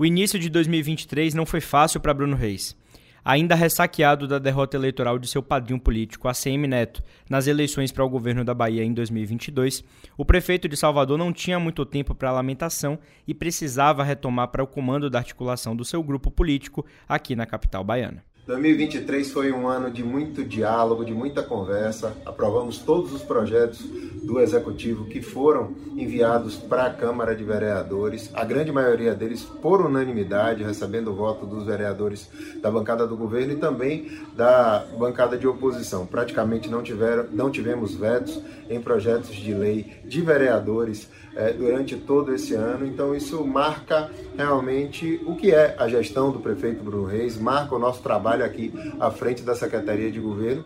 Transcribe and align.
O 0.00 0.06
início 0.06 0.38
de 0.38 0.48
2023 0.48 1.34
não 1.34 1.44
foi 1.44 1.60
fácil 1.60 1.98
para 1.98 2.14
Bruno 2.14 2.36
Reis. 2.36 2.76
Ainda 3.24 3.56
ressaqueado 3.56 4.28
da 4.28 4.38
derrota 4.38 4.76
eleitoral 4.76 5.18
de 5.18 5.26
seu 5.26 5.42
padrinho 5.42 5.80
político, 5.80 6.28
ACM 6.28 6.68
Neto, 6.68 7.02
nas 7.28 7.48
eleições 7.48 7.90
para 7.90 8.04
o 8.04 8.08
governo 8.08 8.44
da 8.44 8.54
Bahia 8.54 8.84
em 8.84 8.94
2022, 8.94 9.82
o 10.16 10.24
prefeito 10.24 10.68
de 10.68 10.76
Salvador 10.76 11.18
não 11.18 11.32
tinha 11.32 11.58
muito 11.58 11.84
tempo 11.84 12.14
para 12.14 12.30
lamentação 12.30 12.96
e 13.26 13.34
precisava 13.34 14.04
retomar 14.04 14.46
para 14.48 14.62
o 14.62 14.68
comando 14.68 15.10
da 15.10 15.18
articulação 15.18 15.74
do 15.74 15.84
seu 15.84 16.00
grupo 16.00 16.30
político 16.30 16.86
aqui 17.08 17.34
na 17.34 17.44
capital 17.44 17.82
baiana. 17.82 18.27
2023 18.48 19.30
foi 19.30 19.52
um 19.52 19.68
ano 19.68 19.90
de 19.90 20.02
muito 20.02 20.42
diálogo, 20.42 21.04
de 21.04 21.12
muita 21.12 21.42
conversa. 21.42 22.16
Aprovamos 22.24 22.78
todos 22.78 23.12
os 23.12 23.20
projetos 23.20 23.78
do 24.22 24.40
Executivo 24.40 25.04
que 25.04 25.20
foram 25.20 25.74
enviados 25.94 26.56
para 26.56 26.86
a 26.86 26.90
Câmara 26.90 27.36
de 27.36 27.44
Vereadores, 27.44 28.30
a 28.32 28.46
grande 28.46 28.72
maioria 28.72 29.14
deles 29.14 29.42
por 29.42 29.84
unanimidade, 29.84 30.64
recebendo 30.64 31.10
o 31.10 31.14
voto 31.14 31.44
dos 31.44 31.66
vereadores 31.66 32.26
da 32.62 32.70
bancada 32.70 33.06
do 33.06 33.18
governo 33.18 33.52
e 33.52 33.56
também 33.56 34.18
da 34.34 34.82
bancada 34.98 35.36
de 35.36 35.46
oposição. 35.46 36.06
Praticamente 36.06 36.70
não, 36.70 36.82
tiveram, 36.82 37.26
não 37.30 37.50
tivemos 37.50 37.94
vetos 37.94 38.40
em 38.70 38.80
projetos 38.80 39.36
de 39.36 39.52
lei 39.52 39.97
de 40.08 40.20
vereadores 40.22 41.08
é, 41.36 41.52
durante 41.52 41.96
todo 41.96 42.34
esse 42.34 42.54
ano. 42.54 42.86
Então, 42.86 43.14
isso 43.14 43.44
marca 43.44 44.10
realmente 44.36 45.20
o 45.26 45.36
que 45.36 45.52
é 45.52 45.76
a 45.78 45.88
gestão 45.88 46.32
do 46.32 46.40
prefeito 46.40 46.82
Bruno 46.82 47.04
Reis, 47.04 47.38
marca 47.38 47.74
o 47.74 47.78
nosso 47.78 48.02
trabalho 48.02 48.44
aqui 48.44 48.72
à 48.98 49.10
frente 49.10 49.42
da 49.42 49.54
Secretaria 49.54 50.10
de 50.10 50.18
Governo. 50.18 50.64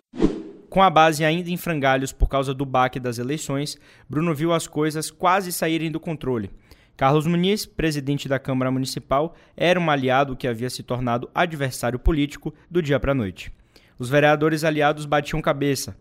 Com 0.71 0.83
a 0.83 0.89
base 0.89 1.23
ainda 1.23 1.51
em 1.51 1.57
frangalhos 1.59 2.13
por 2.13 2.29
causa 2.29 2.55
do 2.55 2.65
baque 2.65 2.99
das 2.99 3.19
eleições, 3.19 3.77
Bruno 4.09 4.35
viu 4.35 4.55
as 4.55 4.67
coisas 4.67 5.11
quase 5.11 5.53
saírem 5.53 5.91
do 5.91 6.01
controle. 6.01 6.51
Carlos 6.97 7.27
Muniz, 7.27 7.67
presidente 7.67 8.29
da 8.29 8.39
Câmara 8.39 8.71
Municipal, 8.71 9.35
era 9.55 9.79
um 9.79 9.91
aliado 9.91 10.37
que 10.37 10.49
havia 10.49 10.71
se 10.71 10.83
tornado 10.83 11.29
adversário 11.35 11.99
político 11.99 12.55
do 12.71 12.81
dia 12.81 12.99
para 12.99 13.13
a 13.13 13.15
noite. 13.15 13.53
Os 13.99 14.09
vereadores 14.09 14.65
aliados 14.65 15.05
batiam 15.05 15.43
cabeça. 15.43 15.97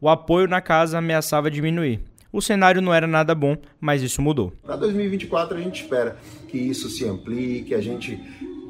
O 0.00 0.08
apoio 0.08 0.46
na 0.46 0.60
casa 0.60 0.98
ameaçava 0.98 1.50
diminuir. 1.50 2.00
O 2.32 2.40
cenário 2.40 2.80
não 2.80 2.94
era 2.94 3.06
nada 3.06 3.34
bom, 3.34 3.56
mas 3.78 4.02
isso 4.02 4.22
mudou. 4.22 4.52
Para 4.62 4.76
2024 4.76 5.58
a 5.58 5.60
gente 5.60 5.82
espera 5.82 6.16
que 6.48 6.56
isso 6.56 6.88
se 6.88 7.04
amplie, 7.04 7.62
que 7.62 7.74
a 7.74 7.80
gente 7.80 8.18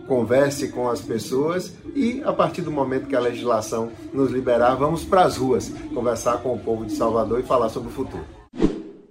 converse 0.06 0.68
com 0.68 0.88
as 0.88 1.00
pessoas 1.00 1.74
e 1.94 2.20
a 2.24 2.32
partir 2.32 2.62
do 2.62 2.72
momento 2.72 3.06
que 3.06 3.14
a 3.14 3.20
legislação 3.20 3.92
nos 4.12 4.32
liberar, 4.32 4.74
vamos 4.74 5.04
para 5.04 5.22
as 5.22 5.36
ruas 5.36 5.68
conversar 5.94 6.38
com 6.38 6.52
o 6.52 6.58
povo 6.58 6.84
de 6.84 6.92
Salvador 6.92 7.40
e 7.40 7.44
falar 7.44 7.68
sobre 7.68 7.88
o 7.88 7.92
futuro. 7.92 8.24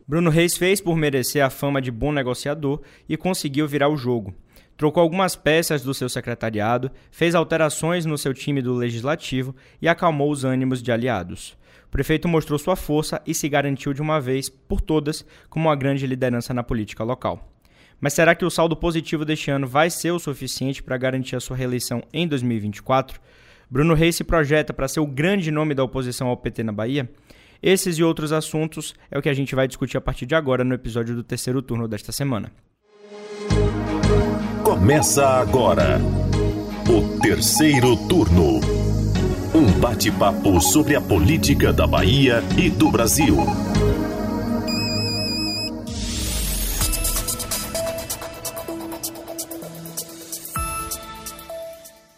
Bruno 0.06 0.30
Reis 0.30 0.58
fez 0.58 0.82
por 0.82 0.98
merecer 0.98 1.44
a 1.44 1.50
fama 1.50 1.82
de 1.82 1.90
bom 1.90 2.12
negociador 2.12 2.82
e 3.08 3.16
conseguiu 3.16 3.66
virar 3.66 3.88
o 3.88 3.96
jogo. 3.96 4.34
Trocou 4.76 5.02
algumas 5.02 5.36
peças 5.36 5.84
do 5.84 5.94
seu 5.94 6.10
secretariado, 6.10 6.92
fez 7.10 7.36
alterações 7.36 8.06
no 8.06 8.18
seu 8.18 8.34
time 8.34 8.62
do 8.62 8.74
legislativo 8.74 9.56
e 9.82 9.88
acalmou 9.88 10.30
os 10.30 10.44
ânimos 10.44 10.82
de 10.82 10.92
aliados. 10.92 11.56
O 11.92 11.98
prefeito 12.02 12.26
mostrou 12.26 12.58
sua 12.58 12.78
força 12.78 13.22
e 13.28 13.34
se 13.34 13.50
garantiu 13.50 13.92
de 13.92 14.02
uma 14.02 14.22
vez 14.22 14.48
por 14.48 14.80
todas 14.80 15.26
como 15.50 15.68
uma 15.68 15.76
grande 15.76 16.08
liderança 16.08 16.54
na 16.54 16.64
política 16.64 17.04
local. 17.04 17.52
Mas 18.00 18.14
será 18.14 18.34
que 18.34 18.46
o 18.46 18.50
saldo 18.50 18.78
positivo 18.78 19.26
deste 19.26 19.52
ano 19.52 19.68
vai 19.68 19.90
ser 19.90 20.12
o 20.12 20.18
suficiente 20.18 20.82
para 20.82 20.96
garantir 20.96 21.36
a 21.36 21.42
sua 21.42 21.58
reeleição 21.58 22.02
em 22.14 22.26
2024? 22.26 23.20
Bruno 23.70 23.94
Reis 23.94 24.16
se 24.16 24.24
projeta 24.24 24.72
para 24.72 24.88
ser 24.88 25.02
o 25.02 25.06
grande 25.06 25.52
nome 25.52 25.76
da 25.76 25.84
oposição 25.84 26.30
ao 26.30 26.38
PT 26.38 26.64
na 26.64 26.72
Bahia? 26.72 27.12
Esses 27.62 27.98
e 27.98 28.04
outros 28.04 28.32
assuntos 28.32 28.96
é 29.12 29.20
o 29.20 29.22
que 29.22 29.28
a 29.28 29.34
gente 29.34 29.54
vai 29.54 29.68
discutir 29.68 29.98
a 29.98 30.02
partir 30.02 30.26
de 30.26 30.34
agora 30.34 30.64
no 30.64 30.74
episódio 30.74 31.14
do 31.14 31.24
terceiro 31.24 31.62
turno 31.62 31.90
desta 31.90 32.14
semana. 32.14 32.54
Começa 34.64 35.28
agora 35.28 36.00
o 36.88 37.20
terceiro 37.20 37.98
turno. 38.08 38.71
Um 39.54 39.66
bate-papo 39.80 40.62
sobre 40.62 40.96
a 40.96 41.02
política 41.02 41.74
da 41.74 41.86
Bahia 41.86 42.42
e 42.58 42.70
do 42.70 42.90
Brasil. 42.90 43.36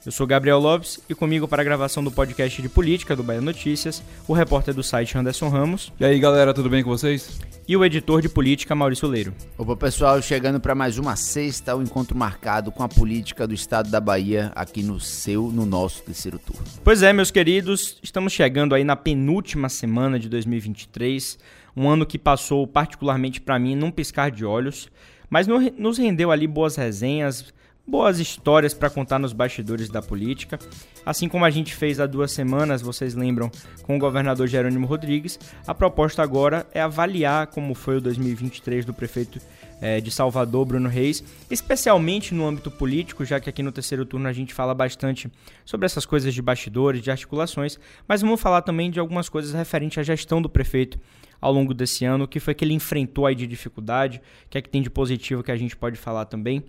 Eu 0.06 0.12
sou 0.12 0.28
Gabriel 0.28 0.60
Lopes 0.60 1.00
e 1.08 1.16
comigo 1.16 1.48
para 1.48 1.62
a 1.62 1.64
gravação 1.64 2.04
do 2.04 2.12
podcast 2.12 2.62
de 2.62 2.68
política 2.68 3.16
do 3.16 3.24
Bahia 3.24 3.40
Notícias, 3.40 4.04
o 4.28 4.34
repórter 4.34 4.74
do 4.74 4.84
site 4.84 5.18
Anderson 5.18 5.48
Ramos. 5.48 5.94
E 5.98 6.04
aí 6.04 6.20
galera, 6.20 6.54
tudo 6.54 6.70
bem 6.70 6.84
com 6.84 6.90
vocês? 6.90 7.40
E 7.66 7.78
o 7.78 7.86
editor 7.86 8.22
de 8.22 8.28
política 8.28 8.76
Maurício 8.76 9.08
Leiro. 9.08 9.34
Opa 9.58 9.78
pessoal, 9.78 10.22
chegando 10.22 10.60
para 10.60 10.76
mais 10.76 10.98
uma 10.98 11.16
sexta, 11.16 11.74
o 11.74 11.80
um 11.80 11.84
encontro 11.84 12.18
marcado 12.18 12.70
com 12.70 12.84
a 12.84 12.90
política 12.90 13.48
do 13.48 13.54
estado 13.54 13.90
da 13.90 14.02
Bahia 14.02 14.52
aqui 14.56 14.84
no 14.84 15.00
seu, 15.00 15.44
no 15.44 15.66
nosso 15.66 16.04
terceiro 16.04 16.38
turno. 16.38 16.66
Pois 16.84 17.02
é, 17.02 17.14
meus 17.14 17.32
queridos, 17.32 17.98
estamos 18.04 18.34
chegando 18.34 18.76
aí 18.76 18.84
na 18.84 18.98
penúltima 18.98 19.70
semana 19.70 20.20
de 20.20 20.28
2023, 20.28 21.40
um 21.78 21.88
ano 21.88 22.06
que 22.06 22.20
passou 22.20 22.68
particularmente 22.68 23.40
para 23.40 23.58
mim 23.58 23.74
num 23.74 23.90
piscar 23.90 24.30
de 24.30 24.44
olhos, 24.44 24.90
mas 25.30 25.48
nos 25.48 25.98
rendeu 25.98 26.30
ali 26.30 26.46
boas 26.46 26.76
resenhas, 26.76 27.54
boas 27.86 28.18
histórias 28.18 28.74
para 28.74 28.90
contar 28.90 29.20
nos 29.20 29.34
bastidores 29.34 29.90
da 29.90 30.02
política. 30.02 30.58
Assim 31.06 31.28
como 31.28 31.44
a 31.44 31.50
gente 31.50 31.76
fez 31.76 32.00
há 32.00 32.06
duas 32.06 32.32
semanas, 32.32 32.82
vocês 32.82 33.14
lembram, 33.14 33.52
com 33.84 33.98
o 33.98 34.00
governador 34.00 34.48
Jerônimo 34.48 34.88
Rodrigues, 34.88 35.38
a 35.68 35.76
proposta 35.76 36.24
agora 36.24 36.66
é 36.74 36.82
avaliar 36.82 37.48
como 37.48 37.76
foi 37.76 37.98
o 37.98 38.02
2023 38.02 38.86
do 38.86 38.94
prefeito 38.94 39.40
é, 39.82 40.00
de 40.00 40.10
Salvador, 40.12 40.66
Bruno 40.66 40.88
Reis, 40.88 41.22
especialmente 41.52 42.34
no 42.34 42.48
âmbito 42.48 42.72
político, 42.72 43.26
já 43.26 43.38
que 43.38 43.50
aqui 43.50 43.62
no 43.62 43.72
terceiro 43.72 44.06
turno 44.06 44.30
a 44.30 44.34
gente 44.34 44.54
fala 44.54 44.74
bastante 44.74 45.30
sobre 45.66 45.86
essas 45.86 46.06
coisas 46.06 46.34
de 46.34 46.42
bastidores, 46.42 47.02
de 47.02 47.12
articulações, 47.12 47.78
mas 48.08 48.22
vamos 48.22 48.40
falar 48.40 48.62
também 48.62 48.90
de 48.90 49.00
algumas 49.00 49.28
coisas 49.28 49.54
referentes 49.54 49.98
à 49.98 50.04
gestão 50.04 50.42
do 50.42 50.48
prefeito 50.48 50.98
ao 51.42 51.52
longo 51.52 51.74
desse 51.74 52.06
ano, 52.06 52.24
o 52.24 52.28
que 52.28 52.40
foi 52.40 52.54
que 52.54 52.64
ele 52.64 52.74
enfrentou 52.74 53.26
aí 53.26 53.36
de 53.36 53.46
dificuldade, 53.46 54.22
o 54.46 54.50
que 54.50 54.58
é 54.58 54.62
que 54.62 54.70
tem 54.70 54.82
de 54.82 54.90
positivo 54.90 55.44
que 55.44 55.52
a 55.52 55.58
gente 55.58 55.76
pode 55.76 55.98
falar 55.98 56.24
também. 56.24 56.64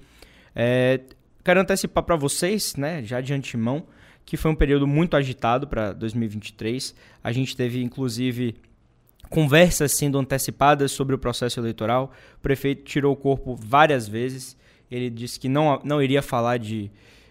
É, 0.55 1.01
quero 1.43 1.61
antecipar 1.61 2.05
para 2.05 2.17
vocês, 2.17 2.77
né, 2.77 3.03
já 3.03 3.21
de 3.21 3.33
antemão, 3.33 3.85
que 4.25 4.37
foi 4.37 4.51
um 4.51 4.55
período 4.55 4.87
muito 4.87 5.17
agitado 5.17 5.67
para 5.67 5.93
2023. 5.93 6.95
A 7.23 7.33
gente 7.33 7.57
teve, 7.57 7.83
inclusive, 7.83 8.57
conversas 9.29 9.93
sendo 9.93 10.19
antecipadas 10.19 10.93
sobre 10.93 11.15
o 11.15 11.19
processo 11.19 11.61
eleitoral. 11.61 12.13
O 12.37 12.41
prefeito 12.41 12.85
tirou 12.85 13.13
o 13.13 13.17
corpo 13.17 13.55
várias 13.55 14.09
vezes. 14.09 14.57
Ele 14.91 15.11
disse 15.11 15.39
que 15.39 15.49
não, 15.49 15.81
não 15.85 16.03
iria 16.03 16.23
falar 16.23 16.59
de, 16.59 16.91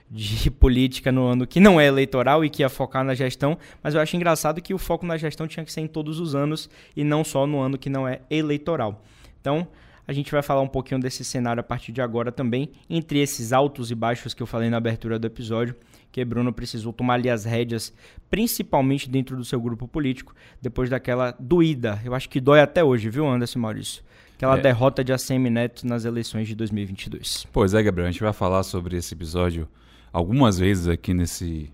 de 0.09 0.51
política 0.51 1.11
no 1.11 1.25
ano 1.25 1.47
que 1.47 1.59
não 1.59 1.79
é 1.79 1.87
eleitoral 1.87 2.43
e 2.45 2.49
que 2.49 2.61
ia 2.61 2.69
focar 2.69 3.03
na 3.03 3.15
gestão, 3.15 3.57
mas 3.81 3.95
eu 3.95 4.01
acho 4.01 4.15
engraçado 4.15 4.61
que 4.61 4.73
o 4.73 4.77
foco 4.77 5.05
na 5.05 5.17
gestão 5.17 5.47
tinha 5.47 5.65
que 5.65 5.71
ser 5.71 5.81
em 5.81 5.87
todos 5.87 6.19
os 6.19 6.35
anos 6.35 6.69
e 6.95 7.03
não 7.03 7.23
só 7.23 7.47
no 7.47 7.59
ano 7.59 7.77
que 7.77 7.89
não 7.89 8.07
é 8.07 8.21
eleitoral. 8.29 9.03
Então, 9.41 9.67
a 10.07 10.13
gente 10.13 10.31
vai 10.31 10.41
falar 10.41 10.61
um 10.61 10.67
pouquinho 10.67 10.99
desse 10.99 11.23
cenário 11.23 11.61
a 11.61 11.63
partir 11.63 11.91
de 11.91 12.01
agora 12.01 12.31
também, 12.31 12.69
entre 12.89 13.19
esses 13.19 13.53
altos 13.53 13.91
e 13.91 13.95
baixos 13.95 14.33
que 14.33 14.43
eu 14.43 14.47
falei 14.47 14.69
na 14.69 14.77
abertura 14.77 15.17
do 15.17 15.25
episódio, 15.25 15.75
que 16.11 16.23
Bruno 16.23 16.51
precisou 16.51 16.93
tomar 16.93 17.15
ali 17.15 17.29
as 17.29 17.45
rédeas, 17.45 17.93
principalmente 18.29 19.09
dentro 19.09 19.35
do 19.35 19.45
seu 19.45 19.59
grupo 19.59 19.87
político, 19.87 20.35
depois 20.61 20.89
daquela 20.89 21.35
doída, 21.39 22.01
eu 22.03 22.13
acho 22.13 22.29
que 22.29 22.39
dói 22.39 22.59
até 22.59 22.83
hoje, 22.83 23.09
viu, 23.09 23.27
Anderson 23.27 23.59
Maurício? 23.59 24.03
Aquela 24.35 24.57
é. 24.57 24.61
derrota 24.61 25.03
de 25.03 25.13
ACM 25.13 25.49
Neto 25.49 25.87
nas 25.87 26.05
eleições 26.05 26.47
de 26.47 26.55
2022. 26.55 27.47
Pois 27.51 27.73
é, 27.73 27.81
Gabriel, 27.81 28.07
a 28.07 28.11
gente 28.11 28.21
vai 28.21 28.33
falar 28.33 28.63
sobre 28.63 28.97
esse 28.97 29.13
episódio 29.13 29.67
algumas 30.11 30.59
vezes 30.59 30.87
aqui 30.87 31.13
nesse 31.13 31.71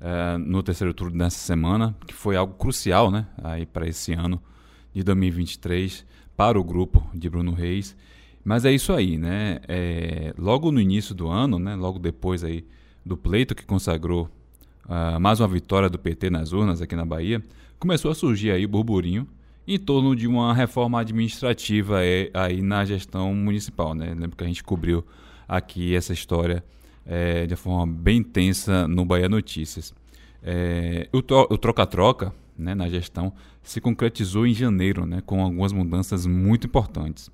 uh, 0.00 0.38
no 0.38 0.62
terceiro 0.62 0.92
turno 0.92 1.16
dessa 1.16 1.38
semana, 1.38 1.96
que 2.06 2.12
foi 2.12 2.36
algo 2.36 2.54
crucial, 2.54 3.10
né, 3.10 3.26
aí 3.42 3.64
para 3.64 3.88
esse 3.88 4.12
ano 4.12 4.40
de 4.94 5.02
2023 5.02 6.04
para 6.42 6.58
o 6.58 6.64
grupo 6.64 7.08
de 7.14 7.30
Bruno 7.30 7.52
Reis. 7.52 7.96
Mas 8.44 8.64
é 8.64 8.72
isso 8.72 8.92
aí, 8.92 9.16
né? 9.16 9.60
É, 9.68 10.34
logo 10.36 10.72
no 10.72 10.80
início 10.80 11.14
do 11.14 11.28
ano, 11.28 11.56
né? 11.56 11.76
Logo 11.76 12.00
depois 12.00 12.42
aí 12.42 12.64
do 13.06 13.16
pleito 13.16 13.54
que 13.54 13.64
consagrou 13.64 14.28
uh, 14.86 15.20
mais 15.20 15.38
uma 15.38 15.46
vitória 15.46 15.88
do 15.88 16.00
PT 16.00 16.30
nas 16.30 16.52
urnas 16.52 16.82
aqui 16.82 16.96
na 16.96 17.04
Bahia, 17.04 17.40
começou 17.78 18.10
a 18.10 18.14
surgir 18.16 18.50
aí 18.50 18.66
burburinho 18.66 19.24
em 19.68 19.78
torno 19.78 20.16
de 20.16 20.26
uma 20.26 20.52
reforma 20.52 20.98
administrativa 20.98 21.98
aí, 21.98 22.28
aí 22.34 22.60
na 22.60 22.84
gestão 22.84 23.32
municipal, 23.32 23.94
né? 23.94 24.12
Lembro 24.12 24.36
que 24.36 24.42
a 24.42 24.48
gente 24.48 24.64
cobriu 24.64 25.06
aqui 25.46 25.94
essa 25.94 26.12
história 26.12 26.64
é, 27.06 27.46
de 27.46 27.54
forma 27.54 27.86
bem 27.86 28.18
intensa 28.18 28.88
no 28.88 29.04
Bahia 29.04 29.28
Notícias. 29.28 29.94
É, 30.42 31.08
o 31.12 31.56
troca-troca 31.56 32.34
né, 32.58 32.74
na 32.74 32.88
gestão 32.88 33.32
se 33.62 33.80
concretizou 33.80 34.46
em 34.46 34.54
janeiro, 34.54 35.06
né, 35.06 35.22
com 35.24 35.42
algumas 35.42 35.72
mudanças 35.72 36.26
muito 36.26 36.66
importantes. 36.66 37.30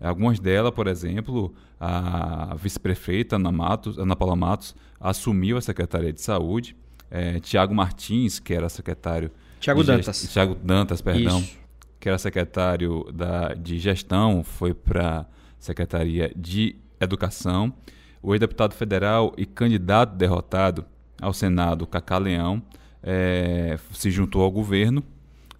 Algumas 0.00 0.40
delas, 0.40 0.72
por 0.72 0.86
exemplo, 0.86 1.54
a 1.78 2.54
vice-prefeita 2.56 3.36
Ana, 3.36 3.52
Matos, 3.52 3.98
Ana 3.98 4.16
Paula 4.16 4.34
Matos 4.34 4.74
assumiu 4.98 5.58
a 5.58 5.60
Secretaria 5.60 6.12
de 6.12 6.22
Saúde. 6.22 6.74
É, 7.10 7.38
Tiago 7.40 7.74
Martins, 7.74 8.38
que 8.38 8.54
era 8.54 8.68
secretário. 8.68 9.30
Tiago 9.58 9.84
Dantas. 9.84 10.32
Tiago 10.32 10.54
Dantas, 10.54 11.02
perdão. 11.02 11.40
Isso. 11.40 11.58
Que 11.98 12.08
era 12.08 12.16
secretário 12.16 13.04
da, 13.12 13.52
de 13.52 13.78
gestão, 13.78 14.42
foi 14.42 14.72
para 14.72 15.20
a 15.20 15.26
Secretaria 15.58 16.32
de 16.34 16.76
Educação. 16.98 17.72
o 18.22 18.34
ex-deputado 18.34 18.74
federal 18.74 19.34
e 19.36 19.44
candidato 19.44 20.14
derrotado 20.16 20.84
ao 21.20 21.32
Senado, 21.32 21.86
Cacá 21.86 22.16
Leão, 22.16 22.62
é, 23.02 23.78
se 23.92 24.10
juntou 24.10 24.42
ao 24.42 24.50
governo, 24.50 25.02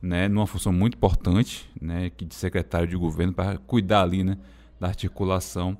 né, 0.00 0.28
numa 0.28 0.46
função 0.46 0.72
muito 0.72 0.94
importante, 0.96 1.68
né, 1.80 2.10
de 2.16 2.34
secretário 2.34 2.88
de 2.88 2.96
governo, 2.96 3.32
para 3.32 3.58
cuidar 3.58 4.02
ali 4.02 4.24
né, 4.24 4.38
da 4.78 4.88
articulação 4.88 5.76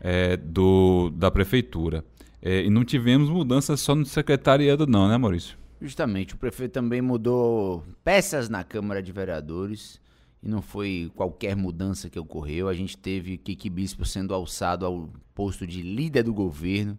é, 0.00 0.36
do, 0.36 1.10
da 1.10 1.30
prefeitura. 1.30 2.04
É, 2.42 2.64
e 2.64 2.70
não 2.70 2.84
tivemos 2.84 3.28
mudanças 3.28 3.80
só 3.80 3.94
no 3.94 4.06
secretariado, 4.06 4.86
não, 4.86 5.08
né, 5.08 5.18
Maurício? 5.18 5.58
Justamente, 5.80 6.34
o 6.34 6.38
prefeito 6.38 6.72
também 6.72 7.00
mudou 7.00 7.84
peças 8.04 8.48
na 8.48 8.64
Câmara 8.64 9.02
de 9.02 9.12
Vereadores 9.12 10.00
e 10.42 10.48
não 10.48 10.62
foi 10.62 11.10
qualquer 11.14 11.54
mudança 11.54 12.08
que 12.08 12.18
ocorreu. 12.18 12.68
A 12.68 12.74
gente 12.74 12.96
teve 12.96 13.36
Kiki 13.36 13.68
Bispo 13.68 14.04
sendo 14.04 14.34
alçado 14.34 14.86
ao 14.86 15.10
posto 15.34 15.66
de 15.66 15.82
líder 15.82 16.22
do 16.22 16.32
governo, 16.32 16.98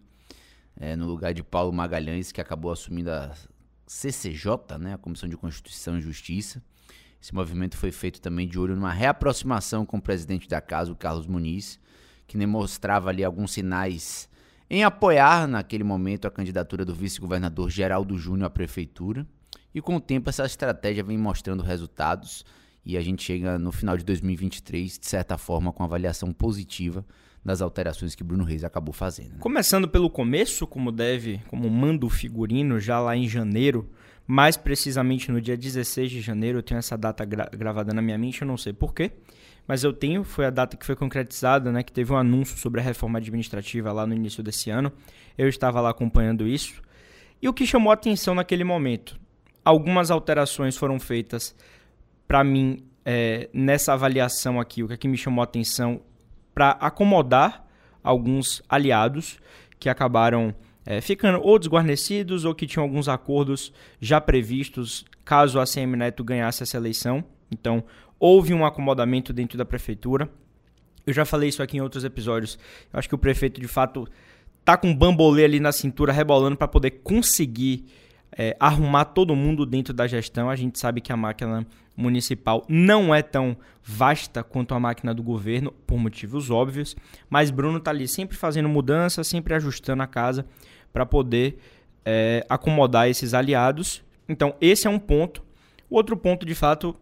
é, 0.76 0.96
no 0.96 1.06
lugar 1.06 1.34
de 1.34 1.42
Paulo 1.42 1.72
Magalhães, 1.72 2.32
que 2.32 2.40
acabou 2.40 2.70
assumindo 2.72 3.10
a 3.10 3.32
CCJ, 3.86 4.78
né, 4.78 4.94
a 4.94 4.98
Comissão 4.98 5.28
de 5.28 5.36
Constituição 5.36 5.98
e 5.98 6.00
Justiça. 6.00 6.62
Esse 7.20 7.34
movimento 7.34 7.76
foi 7.76 7.92
feito 7.92 8.20
também 8.20 8.48
de 8.48 8.58
olho 8.58 8.74
numa 8.74 8.92
reaproximação 8.92 9.86
com 9.86 9.96
o 9.96 10.02
presidente 10.02 10.48
da 10.48 10.60
casa, 10.60 10.90
o 10.90 10.96
Carlos 10.96 11.26
Muniz, 11.26 11.78
que 12.26 12.36
demonstrava 12.36 13.10
ali 13.10 13.22
alguns 13.22 13.52
sinais 13.52 14.28
em 14.68 14.82
apoiar 14.82 15.46
naquele 15.46 15.84
momento 15.84 16.26
a 16.26 16.30
candidatura 16.30 16.84
do 16.84 16.94
vice-governador 16.94 17.70
Geraldo 17.70 18.16
Júnior 18.18 18.46
à 18.46 18.50
prefeitura. 18.50 19.26
E 19.74 19.80
com 19.80 19.96
o 19.96 20.00
tempo 20.00 20.30
essa 20.30 20.44
estratégia 20.44 21.04
vem 21.04 21.18
mostrando 21.18 21.62
resultados 21.62 22.44
e 22.84 22.96
a 22.96 23.00
gente 23.00 23.22
chega 23.22 23.58
no 23.58 23.70
final 23.70 23.96
de 23.96 24.04
2023, 24.04 24.98
de 24.98 25.06
certa 25.06 25.38
forma, 25.38 25.72
com 25.72 25.84
avaliação 25.84 26.32
positiva 26.32 27.04
das 27.44 27.60
alterações 27.60 28.14
que 28.14 28.22
Bruno 28.22 28.44
Reis 28.44 28.64
acabou 28.64 28.92
fazendo. 28.92 29.30
Né? 29.30 29.36
Começando 29.40 29.88
pelo 29.88 30.08
começo, 30.08 30.66
como 30.66 30.92
deve, 30.92 31.40
como 31.48 31.68
manda 31.68 32.06
o 32.06 32.10
figurino, 32.10 32.78
já 32.78 33.00
lá 33.00 33.16
em 33.16 33.28
janeiro, 33.28 33.88
mais 34.26 34.56
precisamente 34.56 35.30
no 35.30 35.40
dia 35.40 35.56
16 35.56 36.10
de 36.10 36.20
janeiro, 36.20 36.58
eu 36.58 36.62
tenho 36.62 36.78
essa 36.78 36.96
data 36.96 37.24
gra 37.24 37.48
gravada 37.52 37.92
na 37.92 38.00
minha 38.00 38.16
mente, 38.16 38.42
eu 38.42 38.46
não 38.46 38.56
sei 38.56 38.72
porquê, 38.72 39.12
mas 39.66 39.82
eu 39.84 39.92
tenho, 39.92 40.24
foi 40.24 40.46
a 40.46 40.50
data 40.50 40.76
que 40.76 40.86
foi 40.86 40.94
concretizada, 40.94 41.70
né, 41.72 41.82
que 41.82 41.92
teve 41.92 42.12
um 42.12 42.16
anúncio 42.16 42.56
sobre 42.58 42.80
a 42.80 42.84
reforma 42.84 43.18
administrativa 43.18 43.92
lá 43.92 44.06
no 44.06 44.14
início 44.14 44.42
desse 44.42 44.70
ano. 44.70 44.92
Eu 45.36 45.48
estava 45.48 45.80
lá 45.80 45.90
acompanhando 45.90 46.46
isso. 46.46 46.80
E 47.40 47.48
o 47.48 47.52
que 47.52 47.66
chamou 47.66 47.90
a 47.90 47.94
atenção 47.94 48.34
naquele 48.34 48.64
momento? 48.64 49.18
Algumas 49.64 50.10
alterações 50.10 50.76
foram 50.76 50.98
feitas 50.98 51.54
para 52.32 52.42
mim 52.42 52.82
é, 53.04 53.50
nessa 53.52 53.92
avaliação 53.92 54.58
aqui, 54.58 54.82
o 54.82 54.88
que, 54.88 54.94
é 54.94 54.96
que 54.96 55.06
me 55.06 55.18
chamou 55.18 55.42
a 55.42 55.44
atenção 55.44 56.00
para 56.54 56.70
acomodar 56.70 57.62
alguns 58.02 58.62
aliados 58.70 59.38
que 59.78 59.86
acabaram 59.86 60.54
é, 60.86 60.98
ficando 61.02 61.42
ou 61.42 61.58
desguarnecidos 61.58 62.46
ou 62.46 62.54
que 62.54 62.66
tinham 62.66 62.84
alguns 62.84 63.06
acordos 63.06 63.70
já 64.00 64.18
previstos 64.18 65.04
caso 65.26 65.60
a 65.60 65.66
CM 65.66 65.94
Neto 65.94 66.24
ganhasse 66.24 66.62
essa 66.62 66.78
eleição. 66.78 67.22
Então, 67.50 67.84
houve 68.18 68.54
um 68.54 68.64
acomodamento 68.64 69.30
dentro 69.30 69.58
da 69.58 69.66
prefeitura. 69.66 70.26
Eu 71.06 71.12
já 71.12 71.26
falei 71.26 71.50
isso 71.50 71.62
aqui 71.62 71.76
em 71.76 71.82
outros 71.82 72.02
episódios. 72.02 72.58
Eu 72.90 72.98
acho 72.98 73.10
que 73.10 73.14
o 73.14 73.18
prefeito, 73.18 73.60
de 73.60 73.68
fato, 73.68 74.08
tá 74.64 74.74
com 74.78 74.88
um 74.88 74.96
bambolê 74.96 75.44
ali 75.44 75.60
na 75.60 75.70
cintura, 75.70 76.14
rebolando 76.14 76.56
para 76.56 76.66
poder 76.66 76.92
conseguir 77.02 77.84
é, 78.36 78.56
arrumar 78.58 79.06
todo 79.06 79.36
mundo 79.36 79.66
dentro 79.66 79.92
da 79.92 80.06
gestão. 80.06 80.48
A 80.48 80.56
gente 80.56 80.78
sabe 80.78 81.00
que 81.00 81.12
a 81.12 81.16
máquina 81.16 81.66
municipal 81.96 82.64
não 82.68 83.14
é 83.14 83.22
tão 83.22 83.56
vasta 83.82 84.42
quanto 84.42 84.74
a 84.74 84.80
máquina 84.80 85.12
do 85.12 85.22
governo, 85.22 85.72
por 85.86 85.98
motivos 85.98 86.50
óbvios, 86.50 86.96
mas 87.28 87.50
Bruno 87.50 87.78
está 87.78 87.90
ali 87.90 88.08
sempre 88.08 88.36
fazendo 88.36 88.68
mudanças, 88.68 89.26
sempre 89.26 89.54
ajustando 89.54 90.02
a 90.02 90.06
casa 90.06 90.46
para 90.92 91.04
poder 91.04 91.58
é, 92.04 92.44
acomodar 92.48 93.08
esses 93.08 93.34
aliados. 93.34 94.02
Então, 94.28 94.54
esse 94.60 94.86
é 94.86 94.90
um 94.90 94.98
ponto. 94.98 95.42
O 95.90 95.96
outro 95.96 96.16
ponto, 96.16 96.46
de 96.46 96.54
fato, 96.54 96.96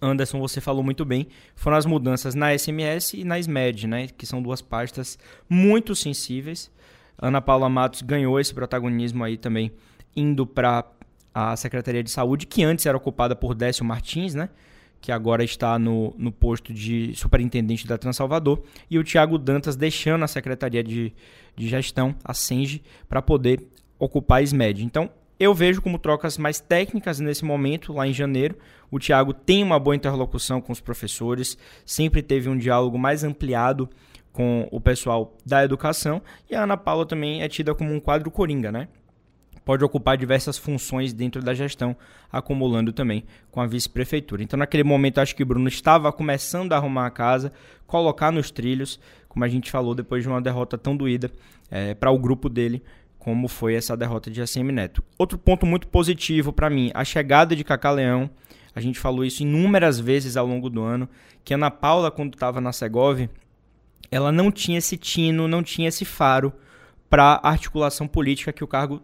Anderson, 0.00 0.38
você 0.38 0.60
falou 0.60 0.82
muito 0.82 1.04
bem, 1.04 1.26
foram 1.54 1.76
as 1.76 1.86
mudanças 1.86 2.34
na 2.34 2.56
SMS 2.56 3.14
e 3.14 3.24
na 3.24 3.38
SMED, 3.38 3.86
né, 3.86 4.08
que 4.08 4.26
são 4.26 4.42
duas 4.42 4.60
pastas 4.60 5.18
muito 5.48 5.94
sensíveis. 5.94 6.70
Ana 7.20 7.40
Paula 7.40 7.68
Matos 7.68 8.02
ganhou 8.02 8.38
esse 8.40 8.52
protagonismo 8.52 9.22
aí 9.24 9.36
também, 9.36 9.72
indo 10.16 10.46
para 10.46 10.84
a 11.32 11.56
Secretaria 11.56 12.02
de 12.02 12.10
Saúde, 12.10 12.46
que 12.46 12.62
antes 12.62 12.86
era 12.86 12.96
ocupada 12.96 13.34
por 13.34 13.54
Décio 13.54 13.84
Martins, 13.84 14.34
né? 14.34 14.48
que 15.04 15.12
agora 15.12 15.44
está 15.44 15.78
no, 15.78 16.14
no 16.16 16.32
posto 16.32 16.72
de 16.72 17.12
superintendente 17.14 17.86
da 17.86 17.98
Transalvador, 17.98 18.62
e 18.90 18.98
o 18.98 19.04
Tiago 19.04 19.36
Dantas 19.36 19.76
deixando 19.76 20.22
a 20.22 20.26
Secretaria 20.26 20.82
de, 20.82 21.12
de 21.54 21.68
Gestão, 21.68 22.14
a 22.24 22.32
SENGE, 22.32 22.82
para 23.06 23.20
poder 23.20 23.60
ocupar 23.98 24.38
a 24.38 24.42
SMED. 24.42 24.82
Então, 24.82 25.10
eu 25.38 25.52
vejo 25.52 25.82
como 25.82 25.98
trocas 25.98 26.38
mais 26.38 26.58
técnicas 26.58 27.20
nesse 27.20 27.44
momento, 27.44 27.92
lá 27.92 28.08
em 28.08 28.14
janeiro. 28.14 28.56
O 28.90 28.98
Tiago 28.98 29.34
tem 29.34 29.62
uma 29.62 29.78
boa 29.78 29.94
interlocução 29.94 30.58
com 30.58 30.72
os 30.72 30.80
professores, 30.80 31.58
sempre 31.84 32.22
teve 32.22 32.48
um 32.48 32.56
diálogo 32.56 32.98
mais 32.98 33.22
ampliado 33.24 33.90
com 34.32 34.66
o 34.70 34.80
pessoal 34.80 35.36
da 35.44 35.62
educação, 35.62 36.22
e 36.50 36.54
a 36.54 36.62
Ana 36.62 36.78
Paula 36.78 37.04
também 37.04 37.42
é 37.42 37.48
tida 37.48 37.74
como 37.74 37.92
um 37.92 38.00
quadro 38.00 38.30
coringa, 38.30 38.72
né? 38.72 38.88
Pode 39.64 39.84
ocupar 39.84 40.16
diversas 40.16 40.58
funções 40.58 41.12
dentro 41.12 41.42
da 41.42 41.54
gestão, 41.54 41.96
acumulando 42.30 42.92
também 42.92 43.24
com 43.50 43.60
a 43.60 43.66
vice-prefeitura. 43.66 44.42
Então, 44.42 44.58
naquele 44.58 44.84
momento, 44.84 45.18
acho 45.18 45.34
que 45.34 45.44
Bruno 45.44 45.68
estava 45.68 46.12
começando 46.12 46.72
a 46.72 46.76
arrumar 46.76 47.06
a 47.06 47.10
casa, 47.10 47.52
colocar 47.86 48.30
nos 48.30 48.50
trilhos, 48.50 49.00
como 49.28 49.44
a 49.44 49.48
gente 49.48 49.70
falou, 49.70 49.94
depois 49.94 50.22
de 50.22 50.28
uma 50.28 50.40
derrota 50.40 50.76
tão 50.76 50.96
doída 50.96 51.30
é, 51.70 51.94
para 51.94 52.10
o 52.10 52.18
grupo 52.18 52.48
dele, 52.48 52.82
como 53.18 53.48
foi 53.48 53.74
essa 53.74 53.96
derrota 53.96 54.30
de 54.30 54.42
ACM 54.42 54.70
Neto. 54.70 55.02
Outro 55.16 55.38
ponto 55.38 55.64
muito 55.64 55.88
positivo 55.88 56.52
para 56.52 56.68
mim, 56.68 56.90
a 56.92 57.04
chegada 57.04 57.56
de 57.56 57.64
Cacá 57.64 57.90
Leão. 57.90 58.28
A 58.74 58.80
gente 58.80 58.98
falou 58.98 59.24
isso 59.24 59.42
inúmeras 59.42 59.98
vezes 59.98 60.36
ao 60.36 60.46
longo 60.46 60.68
do 60.68 60.82
ano, 60.82 61.08
que 61.42 61.54
Ana 61.54 61.70
Paula, 61.70 62.10
quando 62.10 62.34
estava 62.34 62.60
na 62.60 62.72
Segov, 62.72 63.28
ela 64.10 64.30
não 64.30 64.50
tinha 64.50 64.78
esse 64.78 64.96
tino, 64.96 65.48
não 65.48 65.62
tinha 65.62 65.88
esse 65.88 66.04
faro 66.04 66.52
para 67.08 67.40
articulação 67.42 68.06
política 68.06 68.52
que 68.52 68.64
o 68.64 68.66
cargo 68.66 69.00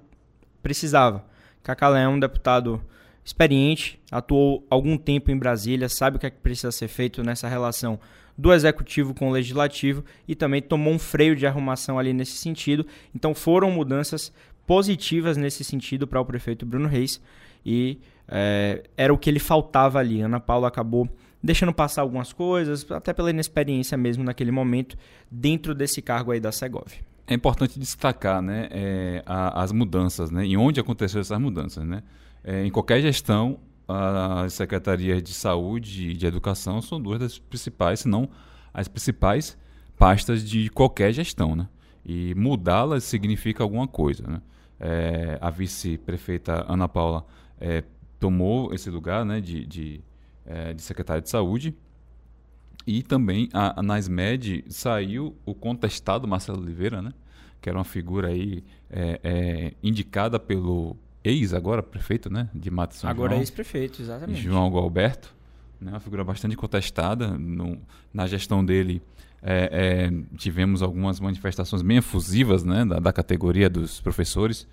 precisava. 0.62 1.24
Cacalé 1.62 2.02
é 2.02 2.08
um 2.08 2.18
deputado 2.18 2.82
experiente, 3.24 4.00
atuou 4.10 4.66
algum 4.70 4.96
tempo 4.96 5.30
em 5.30 5.36
Brasília, 5.36 5.88
sabe 5.88 6.16
o 6.16 6.20
que, 6.20 6.26
é 6.26 6.30
que 6.30 6.38
precisa 6.38 6.72
ser 6.72 6.88
feito 6.88 7.22
nessa 7.22 7.48
relação 7.48 7.98
do 8.36 8.52
executivo 8.52 9.12
com 9.12 9.28
o 9.28 9.32
legislativo 9.32 10.04
e 10.26 10.34
também 10.34 10.62
tomou 10.62 10.94
um 10.94 10.98
freio 10.98 11.36
de 11.36 11.46
arrumação 11.46 11.98
ali 11.98 12.12
nesse 12.12 12.36
sentido. 12.36 12.86
Então 13.14 13.34
foram 13.34 13.70
mudanças 13.70 14.32
positivas 14.66 15.36
nesse 15.36 15.62
sentido 15.62 16.06
para 16.06 16.20
o 16.20 16.24
prefeito 16.24 16.64
Bruno 16.64 16.88
Reis 16.88 17.20
e 17.64 17.98
é, 18.26 18.84
era 18.96 19.12
o 19.12 19.18
que 19.18 19.28
ele 19.28 19.38
faltava 19.38 19.98
ali. 19.98 20.22
Ana 20.22 20.40
Paula 20.40 20.68
acabou 20.68 21.08
deixando 21.42 21.72
passar 21.72 22.02
algumas 22.02 22.32
coisas, 22.32 22.90
até 22.90 23.12
pela 23.12 23.30
inexperiência 23.30 23.96
mesmo 23.96 24.24
naquele 24.24 24.50
momento, 24.50 24.96
dentro 25.30 25.74
desse 25.74 26.00
cargo 26.00 26.32
aí 26.32 26.40
da 26.40 26.52
Segov 26.52 26.92
é 27.30 27.34
importante 27.34 27.78
destacar 27.78 28.42
né, 28.42 28.68
é, 28.72 29.22
a, 29.24 29.62
as 29.62 29.70
mudanças, 29.70 30.30
né, 30.30 30.44
e 30.44 30.56
onde 30.56 30.80
aconteceram 30.80 31.20
essas 31.20 31.38
mudanças. 31.38 31.84
Né? 31.86 32.02
É, 32.42 32.64
em 32.64 32.70
qualquer 32.70 33.00
gestão, 33.00 33.60
as 33.86 34.52
secretarias 34.52 35.22
de 35.22 35.32
saúde 35.32 36.10
e 36.10 36.14
de 36.14 36.26
educação 36.26 36.82
são 36.82 37.00
duas 37.00 37.20
das 37.20 37.38
principais, 37.38 38.00
se 38.00 38.08
não 38.08 38.28
as 38.74 38.88
principais 38.88 39.56
pastas 39.96 40.48
de 40.48 40.68
qualquer 40.70 41.12
gestão. 41.12 41.54
Né? 41.54 41.68
E 42.04 42.34
mudá-las 42.34 43.04
significa 43.04 43.62
alguma 43.62 43.86
coisa. 43.86 44.24
Né? 44.26 44.42
É, 44.80 45.38
a 45.40 45.50
vice-prefeita 45.50 46.66
Ana 46.68 46.88
Paula 46.88 47.24
é, 47.60 47.84
tomou 48.18 48.74
esse 48.74 48.90
lugar 48.90 49.24
né, 49.24 49.40
de, 49.40 49.64
de, 49.64 50.00
é, 50.44 50.74
de 50.74 50.82
secretária 50.82 51.22
de 51.22 51.30
saúde 51.30 51.76
e 52.86 53.02
também 53.02 53.48
a, 53.52 53.80
a, 53.80 53.82
na 53.82 53.98
SMED 53.98 54.64
saiu 54.68 55.36
o 55.44 55.54
contestado 55.54 56.26
Marcelo 56.26 56.60
Oliveira, 56.60 57.02
né? 57.02 57.12
que 57.60 57.68
era 57.68 57.76
uma 57.76 57.84
figura 57.84 58.28
aí 58.28 58.64
é, 58.90 59.20
é, 59.22 59.72
indicada 59.82 60.38
pelo 60.38 60.96
ex, 61.22 61.52
agora 61.52 61.82
prefeito 61.82 62.30
né? 62.30 62.48
de 62.54 62.70
Mato 62.70 62.94
São 62.94 63.10
Agora 63.10 63.30
João, 63.30 63.40
ex-prefeito, 63.40 64.00
exatamente. 64.00 64.40
João 64.40 64.70
Galberto, 64.70 65.34
né? 65.80 65.90
uma 65.90 66.00
figura 66.00 66.24
bastante 66.24 66.56
contestada. 66.56 67.28
No, 67.36 67.78
na 68.12 68.26
gestão 68.26 68.64
dele 68.64 69.02
é, 69.42 70.08
é, 70.10 70.36
tivemos 70.36 70.82
algumas 70.82 71.20
manifestações 71.20 71.82
bem 71.82 71.98
efusivas 71.98 72.64
né? 72.64 72.84
da, 72.84 72.98
da 72.98 73.12
categoria 73.12 73.68
dos 73.68 74.00
professores. 74.00 74.66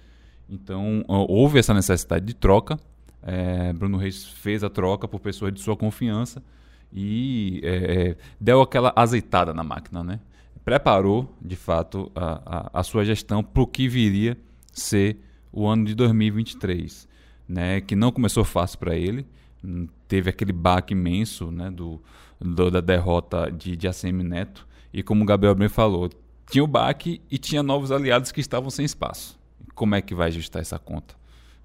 Então 0.49 1.03
houve 1.07 1.59
essa 1.59 1.73
necessidade 1.73 2.25
de 2.25 2.33
troca. 2.33 2.79
É, 3.21 3.73
Bruno 3.73 3.97
Reis 3.97 4.23
fez 4.23 4.63
a 4.63 4.69
troca 4.69 5.07
por 5.07 5.19
pessoas 5.19 5.53
de 5.53 5.59
sua 5.59 5.75
confiança 5.75 6.41
e 6.91 7.61
é, 7.63 8.09
é, 8.09 8.17
deu 8.39 8.61
aquela 8.61 8.93
azeitada 8.95 9.53
na 9.53 9.63
máquina, 9.63 10.03
né? 10.03 10.19
Preparou, 10.63 11.33
de 11.41 11.55
fato, 11.55 12.11
a, 12.15 12.69
a, 12.73 12.79
a 12.79 12.83
sua 12.83 13.05
gestão 13.05 13.43
para 13.43 13.61
o 13.61 13.67
que 13.67 13.87
viria 13.87 14.37
ser 14.71 15.17
o 15.51 15.65
ano 15.67 15.85
de 15.85 15.95
2023, 15.95 17.07
né? 17.47 17.81
Que 17.81 17.95
não 17.95 18.11
começou 18.11 18.43
fácil 18.43 18.77
para 18.79 18.95
ele, 18.95 19.25
hum, 19.63 19.87
teve 20.07 20.29
aquele 20.29 20.53
baque 20.53 20.93
imenso, 20.93 21.51
né? 21.51 21.69
Do, 21.69 22.01
do 22.39 22.69
da 22.69 22.81
derrota 22.81 23.51
de, 23.51 23.75
de 23.75 23.87
ACM 23.87 24.23
Neto 24.23 24.67
e 24.93 25.03
como 25.03 25.23
o 25.23 25.25
Gabriel 25.25 25.55
bem 25.55 25.69
falou, 25.69 26.09
tinha 26.49 26.63
o 26.63 26.67
BAC 26.67 27.21
e 27.29 27.37
tinha 27.37 27.61
novos 27.61 27.91
aliados 27.91 28.31
que 28.31 28.39
estavam 28.39 28.69
sem 28.69 28.85
espaço. 28.85 29.37
Como 29.75 29.95
é 29.95 30.01
que 30.01 30.15
vai 30.15 30.29
ajustar 30.29 30.61
essa 30.61 30.79
conta? 30.79 31.15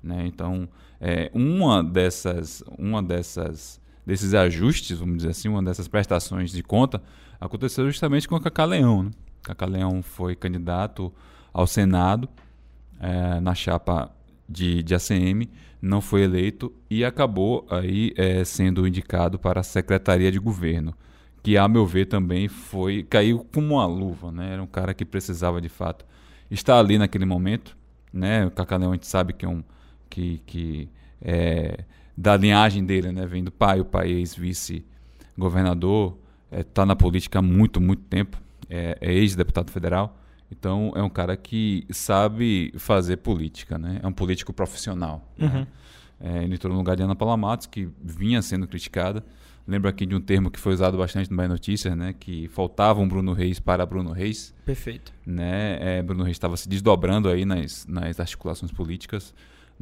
Né? 0.02 0.26
Então, 0.26 0.68
é, 1.00 1.30
uma 1.32 1.82
dessas, 1.82 2.62
uma 2.76 3.02
dessas, 3.02 3.80
desses 4.04 4.34
ajustes, 4.34 4.98
vamos 4.98 5.18
dizer 5.18 5.30
assim, 5.30 5.48
uma 5.48 5.62
dessas 5.62 5.88
prestações 5.88 6.50
de 6.50 6.62
conta 6.62 7.02
aconteceu 7.40 7.86
justamente 7.86 8.28
com 8.28 8.36
o 8.36 8.40
Cacá 8.40 8.64
Leão. 8.64 9.04
Né? 9.04 9.10
Cacá 9.42 9.66
Leão 9.66 10.02
foi 10.02 10.34
candidato 10.34 11.12
ao 11.52 11.66
Senado 11.66 12.28
é, 13.00 13.40
na 13.40 13.54
chapa 13.54 14.10
de, 14.48 14.82
de 14.82 14.94
ACM, 14.94 15.48
não 15.80 16.00
foi 16.00 16.22
eleito 16.22 16.72
e 16.88 17.04
acabou 17.04 17.66
aí 17.68 18.12
é, 18.16 18.44
sendo 18.44 18.86
indicado 18.86 19.38
para 19.38 19.60
a 19.60 19.64
Secretaria 19.64 20.30
de 20.30 20.38
Governo, 20.38 20.94
que 21.42 21.56
a 21.56 21.66
meu 21.66 21.84
ver 21.84 22.06
também 22.06 22.46
foi 22.46 23.02
caiu 23.02 23.44
como 23.52 23.74
uma 23.74 23.86
luva, 23.86 24.30
né? 24.30 24.52
Era 24.52 24.62
um 24.62 24.66
cara 24.66 24.94
que 24.94 25.04
precisava 25.04 25.60
de 25.60 25.68
fato 25.68 26.04
estar 26.48 26.78
ali 26.78 26.98
naquele 26.98 27.24
momento, 27.24 27.76
né? 28.12 28.46
O 28.46 28.50
Cacaleão 28.50 28.92
a 28.92 28.94
gente 28.94 29.08
sabe 29.08 29.32
que 29.32 29.44
é 29.44 29.48
um 29.48 29.64
que, 30.08 30.40
que 30.46 30.88
é, 31.20 31.84
da 32.16 32.36
linhagem 32.36 32.84
dele, 32.84 33.12
né? 33.12 33.26
Vem 33.26 33.42
do 33.42 33.50
pai, 33.50 33.80
o 33.80 33.84
pai 33.84 34.10
ex-vice 34.10 34.84
governador, 35.36 36.16
está 36.50 36.82
é, 36.82 36.84
na 36.84 36.94
política 36.94 37.38
há 37.38 37.42
muito, 37.42 37.80
muito 37.80 38.02
tempo, 38.02 38.40
é, 38.68 38.98
é 39.00 39.12
ex-deputado 39.12 39.70
federal. 39.70 40.18
Então 40.50 40.92
é 40.94 41.02
um 41.02 41.08
cara 41.08 41.36
que 41.36 41.86
sabe 41.90 42.72
fazer 42.76 43.16
política, 43.16 43.78
né? 43.78 44.00
É 44.02 44.06
um 44.06 44.12
político 44.12 44.52
profissional. 44.52 45.26
Né? 45.38 45.46
Uhum. 45.46 45.60
Né? 45.60 45.66
É, 46.20 46.44
ele 46.44 46.54
entrou 46.54 46.72
no 46.72 46.78
lugar 46.78 46.94
de 46.94 47.02
Ana 47.02 47.16
Paula 47.16 47.36
Matos, 47.36 47.66
que 47.66 47.88
vinha 48.00 48.40
sendo 48.42 48.66
criticada. 48.68 49.24
Lembro 49.66 49.88
aqui 49.88 50.04
de 50.04 50.14
um 50.14 50.20
termo 50.20 50.50
que 50.50 50.58
foi 50.58 50.74
usado 50.74 50.98
bastante 50.98 51.30
no 51.30 51.36
Bahia 51.36 51.48
Notícias, 51.48 51.96
né? 51.96 52.14
Que 52.18 52.48
faltava 52.48 53.00
um 53.00 53.08
Bruno 53.08 53.32
Reis 53.32 53.58
para 53.58 53.86
Bruno 53.86 54.12
Reis. 54.12 54.54
Perfeito. 54.64 55.12
Né? 55.24 55.98
É, 55.98 56.02
Bruno 56.02 56.24
Reis 56.24 56.34
estava 56.34 56.56
se 56.56 56.68
desdobrando 56.68 57.28
aí 57.28 57.44
nas, 57.44 57.86
nas 57.86 58.20
articulações 58.20 58.70
políticas, 58.70 59.32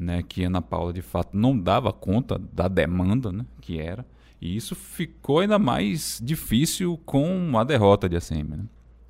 né? 0.00 0.23
Que 0.23 0.45
Ana 0.45 0.62
Paula, 0.62 0.92
de 0.92 1.02
fato, 1.02 1.37
não 1.37 1.59
dava 1.59 1.92
conta 1.92 2.38
da 2.38 2.69
demanda, 2.69 3.30
né? 3.30 3.45
Que 3.61 3.78
era. 3.78 4.04
E 4.40 4.57
isso 4.57 4.75
ficou 4.75 5.40
ainda 5.40 5.59
mais 5.59 6.21
difícil 6.23 6.99
com 7.04 7.59
a 7.59 7.64
derrota 7.64 8.09
de 8.09 8.16
ACM, 8.16 8.57
né? 8.57 8.64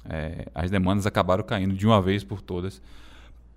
é, 0.05 0.47
as 0.55 0.71
demandas 0.71 1.07
acabaram 1.07 1.45
caindo 1.45 1.75
de 1.75 1.87
uma 1.87 2.01
vez 2.01 2.25
por 2.25 2.41
todas 2.41 2.81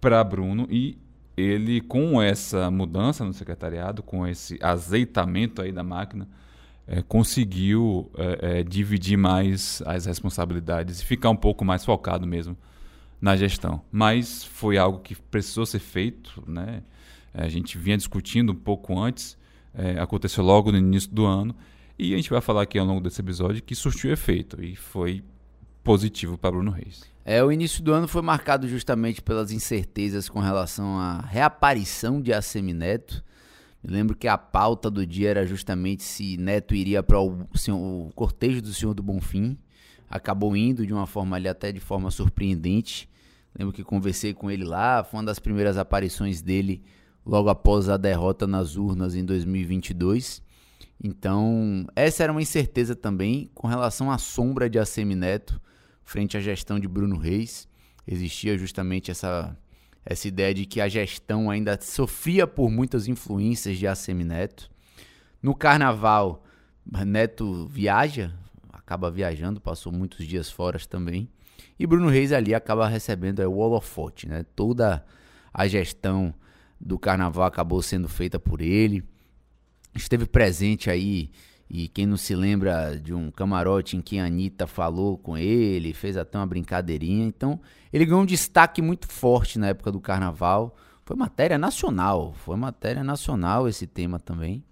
para 0.02 0.24
Bruno 0.24 0.68
e 0.70 0.98
ele 1.36 1.82
com 1.82 2.22
essa 2.22 2.70
mudança 2.70 3.24
no 3.25 3.34
secretariado, 3.34 4.04
com 4.04 4.28
esse 4.28 4.60
azeitamento 4.62 5.62
aí 5.62 5.72
da 5.72 5.84
máquina, 5.84 6.28
é, 6.86 7.02
conseguiu 7.02 8.12
é, 8.16 8.60
é, 8.60 8.63
dividir 8.63 9.18
mais 9.18 9.82
as 9.86 10.06
responsabilidades 10.06 11.02
e 11.02 11.06
ficar 11.06 11.30
um 11.30 11.36
pouco 11.36 11.63
mais 11.63 11.84
focado 11.84 12.28
mesmo 12.28 12.58
na 13.20 13.36
gestão. 13.36 13.82
Mas 13.92 14.44
foi 14.44 14.78
algo 14.78 15.00
que 15.00 15.16
precisou 15.16 15.66
ser 15.66 15.80
feito, 15.80 16.44
né? 16.46 16.84
A 17.34 17.50
gente 17.50 17.78
vinha 17.78 17.98
discutindo 17.98 18.52
um 18.52 18.56
pouco 18.56 19.00
antes, 19.00 19.38
é, 19.74 20.00
aconteceu 20.00 20.44
logo 20.44 20.72
no 20.72 20.78
início 20.78 21.10
do 21.10 21.25
ano 21.25 21.56
e 21.98 22.13
a 22.13 22.18
gente 22.18 22.30
vai 22.30 22.42
falar 22.42 22.63
aqui 22.63 22.78
ao 22.78 22.86
longo 22.86 23.02
desse 23.02 23.22
episódio 23.22 23.62
que 23.63 23.74
surtiu 23.74 24.12
efeito 24.12 24.63
e 24.63 24.75
foi 24.75 25.24
positivo 25.84 26.38
para 26.38 26.52
Bruno 26.52 26.72
Reis. 26.72 27.04
É, 27.25 27.44
o 27.44 27.52
início 27.52 27.84
do 27.84 27.94
ano 27.94 28.08
foi 28.08 28.22
marcado 28.22 28.68
justamente 28.68 29.22
pelas 29.22 29.52
incertezas 29.52 30.28
com 30.30 30.40
relação 30.40 31.00
à 31.00 31.22
reaparição 31.22 32.22
de 32.22 32.34
ACM 32.34 32.74
Neto. 32.74 33.24
Lembro 33.84 34.16
que 34.16 34.28
a 34.28 34.38
pauta 34.38 34.90
do 34.90 35.06
dia 35.06 35.30
era 35.30 35.46
justamente 35.46 36.04
se 36.04 36.38
Neto 36.38 36.75
iria 36.75 37.02
para 37.02 37.20
o, 37.20 37.48
o, 37.70 38.12
cortejo 38.16 38.62
do 38.62 38.74
Senhor 38.74 38.94
do 38.94 39.04
Bonfim. 39.04 39.58
Acabou 40.10 40.56
indo 40.56 40.86
de 40.86 40.94
uma 40.94 41.08
forma 41.08 41.36
ali 41.36 41.48
até 41.48 41.72
de 41.72 41.80
forma 41.80 42.12
surpreendente. 42.12 43.10
Lembro 43.58 43.74
que 43.74 43.84
conversei 43.84 44.34
com 44.34 44.50
ele 44.50 44.63
lá, 44.63 45.04
foi 45.04 45.20
uma 45.20 45.25
das 45.25 45.40
primeiras 45.40 45.78
aparições 45.78 46.42
dele 46.42 46.82
logo 47.25 47.50
após 47.50 47.89
a 47.89 47.98
derrota 47.98 48.46
nas 48.46 48.75
urnas 48.75 49.15
em 49.15 49.24
2022. 49.24 50.42
Então, 51.03 51.86
essa 51.96 52.24
era 52.24 52.32
uma 52.32 52.42
incerteza 52.42 52.96
também 52.96 53.50
com 53.53 53.68
relação 53.68 54.12
à 54.12 54.18
sombra 54.18 54.70
de 54.70 54.80
ACM 54.80 55.15
Neto 55.15 55.62
frente 56.03 56.38
à 56.38 56.39
gestão 56.39 56.80
de 56.80 56.88
Bruno 56.88 57.18
Reis. 57.18 57.68
Existia 58.08 58.58
justamente 58.58 59.12
essa, 59.12 59.58
essa 60.06 60.27
ideia 60.27 60.53
de 60.53 60.65
que 60.65 60.82
a 60.82 60.88
gestão 60.88 61.50
ainda 61.50 61.80
sofria 61.82 62.46
por 62.46 62.70
muitas 62.70 63.08
influências 63.08 63.77
de 63.77 63.88
ACM 63.88 64.24
Neto. 64.24 64.70
No 65.42 65.56
carnaval, 65.56 66.44
Neto 67.06 67.68
viaja, 67.68 68.34
acaba 68.72 69.10
viajando, 69.10 69.60
passou 69.60 69.92
muitos 69.92 70.25
dias 70.25 70.50
fora 70.50 70.80
também. 70.80 71.30
E 71.80 71.88
Bruno 71.88 72.08
Reis 72.08 72.32
ali 72.32 72.53
acaba 72.53 72.88
recebendo 72.88 73.42
é, 73.42 73.48
o 73.48 73.58
holofote, 73.58 74.27
né? 74.27 74.46
Toda 74.56 75.03
a 75.53 75.68
gestão 75.68 76.34
do 76.84 77.00
carnaval 77.00 77.46
acabou 77.46 77.82
sendo 77.82 78.10
feita 78.10 78.40
por 78.40 78.62
ele. 78.62 79.04
Esteve 79.96 80.25
presente 80.25 80.90
aí 80.90 81.30
e 81.70 81.88
quem 81.88 82.06
não 82.06 82.18
se 82.18 82.36
lembra 82.36 83.00
de 83.00 83.13
um 83.13 83.32
camarote 83.32 83.96
em 83.96 84.02
que 84.02 84.20
a 84.20 84.25
Anitta 84.25 84.68
falou 84.68 85.18
com 85.18 85.38
ele, 85.38 85.94
fez 85.94 86.18
até 86.18 86.38
uma 86.38 86.46
brincadeirinha. 86.46 87.25
Então, 87.25 87.60
ele 87.92 88.06
ganhou 88.06 88.22
um 88.22 88.25
destaque 88.25 88.82
muito 88.82 89.08
forte 89.08 89.58
na 89.58 89.70
época 89.70 89.92
do 89.92 90.00
carnaval. 90.00 90.75
Foi 91.06 91.16
matéria 91.16 91.58
nacional, 91.58 92.34
foi 92.34 92.56
matéria 92.58 93.04
nacional 93.04 93.68
esse 93.68 93.88
tema 93.88 94.20
também. 94.20 94.63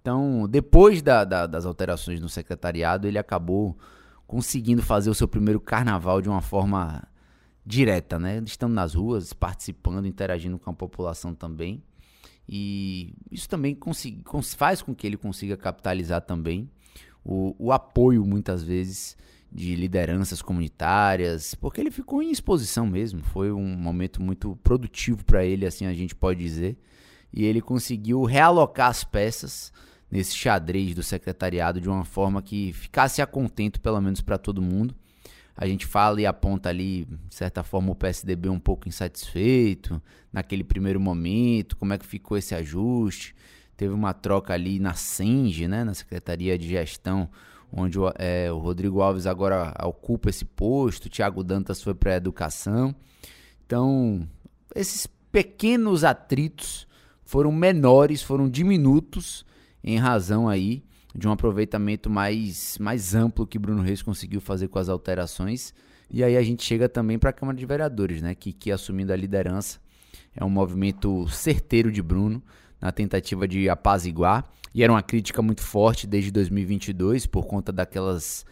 Então, 0.00 0.46
depois 0.48 1.00
da, 1.00 1.24
da, 1.24 1.46
das 1.46 1.64
alterações 1.64 2.20
no 2.20 2.28
secretariado, 2.28 3.06
ele 3.06 3.18
acabou 3.18 3.76
conseguindo 4.26 4.82
fazer 4.82 5.08
o 5.08 5.14
seu 5.14 5.26
primeiro 5.26 5.60
carnaval 5.60 6.20
de 6.20 6.28
uma 6.28 6.42
forma 6.42 7.02
direta, 7.64 8.18
né? 8.18 8.42
Estando 8.44 8.74
nas 8.74 8.94
ruas, 8.94 9.32
participando, 9.32 10.06
interagindo 10.06 10.58
com 10.58 10.70
a 10.70 10.74
população 10.74 11.34
também. 11.34 11.82
E 12.46 13.14
isso 13.30 13.48
também 13.48 13.78
faz 14.56 14.82
com 14.82 14.94
que 14.94 15.06
ele 15.06 15.16
consiga 15.16 15.56
capitalizar 15.56 16.20
também 16.20 16.68
o, 17.24 17.54
o 17.58 17.72
apoio, 17.72 18.24
muitas 18.24 18.62
vezes, 18.62 19.16
de 19.50 19.74
lideranças 19.74 20.42
comunitárias, 20.42 21.54
porque 21.54 21.80
ele 21.80 21.90
ficou 21.90 22.22
em 22.22 22.30
exposição 22.30 22.86
mesmo. 22.86 23.22
Foi 23.22 23.50
um 23.50 23.76
momento 23.76 24.22
muito 24.22 24.56
produtivo 24.56 25.24
para 25.24 25.44
ele, 25.44 25.64
assim 25.64 25.86
a 25.86 25.94
gente 25.94 26.14
pode 26.14 26.40
dizer. 26.40 26.76
E 27.32 27.44
ele 27.44 27.62
conseguiu 27.62 28.24
realocar 28.24 28.90
as 28.90 29.02
peças 29.02 29.72
nesse 30.10 30.36
xadrez 30.36 30.94
do 30.94 31.02
secretariado 31.02 31.80
de 31.80 31.88
uma 31.88 32.04
forma 32.04 32.42
que 32.42 32.72
ficasse 32.74 33.22
a 33.22 33.26
contento, 33.26 33.80
pelo 33.80 34.00
menos 34.00 34.20
para 34.20 34.36
todo 34.36 34.60
mundo 34.60 34.94
a 35.56 35.66
gente 35.66 35.86
fala 35.86 36.20
e 36.20 36.26
aponta 36.26 36.68
ali, 36.68 37.04
de 37.28 37.34
certa 37.34 37.62
forma, 37.62 37.92
o 37.92 37.94
PSDB 37.94 38.48
um 38.48 38.58
pouco 38.58 38.88
insatisfeito 38.88 40.02
naquele 40.32 40.64
primeiro 40.64 41.00
momento, 41.00 41.76
como 41.76 41.92
é 41.92 41.98
que 41.98 42.04
ficou 42.04 42.36
esse 42.36 42.54
ajuste. 42.54 43.34
Teve 43.76 43.94
uma 43.94 44.12
troca 44.12 44.52
ali 44.52 44.80
na 44.80 44.94
SENGE, 44.94 45.68
né, 45.68 45.84
na 45.84 45.94
Secretaria 45.94 46.58
de 46.58 46.68
Gestão, 46.68 47.28
onde 47.72 47.98
é, 48.16 48.50
o 48.50 48.58
Rodrigo 48.58 49.00
Alves 49.00 49.26
agora 49.26 49.72
ocupa 49.84 50.28
esse 50.28 50.44
posto, 50.44 51.06
o 51.06 51.08
Tiago 51.08 51.44
Dantas 51.44 51.82
foi 51.82 51.94
para 51.94 52.12
a 52.12 52.16
Educação. 52.16 52.94
Então, 53.64 54.28
esses 54.74 55.06
pequenos 55.30 56.04
atritos 56.04 56.86
foram 57.24 57.52
menores, 57.52 58.22
foram 58.22 58.48
diminutos 58.48 59.44
em 59.82 59.98
razão 59.98 60.48
aí 60.48 60.84
de 61.14 61.28
um 61.28 61.32
aproveitamento 61.32 62.10
mais, 62.10 62.76
mais 62.78 63.14
amplo 63.14 63.46
que 63.46 63.58
Bruno 63.58 63.82
Reis 63.82 64.02
conseguiu 64.02 64.40
fazer 64.40 64.68
com 64.68 64.78
as 64.78 64.88
alterações. 64.88 65.72
E 66.10 66.24
aí 66.24 66.36
a 66.36 66.42
gente 66.42 66.64
chega 66.64 66.88
também 66.88 67.18
para 67.18 67.30
a 67.30 67.32
Câmara 67.32 67.56
de 67.56 67.64
Vereadores, 67.64 68.20
né? 68.20 68.34
Que, 68.34 68.52
que 68.52 68.72
assumindo 68.72 69.12
a 69.12 69.16
liderança 69.16 69.78
é 70.34 70.44
um 70.44 70.50
movimento 70.50 71.28
certeiro 71.28 71.90
de 71.90 72.02
Bruno 72.02 72.42
na 72.80 72.90
tentativa 72.90 73.46
de 73.46 73.68
apaziguar. 73.68 74.44
E 74.74 74.82
era 74.82 74.92
uma 74.92 75.02
crítica 75.02 75.40
muito 75.40 75.62
forte 75.62 76.06
desde 76.06 76.30
2022 76.32 77.26
por 77.26 77.46
conta 77.46 77.72
daquelas 77.72 78.44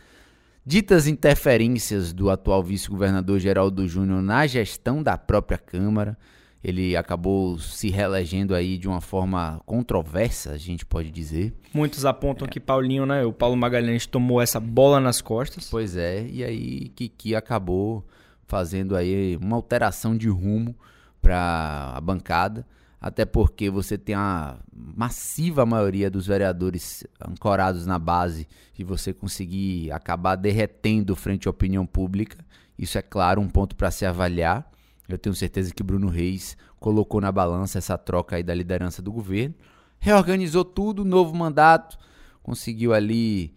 ditas 0.65 1.09
interferências 1.09 2.13
do 2.13 2.31
atual 2.31 2.63
vice-governador 2.63 3.41
Geraldo 3.41 3.87
Júnior 3.89 4.23
na 4.23 4.47
gestão 4.47 5.03
da 5.03 5.19
própria 5.19 5.59
Câmara. 5.59 6.17
Ele 6.63 6.97
acabou 6.97 7.59
se 7.59 7.91
reelegendo 7.91 8.55
aí 8.55 8.79
de 8.79 8.87
uma 8.87 9.01
forma 9.01 9.61
controversa, 9.67 10.53
a 10.53 10.57
gente 10.57 10.87
pode 10.87 11.11
dizer. 11.11 11.53
Muitos 11.75 12.05
apontam 12.05 12.47
é. 12.47 12.51
que 12.51 12.61
Paulinho, 12.61 13.05
né? 13.05 13.25
O 13.25 13.33
Paulo 13.33 13.57
Magalhães 13.57 14.07
tomou 14.07 14.41
essa 14.41 14.61
bola 14.61 15.01
nas 15.01 15.21
costas. 15.21 15.69
Pois 15.69 15.97
é, 15.97 16.25
e 16.29 16.45
aí 16.45 16.89
Kiki 16.91 17.35
acabou 17.35 18.07
fazendo 18.47 18.95
aí 18.95 19.37
uma 19.41 19.57
alteração 19.57 20.17
de 20.17 20.29
rumo 20.29 20.77
para 21.21 21.95
a 21.95 22.01
bancada, 22.01 22.67
até 23.01 23.25
porque 23.25 23.69
você 23.69 23.99
tem 23.99 24.15
a 24.15 24.57
massiva 24.73 25.67
maioria 25.67 26.11
dos 26.11 26.27
vereadores 26.27 27.05
ancorados 27.21 27.87
na 27.87 27.99
base 27.99 28.47
e 28.79 28.85
você 28.85 29.13
conseguir 29.13 29.91
acabar 29.91 30.37
derretendo 30.37 31.17
frente 31.17 31.49
à 31.49 31.51
opinião 31.51 31.85
pública. 31.85 32.45
Isso 32.79 32.99
é 32.99 33.03
claro 33.03 33.41
um 33.41 33.49
ponto 33.49 33.75
para 33.75 33.91
se 33.91 34.05
avaliar. 34.07 34.71
Eu 35.09 35.19
tenho 35.19 35.35
certeza 35.35 35.73
que 35.75 35.83
Bruno 35.83 36.09
Reis 36.09 36.57
colocou 36.79 37.21
na 37.21 37.31
balança 37.31 37.79
essa 37.79 37.99
troca 37.99 38.37
aí 38.37 38.43
da 38.43 38.55
liderança 38.55 39.03
do 39.03 39.13
governo, 39.13 39.55
reorganizou 39.99 40.65
tudo, 40.65 41.05
novo 41.05 41.35
mandato, 41.35 41.99
conseguiu 42.43 42.93
ali 42.93 43.55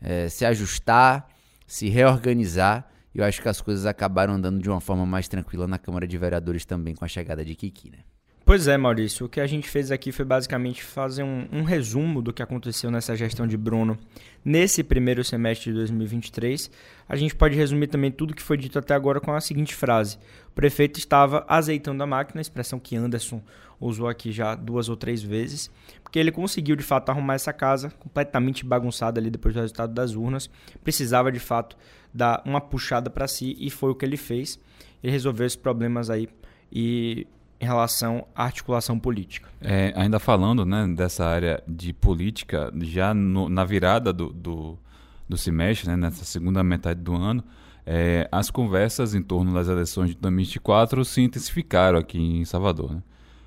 é, 0.00 0.28
se 0.28 0.44
ajustar, 0.44 1.28
se 1.66 1.88
reorganizar 1.88 2.90
E 3.14 3.18
eu 3.18 3.24
acho 3.24 3.40
que 3.40 3.48
as 3.48 3.60
coisas 3.60 3.86
acabaram 3.86 4.34
andando 4.34 4.60
de 4.60 4.68
uma 4.68 4.80
forma 4.80 5.06
mais 5.06 5.28
tranquila 5.28 5.66
na 5.66 5.78
Câmara 5.78 6.06
de 6.06 6.18
Vereadores 6.18 6.64
também 6.64 6.94
com 6.94 7.04
a 7.04 7.08
chegada 7.08 7.44
de 7.44 7.54
Kiki, 7.54 7.90
né? 7.90 7.98
Pois 8.46 8.68
é, 8.68 8.76
Maurício. 8.76 9.24
O 9.24 9.28
que 9.28 9.40
a 9.40 9.46
gente 9.46 9.66
fez 9.66 9.90
aqui 9.90 10.12
foi 10.12 10.26
basicamente 10.26 10.84
fazer 10.84 11.22
um, 11.22 11.48
um, 11.50 11.62
resumo 11.62 12.20
do 12.20 12.30
que 12.30 12.42
aconteceu 12.42 12.90
nessa 12.90 13.16
gestão 13.16 13.46
de 13.46 13.56
Bruno 13.56 13.96
nesse 14.44 14.84
primeiro 14.84 15.24
semestre 15.24 15.70
de 15.70 15.78
2023. 15.78 16.70
A 17.08 17.16
gente 17.16 17.34
pode 17.34 17.56
resumir 17.56 17.86
também 17.86 18.10
tudo 18.10 18.34
que 18.34 18.42
foi 18.42 18.58
dito 18.58 18.78
até 18.78 18.92
agora 18.92 19.18
com 19.18 19.32
a 19.32 19.40
seguinte 19.40 19.74
frase: 19.74 20.18
O 20.48 20.52
prefeito 20.52 20.98
estava 20.98 21.46
azeitando 21.48 22.02
a 22.02 22.06
máquina, 22.06 22.38
expressão 22.38 22.78
que 22.78 22.94
Anderson 22.94 23.40
usou 23.80 24.08
aqui 24.08 24.30
já 24.30 24.54
duas 24.54 24.90
ou 24.90 24.96
três 24.96 25.22
vezes, 25.22 25.70
porque 26.02 26.18
ele 26.18 26.30
conseguiu 26.30 26.76
de 26.76 26.82
fato 26.82 27.08
arrumar 27.08 27.34
essa 27.34 27.52
casa 27.52 27.90
completamente 27.98 28.62
bagunçada 28.62 29.18
ali 29.18 29.30
depois 29.30 29.54
do 29.54 29.60
resultado 29.60 29.94
das 29.94 30.14
urnas. 30.14 30.50
Precisava 30.82 31.32
de 31.32 31.40
fato 31.40 31.78
dar 32.12 32.42
uma 32.44 32.60
puxada 32.60 33.08
para 33.08 33.26
si 33.26 33.56
e 33.58 33.70
foi 33.70 33.90
o 33.90 33.94
que 33.94 34.04
ele 34.04 34.18
fez. 34.18 34.60
Ele 35.02 35.12
resolveu 35.12 35.46
esses 35.46 35.56
problemas 35.56 36.10
aí 36.10 36.28
e 36.70 37.26
em 37.64 37.66
relação 37.66 38.26
à 38.34 38.44
articulação 38.44 38.98
política. 38.98 39.48
É, 39.60 39.92
ainda 39.96 40.18
falando 40.18 40.66
né, 40.66 40.86
dessa 40.88 41.24
área 41.24 41.62
de 41.66 41.92
política, 41.92 42.70
já 42.82 43.14
no, 43.14 43.48
na 43.48 43.64
virada 43.64 44.12
do, 44.12 44.28
do, 44.28 44.78
do 45.26 45.36
semestre, 45.36 45.88
né, 45.88 45.96
nessa 45.96 46.24
segunda 46.24 46.62
metade 46.62 47.00
do 47.00 47.14
ano, 47.14 47.42
é, 47.86 48.28
as 48.30 48.50
conversas 48.50 49.14
em 49.14 49.22
torno 49.22 49.52
das 49.52 49.68
eleições 49.68 50.10
de 50.10 50.16
2024 50.16 51.04
se 51.04 51.22
intensificaram 51.22 51.98
aqui 51.98 52.18
em 52.18 52.44
Salvador. 52.44 52.92
Né? 52.92 53.02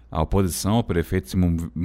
A 0.09 0.21
oposição 0.21 0.73
ao 0.73 0.83
prefeito 0.83 1.29
se, 1.29 1.37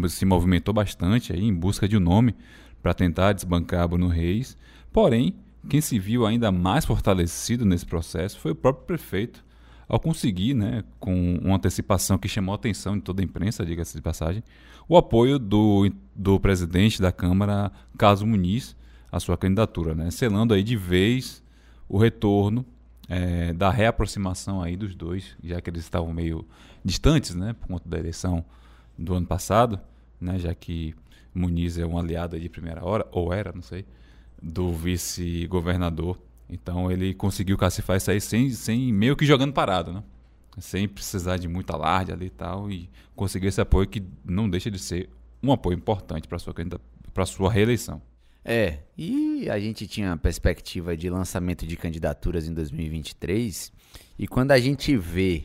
se 0.08 0.24
movimentou 0.24 0.72
bastante 0.72 1.32
aí 1.32 1.44
em 1.44 1.54
busca 1.54 1.86
de 1.86 1.96
um 1.96 2.00
nome 2.00 2.34
para 2.82 2.94
tentar 2.94 3.32
desbancar 3.32 3.88
Bruno 3.88 4.08
Reis, 4.08 4.56
porém, 4.92 5.34
quem 5.68 5.80
se 5.80 5.98
viu 5.98 6.26
ainda 6.26 6.50
mais 6.50 6.84
fortalecido 6.84 7.64
nesse 7.64 7.86
processo 7.86 8.38
foi 8.40 8.52
o 8.52 8.56
próprio 8.56 8.86
prefeito, 8.86 9.44
ao 9.88 9.98
conseguir, 10.00 10.54
né, 10.54 10.84
com 10.98 11.36
uma 11.36 11.56
antecipação 11.56 12.18
que 12.18 12.28
chamou 12.28 12.52
a 12.52 12.56
atenção 12.56 12.96
de 12.96 13.02
toda 13.02 13.22
a 13.22 13.24
imprensa, 13.24 13.64
diga-se 13.64 13.96
de 13.96 14.02
passagem, 14.02 14.42
o 14.88 14.96
apoio 14.96 15.38
do, 15.38 15.90
do 16.14 16.40
presidente 16.40 17.00
da 17.00 17.12
Câmara, 17.12 17.70
Caso 17.96 18.26
Muniz, 18.26 18.76
à 19.10 19.20
sua 19.20 19.36
candidatura, 19.36 19.94
né, 19.94 20.10
selando 20.10 20.54
aí 20.54 20.62
de 20.62 20.76
vez 20.76 21.42
o 21.88 21.98
retorno 21.98 22.64
é, 23.08 23.52
da 23.52 23.70
reaproximação 23.70 24.62
aí 24.62 24.76
dos 24.76 24.94
dois, 24.94 25.36
já 25.42 25.60
que 25.60 25.68
eles 25.68 25.82
estavam 25.82 26.12
meio 26.12 26.46
distantes, 26.84 27.34
né, 27.34 27.52
por 27.52 27.68
conta 27.68 27.88
da 27.88 27.98
eleição 27.98 28.44
do 28.96 29.14
ano 29.14 29.26
passado, 29.26 29.78
né, 30.20 30.38
já 30.38 30.54
que 30.54 30.94
Muniz 31.34 31.78
é 31.78 31.86
um 31.86 31.98
aliado 31.98 32.38
de 32.38 32.48
primeira 32.48 32.84
hora, 32.84 33.06
ou 33.10 33.32
era, 33.32 33.52
não 33.52 33.62
sei, 33.62 33.84
do 34.42 34.72
vice-governador 34.72 36.18
então 36.52 36.90
ele 36.90 37.14
conseguiu 37.14 37.56
cacifar 37.56 37.96
isso 37.96 38.10
aí 38.10 38.20
sem, 38.20 38.50
sem 38.50 38.92
meio 38.92 39.16
que 39.16 39.24
jogando 39.24 39.54
parado, 39.54 39.92
né? 39.92 40.04
Sem 40.58 40.86
precisar 40.86 41.38
de 41.38 41.48
muito 41.48 41.72
alarde 41.72 42.12
ali 42.12 42.26
e 42.26 42.30
tal. 42.30 42.70
E 42.70 42.90
conseguiu 43.16 43.48
esse 43.48 43.60
apoio 43.60 43.88
que 43.88 44.04
não 44.22 44.50
deixa 44.50 44.70
de 44.70 44.78
ser 44.78 45.08
um 45.42 45.50
apoio 45.50 45.76
importante 45.76 46.28
para 46.28 46.38
sua 46.38 46.54
para 47.14 47.24
sua 47.24 47.50
reeleição. 47.50 48.02
É, 48.44 48.80
e 48.98 49.48
a 49.48 49.58
gente 49.58 49.86
tinha 49.86 50.12
a 50.12 50.16
perspectiva 50.16 50.96
de 50.96 51.08
lançamento 51.08 51.66
de 51.66 51.76
candidaturas 51.76 52.46
em 52.46 52.52
2023, 52.52 53.72
e 54.18 54.26
quando 54.26 54.50
a 54.50 54.58
gente 54.58 54.96
vê 54.96 55.44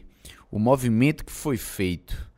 o 0.51 0.59
movimento 0.59 1.23
que 1.23 1.31
foi 1.31 1.57
feito 1.57 2.29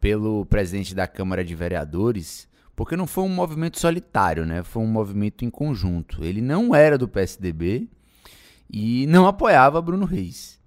pelo 0.00 0.46
presidente 0.46 0.94
da 0.94 1.06
Câmara 1.06 1.44
de 1.44 1.54
Vereadores, 1.54 2.48
porque 2.74 2.96
não 2.96 3.06
foi 3.06 3.24
um 3.24 3.28
movimento 3.28 3.78
solitário, 3.78 4.46
né? 4.46 4.62
Foi 4.62 4.82
um 4.82 4.86
movimento 4.86 5.44
em 5.44 5.50
conjunto. 5.50 6.22
Ele 6.24 6.40
não 6.40 6.74
era 6.74 6.98
do 6.98 7.08
PSDB, 7.08 7.88
e 8.70 9.06
não 9.06 9.26
apoiava 9.26 9.80
Bruno 9.80 10.04
Reis. 10.04 10.58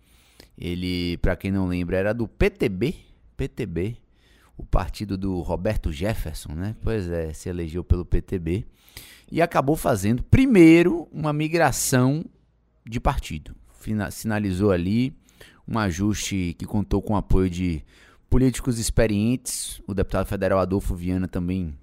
Ele, 0.57 1.17
para 1.17 1.35
quem 1.35 1.51
não 1.51 1.67
lembra, 1.67 1.97
era 1.97 2.13
do 2.13 2.27
PTB, 2.27 2.95
PTB, 3.37 3.97
o 4.57 4.65
partido 4.65 5.17
do 5.17 5.39
Roberto 5.39 5.91
Jefferson, 5.91 6.53
né? 6.53 6.75
Pois 6.81 7.07
é, 7.07 7.31
se 7.31 7.47
elegeu 7.47 7.83
pelo 7.83 8.03
PTB 8.03 8.65
e 9.31 9.41
acabou 9.41 9.75
fazendo 9.75 10.21
primeiro 10.23 11.07
uma 11.13 11.31
migração 11.31 12.25
de 12.85 12.99
partido. 12.99 13.55
Sinalizou 14.12 14.71
ali 14.71 15.15
um 15.65 15.79
ajuste 15.79 16.55
que 16.57 16.65
contou 16.65 17.01
com 17.01 17.13
o 17.13 17.17
apoio 17.17 17.49
de 17.49 17.83
políticos 18.29 18.79
experientes. 18.79 19.81
O 19.88 19.93
deputado 19.93 20.25
federal 20.25 20.59
Adolfo 20.59 20.93
Viana 20.93 21.27
também 21.27 21.73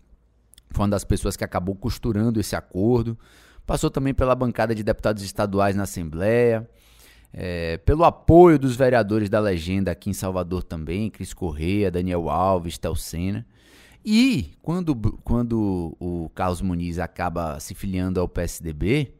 foi 0.71 0.83
uma 0.83 0.91
das 0.91 1.05
pessoas 1.05 1.37
que 1.37 1.45
acabou 1.45 1.75
costurando 1.75 2.39
esse 2.39 2.55
acordo 2.55 3.19
passou 3.67 3.91
também 3.91 4.15
pela 4.15 4.35
bancada 4.35 4.75
de 4.75 4.85
deputados 4.85 5.23
estaduais 5.23 5.75
na 5.75 5.83
Assembleia, 5.83 6.69
é, 7.33 7.77
pelo 7.79 8.05
apoio 8.05 8.59
dos 8.59 8.77
vereadores 8.77 9.29
da 9.29 9.41
legenda 9.41 9.91
aqui 9.91 10.09
em 10.09 10.15
Salvador 10.15 10.63
também, 10.63 11.11
Cris 11.11 11.35
Correia, 11.35 11.91
Daniel 11.91 12.31
Alves, 12.31 12.79
Telcena. 12.79 13.45
E 14.05 14.53
quando, 14.63 14.95
quando 15.25 15.97
o 15.99 16.31
Carlos 16.35 16.63
Muniz 16.63 16.99
acaba 16.99 17.59
se 17.59 17.75
filiando 17.75 18.21
ao 18.21 18.29
PSDB, 18.29 19.13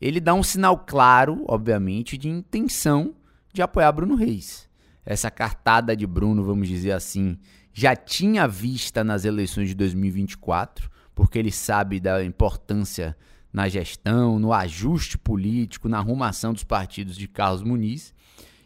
ele 0.00 0.20
dá 0.20 0.32
um 0.32 0.44
sinal 0.44 0.78
claro, 0.78 1.44
obviamente, 1.48 2.16
de 2.16 2.28
intenção 2.28 3.16
de 3.52 3.60
apoiar 3.60 3.90
Bruno 3.90 4.14
Reis. 4.14 4.68
Essa 5.04 5.30
cartada 5.30 5.96
de 5.96 6.06
Bruno, 6.06 6.44
vamos 6.44 6.68
dizer 6.68 6.92
assim, 6.92 7.36
já 7.72 7.96
tinha 7.96 8.46
vista 8.46 9.02
nas 9.02 9.24
eleições 9.24 9.68
de 9.68 9.74
2024, 9.74 10.88
porque 11.14 11.38
ele 11.38 11.50
sabe 11.50 11.98
da 11.98 12.24
importância 12.24 13.16
na 13.58 13.68
gestão, 13.68 14.38
no 14.38 14.52
ajuste 14.52 15.18
político, 15.18 15.88
na 15.88 15.98
arrumação 15.98 16.52
dos 16.52 16.62
partidos 16.62 17.16
de 17.16 17.26
Carlos 17.26 17.60
Muniz. 17.60 18.14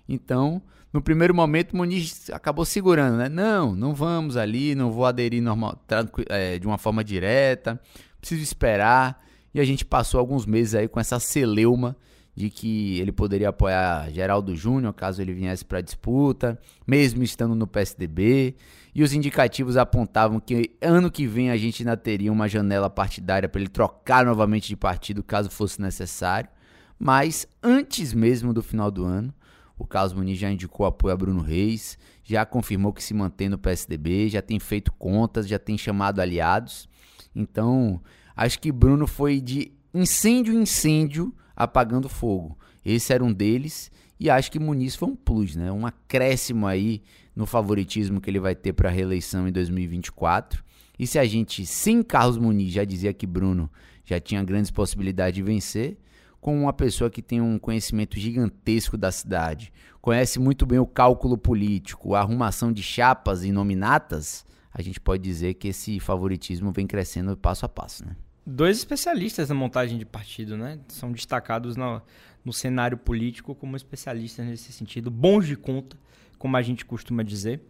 Então, 0.07 0.61
no 0.93 1.01
primeiro 1.01 1.35
momento, 1.35 1.75
Muniz 1.75 2.29
acabou 2.29 2.67
segurando, 2.67 3.17
né? 3.17 3.27
Não, 3.27 3.75
não 3.75 3.95
vamos 3.95 4.37
ali, 4.37 4.75
não 4.75 4.93
vou 4.93 5.07
aderir 5.07 5.43
normal, 5.43 5.83
é, 6.29 6.59
de 6.59 6.67
uma 6.67 6.77
forma 6.77 7.03
direta, 7.03 7.81
preciso 8.21 8.43
esperar. 8.43 9.25
E 9.55 9.61
a 9.61 9.65
gente 9.65 9.83
passou 9.83 10.21
alguns 10.21 10.45
meses 10.45 10.75
aí 10.75 10.87
com 10.87 11.01
essa 11.01 11.19
celeuma 11.19 11.97
de 12.35 12.51
que 12.51 13.01
ele 13.01 13.13
poderia 13.13 13.49
apoiar 13.49 14.11
Geraldo 14.11 14.55
Júnior 14.55 14.93
caso 14.93 15.23
ele 15.23 15.33
viesse 15.33 15.65
para 15.65 15.79
a 15.79 15.83
disputa, 15.83 16.61
mesmo 16.87 17.23
estando 17.23 17.55
no 17.55 17.67
PSDB. 17.67 18.57
E 18.95 19.03
os 19.03 19.13
indicativos 19.15 19.77
apontavam 19.77 20.39
que 20.39 20.71
ano 20.81 21.11
que 21.11 21.27
vem 21.27 21.51
a 21.51 21.57
gente 21.57 21.83
ainda 21.83 21.97
teria 21.97 22.31
uma 22.31 22.49
janela 22.49 22.91
partidária 22.91 23.49
para 23.49 23.61
ele 23.61 23.71
trocar 23.71 24.25
novamente 24.27 24.69
de 24.69 24.77
partido 24.77 25.23
caso 25.23 25.51
fosse 25.51 25.81
necessário. 25.81 26.51
Mas 26.99 27.47
antes 27.63 28.13
mesmo 28.13 28.53
do 28.53 28.63
final 28.63 28.91
do 28.91 29.05
ano, 29.05 29.33
o 29.79 29.87
Carlos 29.87 30.13
Muniz 30.13 30.39
já 30.39 30.51
indicou 30.51 30.85
apoio 30.85 31.15
a 31.15 31.17
Bruno 31.17 31.41
Reis, 31.41 31.99
já 32.23 32.45
confirmou 32.45 32.93
que 32.93 33.03
se 33.03 33.15
mantém 33.15 33.49
no 33.49 33.59
PSDB, 33.59 34.29
já 34.29 34.43
tem 34.43 34.61
feito 34.61 34.93
contas, 34.93 35.49
já 35.49 35.59
tem 35.59 35.77
chamado 35.77 36.21
aliados. 36.21 36.89
Então, 37.35 38.01
acho 38.37 38.61
que 38.61 38.71
Bruno 38.71 39.07
foi 39.07 39.41
de 39.41 39.73
incêndio 39.93 40.55
em 40.55 40.63
incêndio 40.63 41.35
apagando 41.57 42.09
fogo. 42.09 42.59
Esse 42.85 43.13
era 43.13 43.25
um 43.25 43.33
deles 43.33 43.91
e 44.21 44.31
acho 44.31 44.53
que 44.53 44.59
Muniz 44.59 44.95
foi 44.95 45.09
um 45.09 45.17
plus, 45.17 45.57
né? 45.57 45.73
Um 45.73 45.85
acréscimo 45.85 46.67
aí 46.67 47.03
no 47.35 47.47
favoritismo 47.47 48.21
que 48.21 48.31
ele 48.31 48.41
vai 48.41 48.55
ter 48.55 48.73
para 48.73 48.89
a 48.89 48.93
reeleição 48.93 49.49
em 49.49 49.53
2024. 49.53 50.63
E 50.99 51.07
se 51.07 51.19
a 51.19 51.25
gente, 51.25 51.65
sem 51.67 52.03
Carlos 52.03 52.37
Muniz, 52.37 52.73
já 52.73 52.85
dizia 52.85 53.13
que 53.13 53.27
Bruno 53.27 53.71
já 54.05 54.21
tinha 54.21 54.43
grandes 54.43 54.71
possibilidades 54.71 55.35
de 55.35 55.43
vencer, 55.43 55.97
com 56.41 56.61
uma 56.61 56.73
pessoa 56.73 57.09
que 57.09 57.23
tem 57.23 57.41
um 57.41 57.59
conhecimento 57.59 58.19
gigantesco 58.19 58.97
da 58.97 59.13
cidade, 59.13 59.73
conhece 60.01 60.41
muito 60.41 60.67
bem 60.67 60.79
o 60.79 60.87
cálculo 60.87 61.39
político, 61.39 62.15
a 62.15 62.21
arrumação 62.21 62.73
de 62.73 62.83
chapas 62.83 63.45
e 63.45 63.53
nominatas, 63.53 64.45
a 64.75 64.83
gente 64.83 65.01
pode 65.01 65.23
dizer 65.23 65.55
que 65.55 65.69
esse 65.69 66.01
favoritismo 66.01 66.73
vem 66.73 66.87
crescendo 66.87 67.37
passo 67.37 67.65
a 67.65 67.69
passo, 67.69 68.05
né? 68.05 68.17
Dois 68.45 68.79
especialistas 68.79 69.51
na 69.51 69.55
montagem 69.55 69.97
de 69.97 70.05
partido, 70.05 70.57
né? 70.57 70.81
São 70.89 71.13
destacados 71.13 71.77
no, 71.77 72.03
no 72.45 72.53
cenário 72.53 72.99
político 72.99 73.55
como 73.55 73.77
especialistas 73.77 74.45
nesse 74.45 74.73
sentido, 74.73 75.11
bons 75.11 75.47
de 75.47 75.57
conta 75.57 75.97
como 76.43 76.57
a 76.57 76.63
gente 76.63 76.85
costuma 76.85 77.23
dizer. 77.23 77.61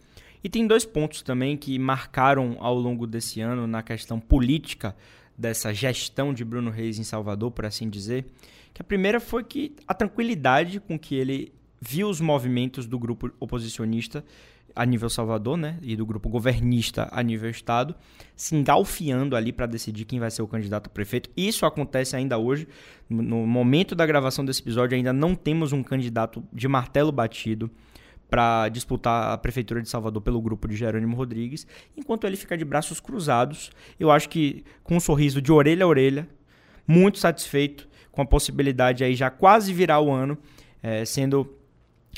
E 0.43 0.49
tem 0.49 0.67
dois 0.67 0.83
pontos 0.83 1.21
também 1.21 1.59
que 1.59 1.79
marcaram 1.79 2.57
ao 2.59 2.75
longo 2.75 3.07
desse 3.07 3.39
ano 3.43 3.67
na 3.67 3.83
questão 3.83 4.19
política 4.19 4.97
dessa 5.37 5.75
gestão 5.75 6.33
de 6.33 6.43
Bruno 6.43 6.71
Reis 6.71 6.99
em 6.99 7.05
Salvador, 7.05 7.51
por 7.51 7.67
assim 7.67 7.91
dizer. 7.91 8.25
Que 8.73 8.81
a 8.81 8.85
primeira 8.85 9.21
foi 9.21 9.45
que 9.45 9.77
a 9.87 9.93
tranquilidade 9.93 10.81
com 10.81 10.99
que 10.99 11.15
ele 11.15 11.53
viu 11.79 12.09
os 12.09 12.19
movimentos 12.19 12.87
do 12.87 12.99
grupo 12.99 13.31
oposicionista 13.39 14.25
a 14.75 14.87
nível 14.87 15.11
Salvador, 15.11 15.59
né, 15.59 15.79
e 15.83 15.95
do 15.95 16.07
grupo 16.07 16.31
governista 16.31 17.11
a 17.13 17.23
nível 17.23 17.51
estado, 17.51 17.95
se 18.35 18.57
engalfiando 18.57 19.37
ali 19.37 19.53
para 19.53 19.67
decidir 19.67 20.07
quem 20.07 20.19
vai 20.19 20.31
ser 20.31 20.41
o 20.41 20.49
candidato 20.49 20.87
a 20.87 20.91
prefeito. 20.91 21.29
Isso 21.37 21.67
acontece 21.67 22.17
ainda 22.17 22.39
hoje. 22.39 22.67
No 23.07 23.47
momento 23.47 23.95
da 23.95 24.07
gravação 24.07 24.43
desse 24.43 24.63
episódio 24.63 24.97
ainda 24.97 25.13
não 25.13 25.35
temos 25.35 25.75
um 25.75 25.83
candidato 25.83 26.43
de 26.51 26.67
martelo 26.69 27.13
batido 27.13 27.71
para 28.33 28.71
disputar 28.71 29.31
a 29.31 29.37
prefeitura 29.37 29.83
de 29.83 29.91
Salvador 29.91 30.23
pelo 30.23 30.41
grupo 30.41 30.67
de 30.67 30.75
Jerônimo 30.75 31.15
Rodrigues, 31.15 31.67
enquanto 31.95 32.27
ele 32.27 32.35
fica 32.35 32.57
de 32.57 32.65
braços 32.65 32.99
cruzados. 32.99 33.71
Eu 34.01 34.11
acho 34.11 34.27
que 34.31 34.65
com 34.83 34.97
um 34.97 35.01
sorriso 35.01 35.43
de 35.43 35.53
orelha 35.53 35.85
a 35.85 35.87
orelha, 35.87 36.27
muito 36.87 37.19
satisfeito 37.19 37.87
com 38.11 38.23
a 38.23 38.25
possibilidade 38.25 39.05
aí 39.05 39.15
já 39.15 39.29
quase 39.29 39.71
virar 39.75 40.01
o 40.01 40.11
ano 40.11 40.39
é, 40.83 41.05
sendo 41.05 41.59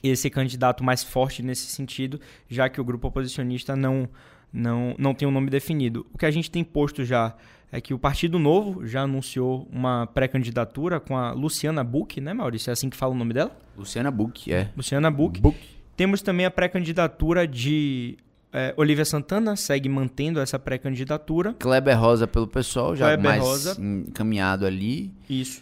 esse 0.05 0.31
candidato 0.31 0.85
mais 0.85 1.03
forte 1.03 1.43
nesse 1.43 1.67
sentido, 1.67 2.21
já 2.49 2.69
que 2.69 2.81
o 2.81 2.85
grupo 2.85 3.09
oposicionista 3.09 3.75
não, 3.75 4.09
não, 4.53 4.95
não 4.97 5.15
tem 5.15 5.27
um 5.27 5.33
nome 5.33 5.51
definido. 5.51 6.07
O 6.15 6.19
que 6.19 6.27
a 6.27 6.31
gente 6.31 6.49
tem 6.49 6.63
posto 6.63 7.05
já 7.05 7.35
é 7.73 7.81
que 7.81 7.93
o 7.93 7.99
Partido 7.99 8.39
Novo 8.39 8.87
já 8.87 9.01
anunciou 9.01 9.69
uma 9.69 10.07
pré-candidatura 10.07 11.01
com 11.01 11.17
a 11.17 11.33
Luciana 11.33 11.83
Buch, 11.83 12.21
né, 12.21 12.33
Maurício? 12.33 12.71
É 12.71 12.73
assim 12.73 12.89
que 12.89 12.97
fala 12.97 13.13
o 13.13 13.19
nome 13.19 13.35
dela? 13.35 13.59
Luciana 13.77 14.13
Buch, 14.13 14.53
é. 14.53 14.71
Luciana 14.77 15.11
Buch. 15.11 15.41
Buch. 15.41 15.75
Temos 15.97 16.23
também 16.23 16.45
a 16.47 16.51
pré-candidatura 16.51 17.47
de 17.47 18.17
é, 18.53 18.73
Olivia 18.77 19.05
Santana, 19.05 19.57
segue 19.57 19.89
mantendo 19.89 20.39
essa 20.39 20.59
pré-candidatura. 20.59 21.55
Kleber 21.59 21.99
Rosa 21.99 22.27
pelo 22.27 22.47
pessoal, 22.47 22.95
já 22.95 23.07
Kleber 23.07 23.25
mais 23.25 23.43
Rosa. 23.43 23.77
encaminhado 23.81 24.65
ali. 24.65 25.13
Isso. 25.29 25.61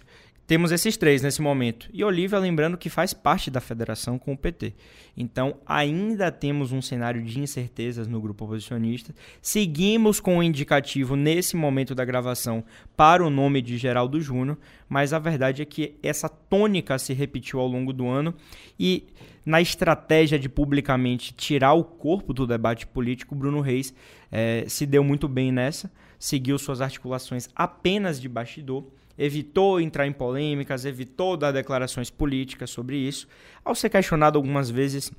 Temos 0.52 0.70
esses 0.70 0.98
três 0.98 1.22
nesse 1.22 1.40
momento. 1.40 1.88
E 1.94 2.04
Olivia, 2.04 2.38
lembrando 2.38 2.76
que 2.76 2.90
faz 2.90 3.14
parte 3.14 3.50
da 3.50 3.58
federação 3.58 4.18
com 4.18 4.34
o 4.34 4.36
PT. 4.36 4.74
Então, 5.16 5.56
ainda 5.64 6.30
temos 6.30 6.72
um 6.72 6.82
cenário 6.82 7.22
de 7.22 7.40
incertezas 7.40 8.06
no 8.06 8.20
grupo 8.20 8.44
oposicionista. 8.44 9.14
Seguimos 9.40 10.20
com 10.20 10.36
o 10.36 10.42
indicativo 10.42 11.16
nesse 11.16 11.56
momento 11.56 11.94
da 11.94 12.04
gravação 12.04 12.62
para 12.94 13.24
o 13.24 13.30
nome 13.30 13.62
de 13.62 13.78
Geraldo 13.78 14.20
Júnior, 14.20 14.58
mas 14.90 15.14
a 15.14 15.18
verdade 15.18 15.62
é 15.62 15.64
que 15.64 15.94
essa 16.02 16.28
tônica 16.28 16.98
se 16.98 17.14
repetiu 17.14 17.58
ao 17.58 17.66
longo 17.66 17.90
do 17.90 18.06
ano 18.06 18.34
e 18.78 19.06
na 19.46 19.58
estratégia 19.62 20.38
de 20.38 20.50
publicamente 20.50 21.32
tirar 21.32 21.72
o 21.72 21.82
corpo 21.82 22.34
do 22.34 22.46
debate 22.46 22.86
político, 22.86 23.34
Bruno 23.34 23.62
Reis 23.62 23.94
eh, 24.30 24.66
se 24.68 24.84
deu 24.84 25.02
muito 25.02 25.26
bem 25.28 25.50
nessa, 25.50 25.90
seguiu 26.18 26.58
suas 26.58 26.82
articulações 26.82 27.48
apenas 27.56 28.20
de 28.20 28.28
bastidor 28.28 28.84
evitou 29.18 29.80
entrar 29.80 30.06
em 30.06 30.12
polêmicas, 30.12 30.84
evitou 30.84 31.36
dar 31.36 31.52
declarações 31.52 32.10
políticas 32.10 32.70
sobre 32.70 32.96
isso. 32.96 33.26
Ao 33.64 33.74
ser 33.74 33.90
questionado 33.90 34.38
algumas 34.38 34.70
vezes, 34.70 35.12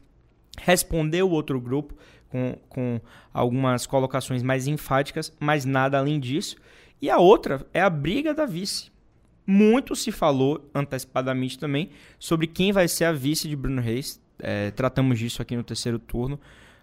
respondeu 0.58 1.30
outro 1.30 1.60
grupo 1.60 1.96
com, 2.30 2.58
com 2.68 3.02
algumas 3.34 3.86
colocações 3.86 4.42
mais 4.42 4.68
enfáticas, 4.68 5.32
mas 5.40 5.66
nada 5.66 5.98
além 5.98 6.20
disso. 6.20 6.56
E 7.02 7.10
a 7.10 7.18
outra 7.18 7.66
é 7.74 7.82
a 7.82 7.90
briga 7.90 8.34
da 8.34 8.46
vice. 8.46 8.92
Muito 9.46 9.96
se 9.96 10.12
falou 10.12 10.70
antecipadamente 10.74 11.60
também 11.60 11.90
sobre 12.18 12.48
quem 12.48 12.72
vai 12.72 12.88
ser 12.88 13.06
a 13.06 13.12
vice 13.12 13.48
de 13.48 13.56
Bruno 13.56 13.82
Reis. 13.82 14.22
É, 14.40 14.72
tratamos 14.72 15.20
disso 15.20 15.42
aqui 15.42 15.56
no 15.56 15.64
terceiro 15.64 16.00
turno. 16.00 16.40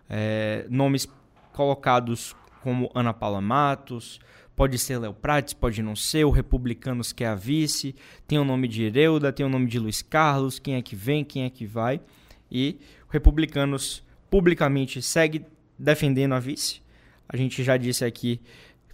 É, 0.09 0.67
nomes 0.69 1.09
colocados 1.53 2.37
como 2.63 2.91
Ana 2.95 3.15
Paula 3.15 3.41
Matos, 3.41 4.21
Pode 4.61 4.79
ser 4.79 4.99
Léo 4.99 5.15
Prates, 5.15 5.55
pode 5.55 5.83
não 5.83 5.97
ser. 5.97 6.27
O 6.27 6.31
Republicanos 6.31 7.15
quer 7.15 7.29
a 7.29 7.35
vice. 7.35 7.95
Tem 8.29 8.39
o 8.39 8.45
nome 8.45 8.69
de 8.69 8.83
Hereuda, 8.83 9.33
tem 9.33 9.47
o 9.47 9.49
nome 9.49 9.65
de 9.67 9.79
Luiz 9.79 10.03
Carlos. 10.03 10.59
Quem 10.59 10.75
é 10.75 10.83
que 10.83 10.95
vem, 10.95 11.25
quem 11.25 11.45
é 11.45 11.49
que 11.49 11.65
vai. 11.65 11.99
E 12.53 12.77
o 13.09 13.11
Republicanos 13.11 14.05
publicamente 14.29 15.01
segue 15.01 15.47
defendendo 15.79 16.35
a 16.35 16.39
vice. 16.39 16.83
A 17.27 17.39
gente 17.39 17.65
já 17.65 17.79
disse 17.79 18.05
aqui 18.05 18.39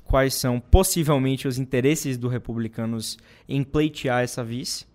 quais 0.04 0.34
são 0.34 0.60
possivelmente 0.60 1.48
os 1.48 1.58
interesses 1.58 2.16
do 2.16 2.28
Republicanos 2.28 3.18
em 3.48 3.64
pleitear 3.64 4.22
essa 4.22 4.44
vice. 4.44 4.86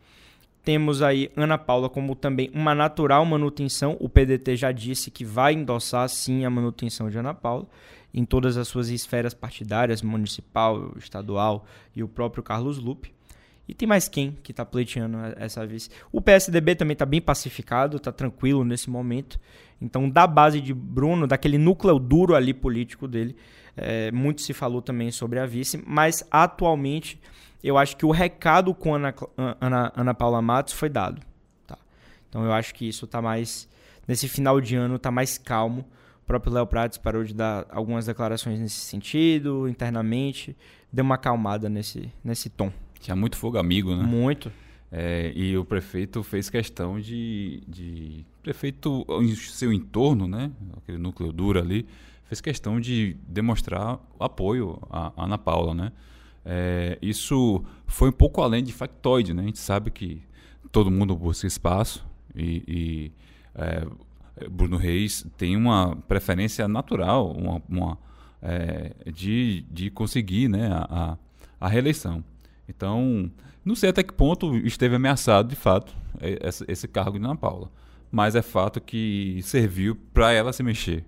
Temos 0.64 1.02
aí 1.02 1.30
Ana 1.36 1.58
Paula 1.58 1.90
como 1.90 2.16
também 2.16 2.50
uma 2.54 2.74
natural 2.74 3.26
manutenção. 3.26 3.98
O 4.00 4.08
PDT 4.08 4.56
já 4.56 4.72
disse 4.72 5.12
que 5.12 5.26
vai 5.26 5.52
endossar 5.52 6.08
sim 6.08 6.46
a 6.46 6.50
manutenção 6.50 7.10
de 7.10 7.18
Ana 7.18 7.34
Paula 7.34 7.68
em 8.14 8.26
todas 8.26 8.58
as 8.58 8.68
suas 8.68 8.90
esferas 8.90 9.34
partidárias, 9.34 10.02
municipal, 10.02 10.94
estadual 10.98 11.66
e 11.96 12.04
o 12.04 12.08
próprio 12.08 12.44
Carlos 12.44 12.78
Lupe. 12.78 13.14
E 13.68 13.74
tem 13.74 13.88
mais 13.88 14.10
quem 14.10 14.38
que 14.44 14.52
está 14.52 14.66
pleiteando 14.66 15.18
essa 15.38 15.66
vice? 15.66 15.90
O 16.12 16.20
PSDB 16.20 16.76
também 16.76 16.94
está 16.94 17.06
bem 17.06 17.22
pacificado, 17.22 17.98
está 17.98 18.12
tranquilo 18.12 18.66
nesse 18.66 18.90
momento. 18.90 19.40
Então, 19.80 20.10
da 20.10 20.28
base 20.28 20.60
de 20.60 20.74
Bruno, 20.74 21.26
daquele 21.26 21.58
núcleo 21.58 21.98
duro 21.98 22.36
ali 22.36 22.54
político 22.54 23.08
dele, 23.08 23.36
é, 23.78 24.12
muito 24.12 24.42
se 24.42 24.54
falou 24.54 24.82
também 24.82 25.10
sobre 25.10 25.40
a 25.40 25.46
vice, 25.46 25.82
mas 25.88 26.28
atualmente 26.30 27.20
eu 27.64 27.78
acho 27.78 27.96
que 27.96 28.06
o 28.06 28.12
recado 28.12 28.74
com 28.74 28.96
Ana, 28.96 29.16
Ana, 29.60 29.94
Ana 29.96 30.14
Paula 30.14 30.42
Matos 30.42 30.74
foi 30.74 30.90
dado. 30.90 31.22
Tá? 31.66 31.78
Então, 32.28 32.44
eu 32.44 32.52
acho 32.52 32.74
que 32.76 32.88
isso 32.88 33.06
está 33.06 33.22
mais, 33.22 33.70
nesse 34.08 34.28
final 34.28 34.60
de 34.60 34.76
ano, 34.76 34.96
está 34.96 35.10
mais 35.10 35.38
calmo 35.38 35.86
próprio 36.26 36.54
Léo 36.54 36.66
Prates 36.68 36.98
parou 36.98 37.24
de 37.24 37.34
dar 37.34 37.66
algumas 37.70 38.06
declarações 38.06 38.60
nesse 38.60 38.80
sentido, 38.80 39.68
internamente, 39.68 40.56
deu 40.92 41.04
uma 41.04 41.16
acalmada 41.16 41.70
nesse, 41.70 42.12
nesse 42.24 42.50
tom. 42.50 42.72
Tinha 43.00 43.16
muito 43.16 43.38
fogo 43.38 43.58
amigo, 43.58 43.96
né? 43.96 44.04
Muito. 44.04 44.52
É, 44.92 45.32
e 45.36 45.58
o 45.58 45.64
prefeito 45.64 46.22
fez 46.22 46.50
questão 46.50 47.00
de, 47.00 47.64
de. 47.68 48.26
prefeito, 48.44 49.06
seu 49.36 49.72
entorno, 49.72 50.28
né? 50.28 50.52
Aquele 50.78 50.98
núcleo 50.98 51.32
duro 51.32 51.60
ali, 51.60 51.88
fez 52.26 52.42
questão 52.42 52.80
de 52.80 53.16
demonstrar 53.28 54.00
apoio 54.20 54.80
à 54.90 55.14
Ana 55.16 55.38
Paula, 55.38 55.74
né? 55.74 55.92
É, 56.46 56.98
isso 57.02 57.64
foi 57.86 58.10
um 58.10 58.14
pouco 58.14 58.42
além 58.42 58.64
de 58.64 58.74
factoide, 58.74 59.34
né? 59.34 59.44
A 59.44 59.46
gente 59.46 59.60
sabe 59.60 59.92
que 59.92 60.22
todo 60.72 60.92
mundo 60.92 61.16
busca 61.16 61.48
espaço 61.48 62.06
e, 62.36 62.64
e 62.68 63.12
é, 63.56 63.88
Bruno 64.50 64.78
Reis 64.78 65.26
tem 65.38 65.56
uma 65.56 65.96
preferência 66.08 66.68
natural 66.68 67.32
uma, 67.32 67.62
uma 67.70 67.98
é, 68.42 68.94
de, 69.12 69.66
de 69.70 69.90
conseguir 69.90 70.48
né, 70.48 70.70
a, 70.72 71.18
a, 71.60 71.68
reeleição. 71.68 72.24
Então, 72.68 73.32
não 73.64 73.76
sei 73.76 73.90
até 73.90 74.02
que 74.02 74.14
ponto 74.14 74.56
esteve 74.58 74.96
ameaçado, 74.96 75.50
de 75.50 75.56
fato, 75.56 75.96
esse, 76.20 76.66
esse 76.68 76.88
cargo 76.88 77.20
de 77.20 77.26
Ana 77.26 77.36
Paula. 77.36 77.70
Mas 78.12 78.36
é 78.36 78.42
fato 78.42 78.82
que 78.82 79.40
serviu 79.44 79.96
para 80.14 80.32
ela 80.34 80.52
se 80.52 80.64
mexer. 80.64 81.06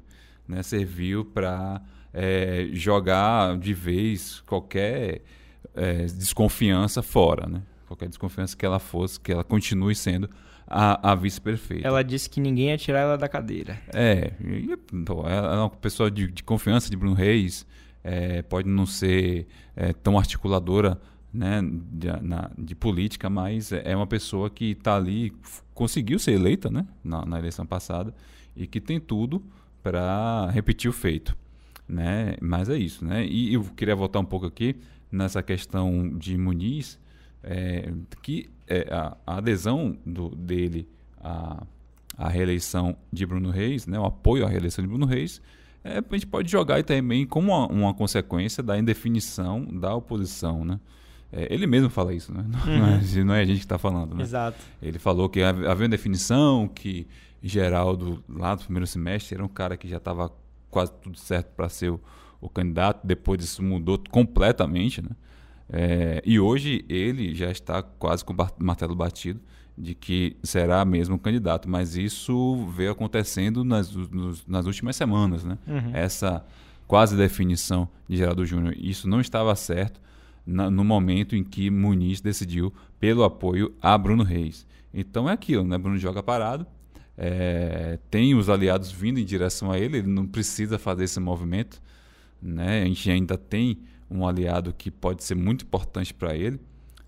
Né? 0.48 0.62
Serviu 0.64 1.26
para 1.26 1.82
é, 2.14 2.70
jogar 2.74 3.58
de 3.58 3.74
vez 3.74 4.42
qualquer 4.42 5.22
é, 5.76 6.06
desconfiança 6.06 7.02
fora. 7.02 7.48
Né? 7.48 7.62
Qualquer 7.88 8.08
desconfiança 8.08 8.56
que 8.56 8.66
ela 8.66 8.80
fosse, 8.80 9.20
que 9.20 9.32
ela 9.32 9.44
continue 9.44 9.96
sendo 9.96 10.30
a, 10.68 11.12
a 11.12 11.16
vice-prefeita. 11.16 11.88
Ela 11.88 12.04
disse 12.04 12.30
que 12.30 12.40
ninguém 12.40 12.70
ia 12.70 12.78
tirar 12.78 13.00
ela 13.00 13.18
da 13.18 13.28
cadeira. 13.28 13.80
É, 13.94 14.34
então, 14.92 15.28
ela 15.28 15.56
é 15.56 15.60
uma 15.60 15.70
pessoa 15.70 16.10
de, 16.10 16.28
de 16.28 16.44
confiança 16.44 16.90
de 16.90 16.98
Bruno 16.98 17.16
Reis, 17.16 17.66
é, 18.04 18.42
pode 18.42 18.68
não 18.68 18.86
ser 18.86 19.48
é, 19.76 19.94
tão 19.94 20.18
articuladora 20.18 21.00
né, 21.34 21.62
de, 21.64 22.08
na, 22.22 22.52
de, 22.58 22.76
política, 22.76 23.30
mas 23.30 23.72
é, 23.72 23.82
é 23.86 23.96
uma 23.96 24.06
pessoa 24.06 24.50
que 24.50 24.72
está 24.72 24.96
ali, 24.96 25.34
conseguiu 25.74 26.20
ser 26.20 26.34
eleita 26.34 26.70
né, 26.70 26.86
na, 27.04 27.26
na, 27.26 27.40
eleição 27.40 27.66
passada 27.66 28.14
e 28.56 28.68
que 28.68 28.80
tem 28.80 29.00
tudo 29.00 29.44
para 29.82 30.50
repetir 30.52 30.90
o 30.90 30.94
feito. 30.94 31.36
Né? 31.88 32.36
Mas 32.40 32.70
é 32.70 32.78
isso. 32.78 33.04
Né? 33.04 33.26
E 33.26 33.54
eu 33.54 33.64
queria 33.76 33.96
voltar 33.96 34.20
um 34.20 34.26
pouco 34.26 34.46
aqui 34.46 34.76
nessa 35.12 35.42
questão 35.42 36.10
de 36.18 36.38
Muniz, 36.38 37.00
é, 37.44 37.92
que 38.22 38.50
é, 38.68 38.88
a, 38.92 39.18
a, 39.26 39.38
adesão 39.38 39.98
do, 40.06 40.30
dele 40.30 40.88
à, 41.22 41.64
à 42.18 42.30
reeleição 42.30 42.96
de 43.12 43.26
Bruno 43.26 43.50
Reis, 43.50 43.86
né, 43.86 44.00
o 44.00 44.06
apoio 44.06 44.46
à 44.46 44.50
reeleição 44.50 44.84
de 44.84 44.88
Bruno 44.88 45.06
Reis, 45.06 45.42
é, 45.84 45.98
a 45.98 46.14
gente 46.14 46.28
pode 46.28 46.50
jogar 46.50 46.82
também 46.84 47.26
como 47.26 47.52
uma, 47.52 47.68
uma 47.68 47.94
consequência 47.94 48.64
da 48.64 48.78
indefinição 48.78 49.66
da 49.66 49.94
oposição. 49.94 50.64
Né? 50.64 50.80
É, 51.32 51.54
ele 51.54 51.68
mesmo 51.68 51.90
fala 51.90 52.14
isso, 52.14 52.34
né? 52.34 52.46
Uhum. 52.66 52.80
Não, 52.80 52.88
é, 52.88 53.24
não, 53.26 53.34
é, 53.34 53.42
a 53.42 53.46
gente 53.46 53.58
que 53.58 53.66
está 53.66 53.78
falando. 53.78 54.16
Né? 54.16 54.24
Exato. 54.24 54.58
Ele 54.82 54.98
falou 54.98 55.28
que 55.28 55.42
havia 55.42 55.74
uma 55.74 55.90
definição, 55.90 56.70
que 56.70 57.06
Geraldo, 57.42 58.24
lá 58.30 58.56
do 58.56 58.64
primeiro 58.64 58.88
semestre, 58.88 59.36
era 59.36 59.44
um 59.44 59.50
cara 59.50 59.76
que 59.76 59.88
já 59.88 59.98
estava 59.98 60.32
quase 60.70 60.94
tudo 61.02 61.18
certo 61.18 61.48
para 61.54 61.68
ser 61.68 61.92
o, 61.92 62.00
o 62.40 62.48
candidato, 62.48 63.06
depois 63.06 63.44
isso 63.44 63.62
mudou 63.62 64.02
completamente, 64.10 65.02
né? 65.02 65.10
É, 65.70 66.22
e 66.26 66.40
hoje 66.40 66.86
ele 66.90 67.34
já 67.34 67.50
está 67.50 67.82
quase 67.82 68.24
com 68.24 68.34
o 68.34 68.48
martelo 68.60 68.96
batido 68.96 69.40
de 69.78 69.96
que 69.96 70.38
será 70.44 70.86
mesmo 70.86 71.18
candidato, 71.18 71.68
mas 71.68 71.96
isso 71.96 72.68
veio 72.68 72.92
acontecendo 72.92 73.64
nas, 73.64 73.92
nos, 73.92 74.46
nas 74.46 74.66
últimas 74.68 74.96
semanas, 74.96 75.44
né? 75.44 75.58
Uhum. 75.68 75.92
Essa 75.94 76.46
quase 76.88 77.18
definição 77.18 77.90
de 78.08 78.18
Geraldo 78.18 78.46
Júnior. 78.46 78.76
Isso 78.78 79.08
não 79.10 79.20
estava 79.20 79.56
certo 79.56 80.00
na, 80.46 80.70
no 80.70 80.84
momento 80.84 81.36
em 81.36 81.44
que 81.44 81.70
Muniz 81.72 82.22
decidiu 82.22 82.72
pelo 83.00 83.24
apoio 83.24 83.74
a 83.82 83.98
Bruno 83.98 84.24
Reis. 84.24 84.68
Então 84.94 85.28
é 85.28 85.34
aquilo, 85.34 85.64
né? 85.64 85.78
Bruno 85.78 85.98
joga 85.98 86.22
parado, 86.22 86.68
é, 87.18 87.98
tem 88.10 88.36
os 88.36 88.50
aliados 88.50 88.92
vindo 88.92 89.20
em 89.20 89.26
direção 89.26 89.72
a 89.72 89.80
ele, 89.80 90.00
ele 90.00 90.08
não 90.08 90.26
precisa 90.26 90.78
fazer 90.78 91.06
esse 91.06 91.20
movimento, 91.20 91.82
né? 92.42 92.84
A 92.84 92.86
gente 92.86 93.10
ainda 93.10 93.38
tem 93.38 93.80
um 94.14 94.28
aliado 94.28 94.72
que 94.72 94.92
pode 94.92 95.24
ser 95.24 95.36
muito 95.36 95.66
importante 95.66 96.14
para 96.14 96.36
ele, 96.36 96.60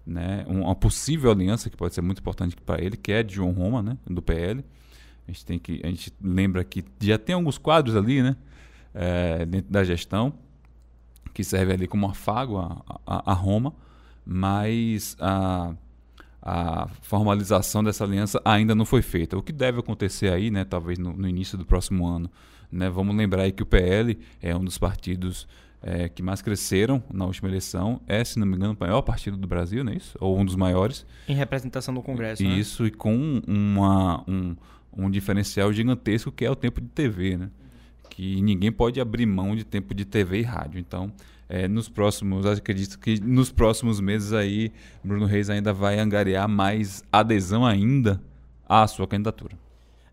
né? 0.05 0.43
uma 0.47 0.75
possível 0.75 1.31
aliança 1.31 1.69
que 1.69 1.77
pode 1.77 1.93
ser 1.93 2.01
muito 2.01 2.19
importante 2.19 2.55
para 2.55 2.83
ele, 2.83 2.97
que 2.97 3.11
é 3.11 3.21
de 3.21 3.35
João 3.35 3.51
Roma, 3.51 3.83
né? 3.83 3.97
do 4.05 4.21
PL. 4.21 4.65
A 5.27 5.31
gente, 5.31 5.45
tem 5.45 5.59
que, 5.59 5.81
a 5.83 5.87
gente 5.87 6.11
lembra 6.21 6.63
que 6.63 6.83
já 6.99 7.17
tem 7.17 7.35
alguns 7.35 7.57
quadros 7.57 7.95
ali 7.95 8.21
né? 8.21 8.35
É, 8.93 9.45
dentro 9.45 9.71
da 9.71 9.83
gestão 9.83 10.33
que 11.33 11.43
serve 11.43 11.73
ali 11.73 11.87
como 11.87 12.07
afago 12.07 12.57
a, 12.57 12.81
a, 13.05 13.31
a 13.31 13.33
Roma, 13.33 13.73
mas 14.25 15.17
a, 15.19 15.75
a 16.41 16.87
formalização 17.01 17.83
dessa 17.83 18.05
aliança 18.05 18.41
ainda 18.45 18.73
não 18.73 18.85
foi 18.85 19.01
feita. 19.01 19.37
O 19.37 19.43
que 19.43 19.51
deve 19.51 19.79
acontecer 19.79 20.31
aí, 20.31 20.49
né, 20.49 20.63
talvez 20.63 20.97
no, 20.97 21.11
no 21.11 21.27
início 21.27 21.57
do 21.57 21.65
próximo 21.65 22.07
ano. 22.07 22.31
Né? 22.71 22.89
Vamos 22.89 23.15
lembrar 23.15 23.51
que 23.51 23.61
o 23.61 23.65
PL 23.65 24.17
é 24.41 24.55
um 24.55 24.63
dos 24.63 24.77
partidos 24.77 25.45
é, 25.86 26.10
que 26.10 26.24
mais 26.24 26.41
cresceram 26.41 27.02
na 27.13 27.26
última 27.26 27.48
eleição. 27.48 28.02
É, 28.08 28.24
se 28.24 28.39
não 28.39 28.48
me 28.48 28.56
engano, 28.56 28.74
o 28.74 28.78
maior 28.84 29.04
partido 29.04 29.38
do 29.38 29.48
Brasil, 29.48 29.84
não 29.84 29.91
é 29.91 29.95
isso? 29.95 30.17
Ou 30.19 30.36
um 30.36 30.43
dos 30.43 30.56
maiores. 30.56 31.06
Em 31.28 31.36
representação 31.36 31.93
no 31.93 32.02
Congresso. 32.02 32.41
Né? 32.41 32.50
Isso, 32.50 32.88
e 32.88 32.91
com 32.91 33.39
uma, 33.48 34.24
um, 34.28 34.56
um 34.98 35.12
diferencial 35.12 35.71
gigantesco 35.71 36.32
que 36.32 36.43
é 36.43 36.50
o 36.50 36.56
tempo 36.56 36.82
de 36.82 36.88
TV, 36.88 37.38
né? 37.38 37.52
Que 38.10 38.41
ninguém 38.41 38.71
pode 38.71 39.00
abrir 39.00 39.28
mão 39.28 39.56
de 39.56 39.63
tempo 39.63 39.93
de 39.93 40.06
TV 40.06 40.39
e 40.39 40.41
rádio. 40.41 40.80
Então, 40.80 41.12
é, 41.48 41.67
nos 41.67 41.88
próximos, 41.88 42.48
acredito 42.48 42.98
que 42.98 43.19
nos 43.21 43.52
próximos 43.52 44.00
meses 44.00 44.34
aí, 44.34 44.71
Bruno 45.04 45.26
Reis 45.26 45.52
ainda 45.52 45.71
vai 45.71 46.00
angariar 46.00 46.48
mais 46.48 47.04
adesão 47.12 47.63
ainda 47.63 48.19
à 48.67 48.88
sua 48.88 49.06
candidatura. 49.06 49.64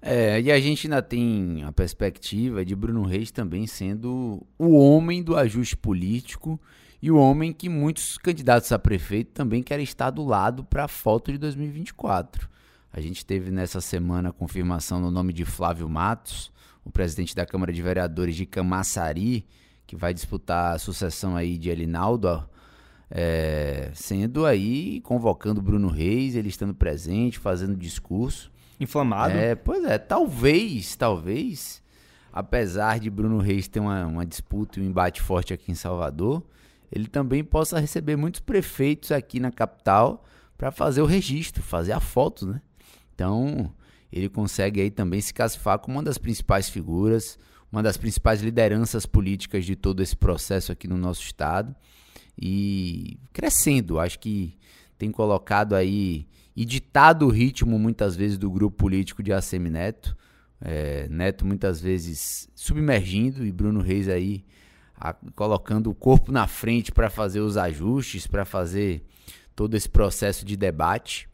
É, 0.04 0.40
e 0.40 0.50
a 0.50 0.58
gente 0.58 0.88
ainda 0.88 1.00
tem 1.00 1.62
a 1.62 1.70
perspectiva 1.70 2.64
de 2.64 2.74
Bruno 2.74 3.04
Reis 3.04 3.30
também 3.30 3.68
sendo 3.68 4.44
o 4.58 4.76
homem 4.76 5.22
do 5.22 5.36
ajuste 5.36 5.76
político 5.76 6.60
e 7.00 7.08
o 7.08 7.16
homem 7.16 7.52
que 7.52 7.68
muitos 7.68 8.18
candidatos 8.18 8.72
a 8.72 8.78
prefeito 8.80 9.30
também 9.30 9.62
querem 9.62 9.84
estar 9.84 10.10
do 10.10 10.24
lado 10.24 10.64
para 10.64 10.84
a 10.84 10.88
foto 10.88 11.30
de 11.30 11.38
2024. 11.38 12.50
A 12.92 13.00
gente 13.00 13.24
teve 13.24 13.52
nessa 13.52 13.80
semana 13.80 14.30
a 14.30 14.32
confirmação 14.32 15.00
no 15.00 15.10
nome 15.10 15.32
de 15.32 15.44
Flávio 15.44 15.88
Matos, 15.88 16.52
o 16.84 16.90
presidente 16.90 17.34
da 17.34 17.46
Câmara 17.46 17.72
de 17.72 17.80
Vereadores 17.80 18.34
de 18.34 18.44
Camaçari, 18.44 19.46
que 19.86 19.96
vai 19.96 20.12
disputar 20.12 20.74
a 20.74 20.78
sucessão 20.78 21.36
aí 21.36 21.56
de 21.56 21.70
Elinaldo, 21.70 22.44
é, 23.08 23.90
sendo 23.94 24.44
aí 24.44 25.00
convocando 25.02 25.62
Bruno 25.62 25.88
Reis, 25.88 26.34
ele 26.34 26.48
estando 26.48 26.74
presente, 26.74 27.38
fazendo 27.38 27.76
discurso. 27.76 28.51
Inflamado. 28.82 29.34
É, 29.34 29.54
pois 29.54 29.84
é, 29.84 29.98
talvez, 29.98 30.96
talvez, 30.96 31.82
apesar 32.32 32.98
de 32.98 33.10
Bruno 33.10 33.38
Reis 33.38 33.68
ter 33.68 33.80
uma, 33.80 34.06
uma 34.06 34.26
disputa 34.26 34.78
e 34.78 34.82
um 34.82 34.86
embate 34.86 35.20
forte 35.20 35.52
aqui 35.52 35.70
em 35.70 35.74
Salvador, 35.74 36.42
ele 36.90 37.06
também 37.06 37.42
possa 37.42 37.78
receber 37.78 38.16
muitos 38.16 38.40
prefeitos 38.40 39.12
aqui 39.12 39.40
na 39.40 39.50
capital 39.50 40.24
para 40.58 40.70
fazer 40.70 41.00
o 41.00 41.06
registro, 41.06 41.62
fazer 41.62 41.92
a 41.92 42.00
foto, 42.00 42.46
né? 42.46 42.60
Então, 43.14 43.72
ele 44.12 44.28
consegue 44.28 44.80
aí 44.80 44.90
também 44.90 45.20
se 45.20 45.32
classificar 45.32 45.78
como 45.78 45.96
uma 45.96 46.02
das 46.02 46.18
principais 46.18 46.68
figuras, 46.68 47.38
uma 47.70 47.82
das 47.82 47.96
principais 47.96 48.42
lideranças 48.42 49.06
políticas 49.06 49.64
de 49.64 49.74
todo 49.74 50.02
esse 50.02 50.14
processo 50.14 50.70
aqui 50.70 50.86
no 50.86 50.98
nosso 50.98 51.22
estado 51.22 51.74
e 52.40 53.18
crescendo. 53.32 53.98
Acho 53.98 54.18
que 54.18 54.58
tem 54.98 55.10
colocado 55.10 55.74
aí 55.74 56.26
e 56.54 56.64
ditado 56.64 57.26
o 57.26 57.30
ritmo 57.30 57.78
muitas 57.78 58.14
vezes 58.14 58.38
do 58.38 58.50
grupo 58.50 58.76
político 58.76 59.22
de 59.22 59.32
ACM 59.32 59.70
Neto. 59.70 60.16
É, 60.60 61.08
Neto 61.08 61.44
muitas 61.44 61.80
vezes 61.80 62.48
submergindo 62.54 63.44
e 63.44 63.50
Bruno 63.50 63.80
Reis 63.80 64.08
aí 64.08 64.44
a, 64.94 65.12
colocando 65.34 65.90
o 65.90 65.94
corpo 65.94 66.30
na 66.30 66.46
frente 66.46 66.92
para 66.92 67.10
fazer 67.10 67.40
os 67.40 67.56
ajustes, 67.56 68.26
para 68.26 68.44
fazer 68.44 69.02
todo 69.56 69.74
esse 69.76 69.88
processo 69.88 70.44
de 70.44 70.56
debate. 70.56 71.28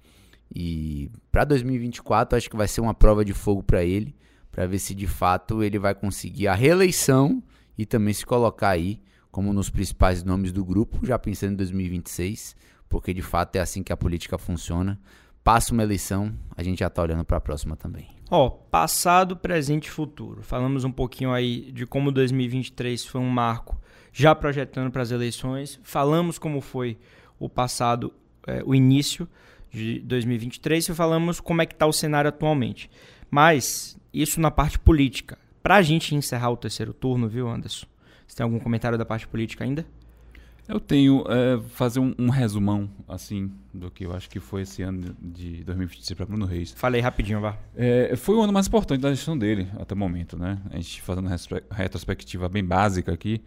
E 0.55 1.11
para 1.31 1.45
2024 1.45 2.37
acho 2.37 2.49
que 2.49 2.57
vai 2.57 2.69
ser 2.69 2.81
uma 2.81 2.95
prova 2.95 3.25
de 3.25 3.35
fogo 3.35 3.63
para 3.63 3.85
ele 3.85 4.17
para 4.59 4.67
ver 4.67 4.81
se 4.81 4.93
de 4.93 5.07
fato 5.07 5.63
ele 5.63 5.79
vai 5.79 5.95
conseguir 5.95 6.49
a 6.49 6.55
reeleição 6.55 7.41
e 7.79 7.87
também 7.87 8.13
se 8.13 8.27
colocar 8.27 8.71
aí 8.71 9.01
como 9.31 9.53
nos 9.53 9.71
principais 9.71 10.25
nomes 10.25 10.51
do 10.51 10.65
grupo, 10.65 10.99
já 11.07 11.17
pensando 11.17 11.53
em 11.53 11.57
2026, 11.57 12.57
porque 12.89 13.13
de 13.13 13.23
fato 13.23 13.57
é 13.57 13.61
assim 13.61 13.83
que 13.83 13.93
a 13.93 13.97
política 13.97 14.39
funciona. 14.39 14.99
Passa 15.45 15.73
uma 15.73 15.83
eleição, 15.83 16.35
a 16.57 16.63
gente 16.63 16.81
já 16.81 16.89
está 16.89 17.03
olhando 17.03 17.25
para 17.25 17.39
a 17.39 17.41
próxima 17.41 17.77
também. 17.77 18.09
Ó, 18.31 18.47
oh, 18.47 18.51
passado, 18.51 19.37
presente 19.37 19.87
e 19.87 19.91
futuro. 19.91 20.43
Falamos 20.43 20.85
um 20.85 20.93
pouquinho 20.93 21.33
aí 21.33 21.73
de 21.73 21.87
como 21.87 22.13
2023 22.13 23.07
foi 23.07 23.21
um 23.21 23.31
marco, 23.31 23.81
já 24.13 24.35
projetando 24.35 24.91
para 24.91 25.01
as 25.01 25.11
eleições. 25.11 25.81
Falamos 25.83 26.39
como 26.39 26.61
foi 26.61 26.99
o 27.39 27.49
passado, 27.49 28.13
é, 28.47 28.63
o 28.65 28.75
início 28.75 29.27
de 29.71 30.01
2023 30.01 30.89
e 30.89 30.95
falamos 30.95 31.41
como 31.41 31.63
é 31.63 31.67
que 31.67 31.75
está 31.75 31.87
o 31.87 31.93
cenário 31.93 32.29
atualmente. 32.29 32.91
Mas 33.31 33.99
isso 34.13 34.41
na 34.41 34.51
parte 34.51 34.79
política. 34.79 35.39
Para 35.63 35.77
a 35.77 35.83
gente 35.83 36.15
encerrar 36.15 36.51
o 36.51 36.57
terceiro 36.57 36.93
turno, 36.93 37.29
viu, 37.29 37.49
Anderson? 37.49 37.87
Você 38.27 38.37
tem 38.37 38.45
algum 38.45 38.59
comentário 38.59 38.99
da 38.99 39.05
parte 39.05 39.27
política 39.27 39.65
ainda? 39.65 39.87
Eu 40.69 40.79
tenho 40.79 41.25
é, 41.29 41.59
fazer 41.71 41.99
um, 41.99 42.15
um, 42.19 42.29
resumão 42.29 42.91
assim 43.09 43.51
do 43.73 43.91
que 43.91 44.05
eu 44.05 44.15
acho 44.15 44.29
que 44.29 44.39
foi 44.39 44.63
esse 44.63 44.83
ano 44.83 45.17
de 45.19 45.65
2023 45.65 46.15
para 46.15 46.27
Bruno 46.27 46.45
Reis. 46.45 46.73
Falei 46.73 47.01
rapidinho, 47.01 47.41
vá. 47.41 47.57
É, 47.75 48.15
foi 48.17 48.37
o 48.37 48.43
ano 48.43 48.53
mais 48.53 48.67
importante 48.67 49.01
da 49.01 49.11
gestão 49.11 49.37
dele 49.37 49.67
até 49.79 49.95
o 49.95 49.97
momento, 49.97 50.39
né? 50.39 50.59
A 50.71 50.77
gente 50.77 51.01
fazendo 51.01 51.27
uma 51.27 51.37
retrospectiva 51.71 52.49
bem 52.51 52.63
básica 52.63 53.13
aqui. 53.13 53.41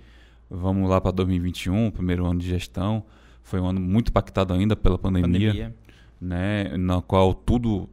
Vamos 0.49 0.89
lá 0.89 0.99
para 0.99 1.11
2021, 1.11 1.91
primeiro 1.91 2.25
ano 2.25 2.39
de 2.39 2.49
gestão. 2.49 3.03
Foi 3.43 3.59
um 3.59 3.67
ano 3.67 3.79
muito 3.79 4.09
impactado 4.09 4.53
ainda 4.53 4.75
pela 4.75 4.97
pandemia, 4.97 5.51
pandemia. 5.51 5.75
né? 6.19 6.75
Na 6.75 7.01
qual 7.03 7.35
tudo 7.35 7.87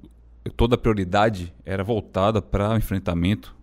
toda 0.57 0.75
a 0.75 0.79
prioridade 0.79 1.53
era 1.65 1.85
voltada 1.85 2.41
para 2.41 2.71
o 2.71 2.77
enfrentamento 2.77 3.55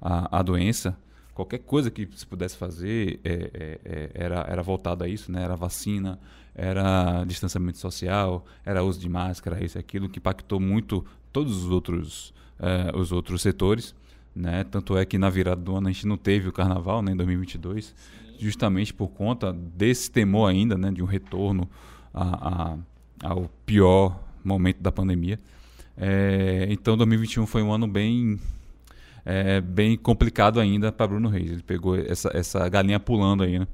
à, 0.00 0.38
à, 0.38 0.42
doença. 0.42 0.96
Qualquer 1.38 1.58
coisa 1.58 1.88
que 1.88 2.08
se 2.16 2.26
pudesse 2.26 2.56
fazer 2.56 3.20
é, 3.22 3.32
é, 3.32 3.80
é, 3.84 4.10
era, 4.12 4.40
era 4.40 4.60
voltada 4.60 5.04
a 5.04 5.08
isso, 5.08 5.30
né? 5.30 5.44
Era 5.44 5.54
vacina, 5.54 6.18
era 6.52 7.22
distanciamento 7.24 7.78
social, 7.78 8.44
era 8.66 8.82
uso 8.82 8.98
de 8.98 9.08
máscara, 9.08 9.64
isso 9.64 9.78
e 9.78 9.80
aquilo, 9.80 10.08
que 10.08 10.18
impactou 10.18 10.58
muito 10.58 11.06
todos 11.32 11.64
os 11.64 11.70
outros, 11.70 12.34
é, 12.58 12.90
os 12.92 13.12
outros 13.12 13.40
setores. 13.40 13.94
Né? 14.34 14.64
Tanto 14.64 14.98
é 14.98 15.06
que 15.06 15.16
na 15.16 15.30
virada 15.30 15.62
do 15.62 15.76
ano 15.76 15.86
a 15.86 15.92
gente 15.92 16.08
não 16.08 16.16
teve 16.16 16.48
o 16.48 16.52
carnaval 16.52 17.02
né, 17.02 17.12
em 17.12 17.16
2022, 17.16 17.94
justamente 18.36 18.92
por 18.92 19.06
conta 19.06 19.52
desse 19.52 20.10
temor 20.10 20.50
ainda 20.50 20.76
né, 20.76 20.90
de 20.90 21.04
um 21.04 21.06
retorno 21.06 21.70
a, 22.12 22.72
a, 23.22 23.28
ao 23.30 23.48
pior 23.64 24.20
momento 24.42 24.80
da 24.80 24.90
pandemia. 24.90 25.38
É, 25.96 26.66
então 26.68 26.96
2021 26.96 27.46
foi 27.46 27.62
um 27.62 27.72
ano 27.72 27.86
bem 27.86 28.40
é, 29.30 29.60
bem 29.60 29.94
complicado 29.94 30.58
ainda 30.58 30.90
para 30.90 31.06
Bruno 31.06 31.28
Reis. 31.28 31.50
Ele 31.50 31.62
pegou 31.62 31.94
essa, 31.94 32.30
essa 32.32 32.66
galinha 32.66 32.98
pulando 32.98 33.42
aí, 33.42 33.58
né? 33.58 33.68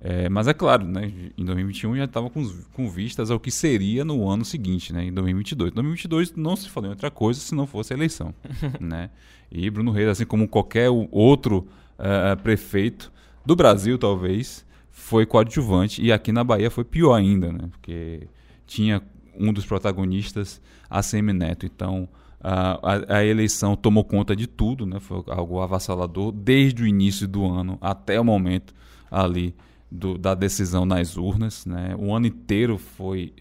É, 0.00 0.28
mas 0.28 0.48
é 0.48 0.54
claro, 0.54 0.84
né, 0.84 1.12
em 1.36 1.44
2021 1.44 1.96
já 1.96 2.04
estava 2.04 2.30
com, 2.30 2.44
com 2.72 2.88
vistas 2.88 3.32
ao 3.32 3.40
que 3.40 3.50
seria 3.50 4.04
no 4.04 4.28
ano 4.28 4.44
seguinte, 4.44 4.92
né, 4.92 5.04
em 5.04 5.12
2022. 5.12 5.72
Em 5.72 5.74
2022 5.74 6.32
não 6.36 6.54
se 6.54 6.68
falou 6.68 6.88
em 6.88 6.90
outra 6.90 7.10
coisa 7.10 7.40
se 7.40 7.52
não 7.54 7.66
fosse 7.66 7.92
a 7.92 7.96
eleição. 7.96 8.32
né? 8.80 9.10
E 9.50 9.68
Bruno 9.70 9.90
Reis, 9.92 10.08
assim 10.08 10.24
como 10.24 10.48
qualquer 10.48 10.88
outro 11.10 11.66
uh, 11.98 12.40
prefeito 12.42 13.12
do 13.44 13.56
Brasil, 13.56 13.98
talvez, 13.98 14.64
foi 14.90 15.26
coadjuvante. 15.26 16.02
E 16.02 16.12
aqui 16.12 16.30
na 16.32 16.44
Bahia 16.44 16.70
foi 16.70 16.84
pior 16.84 17.14
ainda, 17.14 17.52
né, 17.52 17.68
porque 17.70 18.28
tinha 18.66 19.02
um 19.36 19.52
dos 19.52 19.64
protagonistas, 19.64 20.60
ACM 20.90 21.32
Neto. 21.32 21.66
Então, 21.66 22.08
a, 22.40 23.16
a, 23.18 23.24
eleição 23.24 23.74
tomou 23.74 24.04
conta 24.04 24.36
de 24.36 24.46
tudo, 24.46 24.86
né? 24.86 25.00
foi 25.00 25.22
algo 25.26 25.60
avassalador, 25.60 26.30
desde 26.30 26.82
o 26.82 26.86
início 26.86 27.26
do 27.26 27.44
ano 27.44 27.76
até 27.80 28.20
o 28.20 28.24
momento 28.24 28.72
ali 29.10 29.54
do, 29.90 30.16
da 30.16 30.34
decisão 30.34 30.86
nas 30.86 31.16
urnas. 31.16 31.66
Né? 31.66 31.96
O 31.98 32.14
ano 32.14 32.26
inteiro 32.26 32.78
foi, 32.78 33.32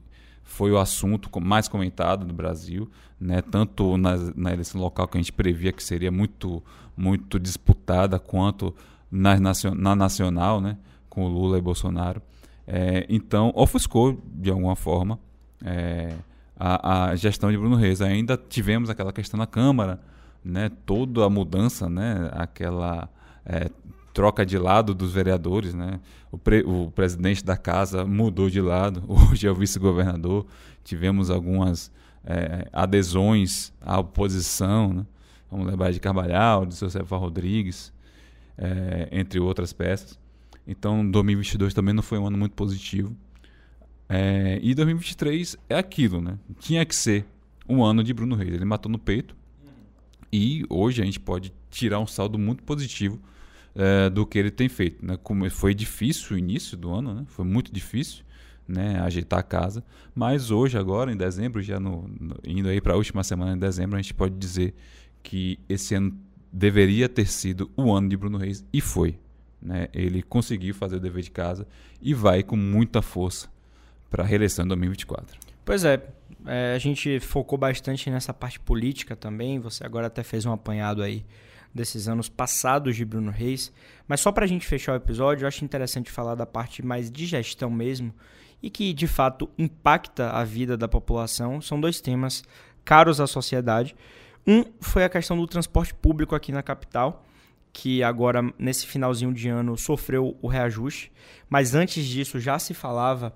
foi 0.44 0.72
o 0.72 0.80
assunto 0.80 1.30
mais 1.40 1.68
comentado 1.68 2.26
no 2.26 2.34
Brasil, 2.34 2.90
né? 3.20 3.42
tanto 3.42 3.98
na, 3.98 4.16
na 4.36 4.54
eleição 4.54 4.82
local 4.82 5.08
que 5.08 5.18
a 5.18 5.22
gente 5.22 5.34
previa 5.34 5.72
que 5.72 5.84
seria 5.84 6.12
muito, 6.12 6.64
muito 6.96 7.40
disputada, 7.40 8.18
quanto 8.18 8.74
na, 9.12 9.36
na 9.76 9.96
nacional, 9.96 10.60
né? 10.60 10.78
com 11.08 11.28
Lula 11.28 11.60
e 11.60 11.62
Bolsonaro. 11.62 12.22
É, 12.66 13.06
então, 13.08 13.54
ofuscou 13.56 14.20
de 14.34 14.50
alguma 14.50 14.76
forma 14.76 15.20
é, 15.64 16.14
a, 16.60 17.10
a, 17.10 17.16
gestão 17.16 17.52
de 17.52 17.58
Bruno 17.58 17.76
Reis. 17.76 18.02
Ainda 18.02 18.38
tivemos 18.38 18.90
aquela 18.90 19.14
questão 19.14 19.38
na 19.38 19.48
Câmara, 19.48 20.00
né, 20.44 20.70
toda 20.86 21.26
a 21.26 21.30
mudança, 21.30 21.90
né, 21.90 22.30
aquela 22.34 23.10
é, 23.46 23.70
troca 24.14 24.46
de 24.46 24.58
lado 24.58 24.94
dos 24.94 25.14
vereadores. 25.14 25.74
Né, 25.74 26.00
o, 26.32 26.38
pre, 26.38 26.64
o 26.66 26.92
presidente 26.92 27.44
da 27.44 27.56
casa 27.56 28.06
mudou 28.06 28.50
de 28.50 28.62
lado, 28.62 29.04
hoje 29.08 29.48
é 29.48 29.52
o 29.52 29.56
vice-governador. 29.56 30.46
Tivemos 30.84 31.30
algumas 31.30 31.92
é, 32.26 32.68
adesões 32.74 33.74
à 33.82 34.00
oposição, 34.00 34.94
né, 34.94 35.06
vamos 35.52 35.68
lembrar 35.68 35.92
de 35.92 36.00
Carvalhal, 36.00 36.66
de 36.66 36.76
Josefa 36.76 37.16
Rodrigues, 37.18 37.94
é, 38.58 39.08
entre 39.12 39.40
outras 39.40 39.72
peças. 39.72 40.20
Então, 40.68 41.10
2022 41.10 41.74
também 41.74 41.94
não 41.94 42.04
foi 42.04 42.18
um 42.20 42.28
ano 42.28 42.38
muito 42.38 42.54
positivo. 42.54 43.16
É, 44.10 44.60
e 44.62 44.74
2023 44.74 45.58
é 45.70 45.78
aquilo, 45.78 46.22
né? 46.22 46.38
Tinha 46.60 46.86
que 46.86 46.96
ser 46.96 47.26
um 47.68 47.84
ano 47.84 48.04
de 48.04 48.14
Bruno 48.14 48.36
Reis. 48.36 48.54
Ele 48.54 48.66
matou 48.66 48.92
no 48.92 48.98
peito. 48.98 49.36
E 50.32 50.66
hoje 50.70 51.02
a 51.02 51.06
gente 51.06 51.20
pode 51.20 51.54
tirar 51.70 52.00
um 52.00 52.08
saldo 52.08 52.38
muito 52.38 52.64
positivo 52.64 53.20
é, 53.76 54.10
do 54.10 54.26
que 54.26 54.38
ele 54.38 54.52
tem 54.52 54.68
feito. 54.70 55.06
Né? 55.06 55.18
Como 55.22 55.50
foi 55.50 55.74
difícil 55.74 56.36
o 56.36 56.40
início 56.40 56.78
do 56.78 56.92
ano, 56.92 57.14
né? 57.14 57.26
foi 57.28 57.46
muito 57.46 57.72
difícil. 57.72 58.24
né, 58.68 59.00
ajeitar 59.00 59.40
a 59.40 59.44
casa. 59.44 59.82
Mas 60.14 60.52
hoje, 60.52 60.78
agora, 60.78 61.10
em 61.12 61.16
dezembro, 61.16 61.62
já 61.62 61.80
no, 61.80 62.06
no 62.20 62.36
indo 62.44 62.68
aí 62.68 62.82
para 62.82 62.94
a 62.94 62.98
última 62.98 63.24
semana 63.24 63.54
de 63.54 63.62
dezembro, 63.62 63.98
a 63.98 64.02
gente 64.02 64.14
pode 64.14 64.36
dizer 64.36 64.74
que 65.24 65.58
esse 65.70 65.96
ano 65.96 66.18
deveria 66.52 67.08
ter 67.08 67.28
sido 67.28 67.72
o 67.78 67.94
ano 67.94 68.10
de 68.10 68.18
Bruno 68.18 68.38
Reis 68.38 68.66
e 68.74 68.82
foi. 68.82 69.18
Né? 69.62 69.88
Ele 69.94 70.22
conseguiu 70.22 70.74
fazer 70.74 70.98
o 70.98 71.00
dever 71.00 71.24
de 71.24 71.32
casa 71.32 71.66
e 72.02 72.14
vai 72.14 72.44
com 72.44 72.58
muita 72.58 73.02
força 73.02 73.50
para 74.10 74.24
a 74.24 74.26
reeleição 74.26 74.66
em 74.66 74.68
2024. 74.70 75.38
Pois 75.66 75.84
é, 75.84 76.02
é, 76.46 76.74
a 76.74 76.78
gente 76.80 77.20
focou 77.20 77.58
bastante 77.58 78.10
nessa 78.10 78.34
parte 78.34 78.60
política 78.60 79.16
também. 79.16 79.60
Você 79.60 79.86
agora 79.86 80.08
até 80.08 80.24
fez 80.24 80.46
um 80.46 80.52
apanhado 80.52 81.04
aí 81.04 81.26
desses 81.74 82.08
anos 82.08 82.30
passados 82.30 82.96
de 82.96 83.04
Bruno 83.04 83.32
Reis. 83.32 83.72
Mas 84.08 84.22
só 84.22 84.32
para 84.32 84.46
a 84.46 84.48
gente 84.48 84.66
fechar 84.66 84.94
o 84.94 84.96
episódio, 84.96 85.44
eu 85.44 85.48
acho 85.48 85.66
interessante 85.66 86.12
falar 86.12 86.36
da 86.36 86.46
parte 86.46 86.84
mais 86.84 87.12
de 87.12 87.26
gestão 87.26 87.70
mesmo 87.70 88.14
e 88.62 88.70
que 88.70 88.94
de 88.94 89.08
fato 89.08 89.50
impacta 89.58 90.32
a 90.32 90.44
vida 90.44 90.78
da 90.78 90.88
população. 90.88 91.62
São 91.62 91.80
dois 91.80 92.02
temas 92.02 92.44
caros 92.84 93.20
à 93.20 93.28
sociedade. 93.28 93.96
Um 94.46 94.64
foi 94.80 95.04
a 95.04 95.10
questão 95.10 95.38
do 95.38 95.46
transporte 95.46 95.94
público 95.94 96.34
aqui 96.34 96.52
na 96.52 96.64
capital, 96.64 97.26
que 97.74 98.02
agora 98.02 98.42
nesse 98.58 98.88
finalzinho 98.88 99.34
de 99.34 99.50
ano 99.50 99.78
sofreu 99.78 100.38
o 100.42 100.48
reajuste, 100.48 101.12
mas 101.50 101.76
antes 101.76 102.06
disso 102.06 102.40
já 102.40 102.58
se 102.58 102.74
falava 102.74 103.34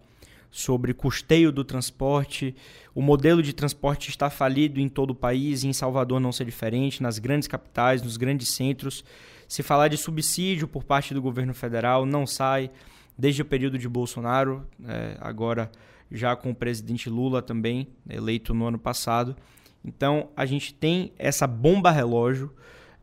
sobre 0.52 0.94
custeio 0.94 1.52
do 1.52 1.64
transporte. 1.64 2.54
O 2.94 3.02
modelo 3.02 3.42
de 3.42 3.54
transporte 3.54 4.10
está 4.10 4.30
falido 4.30 4.80
em 4.80 4.90
todo 4.90 5.12
o 5.12 5.16
país 5.16 5.64
e 5.64 5.70
em 5.70 5.74
Salvador 5.74 6.20
não 6.20 6.32
ser 6.32 6.44
diferente, 6.44 7.02
nas 7.02 7.18
grandes 7.18 7.48
capitais, 7.48 8.04
nos 8.04 8.18
grandes 8.18 8.50
centros. 8.50 9.04
Se 9.48 9.64
falar 9.64 9.88
de 9.88 9.98
subsídio 9.98 10.68
por 10.68 10.84
parte 10.84 11.14
do 11.14 11.22
governo 11.22 11.54
federal, 11.54 12.06
não 12.06 12.28
sai 12.28 12.70
desde 13.18 13.42
o 13.42 13.46
período 13.46 13.78
de 13.78 13.88
Bolsonaro, 13.88 14.68
é, 14.86 15.18
agora 15.22 15.72
já 16.12 16.36
com 16.36 16.52
o 16.52 16.56
presidente 16.56 17.10
Lula 17.10 17.42
também, 17.42 17.88
eleito 18.10 18.54
no 18.54 18.66
ano 18.66 18.78
passado. 18.78 19.36
Então 19.84 20.30
a 20.36 20.46
gente 20.46 20.74
tem 20.74 21.14
essa 21.18 21.48
bomba 21.48 21.92
relógio, 21.92 22.54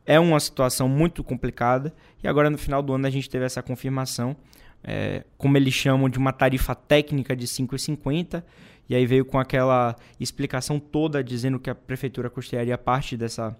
é 0.04 0.18
uma 0.20 0.38
situação 0.40 0.88
muito 0.88 1.24
complicada, 1.24 1.94
e 2.22 2.28
agora 2.28 2.50
no 2.50 2.58
final 2.58 2.82
do 2.82 2.92
ano 2.92 3.06
a 3.06 3.10
gente 3.10 3.28
teve 3.28 3.44
essa 3.44 3.62
confirmação 3.62 4.36
é, 4.88 5.22
como 5.36 5.54
eles 5.58 5.74
chamam, 5.74 6.08
de 6.08 6.16
uma 6.16 6.32
tarifa 6.32 6.74
técnica 6.74 7.36
de 7.36 7.46
5,50. 7.46 8.42
E 8.88 8.94
aí 8.94 9.04
veio 9.04 9.22
com 9.22 9.38
aquela 9.38 9.94
explicação 10.18 10.80
toda 10.80 11.22
dizendo 11.22 11.60
que 11.60 11.68
a 11.68 11.74
prefeitura 11.74 12.30
custearia 12.30 12.78
parte 12.78 13.14
dessa, 13.14 13.54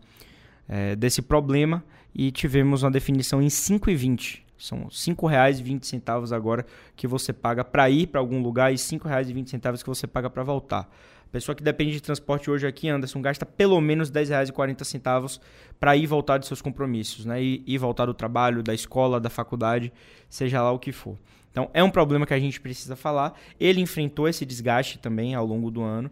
é, 0.66 0.96
desse 0.96 1.20
problema 1.20 1.84
e 2.14 2.32
tivemos 2.32 2.82
uma 2.82 2.90
definição 2.90 3.42
em 3.42 3.48
5,20. 3.48 4.40
São 4.56 4.84
R$ 4.84 4.88
5,20 4.90 6.32
agora 6.34 6.64
que 6.96 7.06
você 7.06 7.30
paga 7.30 7.62
para 7.62 7.90
ir 7.90 8.06
para 8.06 8.20
algum 8.20 8.42
lugar 8.42 8.72
e 8.72 8.76
R$ 8.76 8.80
5,20 8.80 9.82
que 9.82 9.86
você 9.86 10.06
paga 10.06 10.30
para 10.30 10.42
voltar. 10.42 10.90
Pessoa 11.30 11.54
que 11.54 11.62
depende 11.62 11.92
de 11.92 12.00
transporte 12.00 12.50
hoje 12.50 12.66
aqui, 12.66 12.88
Anderson, 12.88 13.20
gasta 13.20 13.44
pelo 13.44 13.80
menos 13.80 14.08
R$ 14.08 14.22
10,40 14.22 15.40
para 15.78 15.96
ir 15.96 16.06
voltar 16.06 16.38
de 16.38 16.46
seus 16.46 16.62
compromissos, 16.62 17.24
né? 17.24 17.42
E 17.42 17.78
voltar 17.78 18.06
do 18.06 18.14
trabalho, 18.14 18.62
da 18.62 18.74
escola, 18.74 19.20
da 19.20 19.28
faculdade, 19.28 19.92
seja 20.28 20.62
lá 20.62 20.72
o 20.72 20.78
que 20.78 20.92
for. 20.92 21.18
Então, 21.50 21.70
é 21.74 21.82
um 21.82 21.90
problema 21.90 22.26
que 22.26 22.34
a 22.34 22.38
gente 22.38 22.60
precisa 22.60 22.96
falar. 22.96 23.38
Ele 23.58 23.80
enfrentou 23.80 24.28
esse 24.28 24.46
desgaste 24.46 24.98
também 24.98 25.34
ao 25.34 25.44
longo 25.44 25.70
do 25.70 25.82
ano. 25.82 26.10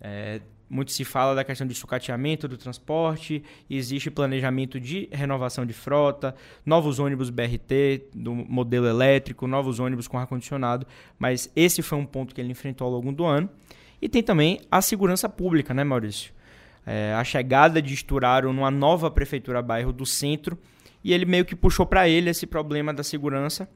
É, 0.00 0.40
muito 0.72 0.90
se 0.90 1.04
fala 1.04 1.34
da 1.34 1.44
questão 1.44 1.66
de 1.66 1.74
sucateamento 1.74 2.48
do 2.48 2.56
transporte, 2.56 3.44
existe 3.68 4.10
planejamento 4.10 4.80
de 4.80 5.06
renovação 5.12 5.66
de 5.66 5.74
frota, 5.74 6.34
novos 6.64 6.98
ônibus 6.98 7.28
BRT 7.28 8.08
do 8.14 8.34
modelo 8.34 8.86
elétrico, 8.86 9.46
novos 9.46 9.78
ônibus 9.78 10.08
com 10.08 10.18
ar-condicionado, 10.18 10.86
mas 11.18 11.52
esse 11.54 11.82
foi 11.82 11.98
um 11.98 12.06
ponto 12.06 12.34
que 12.34 12.40
ele 12.40 12.50
enfrentou 12.50 12.86
ao 12.86 12.94
longo 12.94 13.12
do 13.12 13.26
ano. 13.26 13.50
E 14.02 14.08
tem 14.08 14.20
também 14.20 14.60
a 14.68 14.82
segurança 14.82 15.28
pública, 15.28 15.72
né, 15.72 15.84
Maurício? 15.84 16.32
É, 16.84 17.14
a 17.14 17.22
chegada 17.22 17.80
de 17.80 17.94
Esturaro 17.94 18.52
numa 18.52 18.68
nova 18.70 19.08
prefeitura 19.08 19.62
bairro 19.62 19.92
do 19.92 20.04
centro 20.04 20.58
e 21.04 21.12
ele 21.12 21.24
meio 21.24 21.44
que 21.44 21.54
puxou 21.54 21.86
para 21.86 22.08
ele 22.08 22.28
esse 22.28 22.44
problema 22.44 22.92
da 22.92 23.04
segurança. 23.04 23.70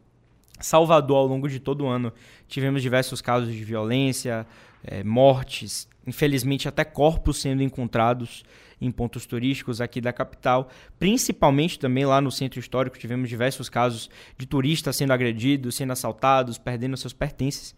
Salvador, 0.58 1.18
ao 1.18 1.26
longo 1.28 1.48
de 1.48 1.60
todo 1.60 1.84
o 1.84 1.86
ano, 1.86 2.12
tivemos 2.48 2.82
diversos 2.82 3.20
casos 3.20 3.54
de 3.54 3.62
violência, 3.62 4.44
é, 4.82 5.04
mortes, 5.04 5.88
infelizmente 6.04 6.66
até 6.66 6.84
corpos 6.84 7.40
sendo 7.40 7.62
encontrados 7.62 8.42
em 8.80 8.90
pontos 8.90 9.26
turísticos 9.26 9.80
aqui 9.80 10.00
da 10.00 10.12
capital, 10.12 10.68
principalmente 10.98 11.78
também 11.78 12.04
lá 12.04 12.20
no 12.20 12.32
centro 12.32 12.58
histórico 12.58 12.98
tivemos 12.98 13.28
diversos 13.28 13.68
casos 13.68 14.10
de 14.36 14.44
turistas 14.44 14.96
sendo 14.96 15.12
agredidos, 15.12 15.76
sendo 15.76 15.92
assaltados, 15.92 16.58
perdendo 16.58 16.96
seus 16.96 17.12
pertences 17.12 17.76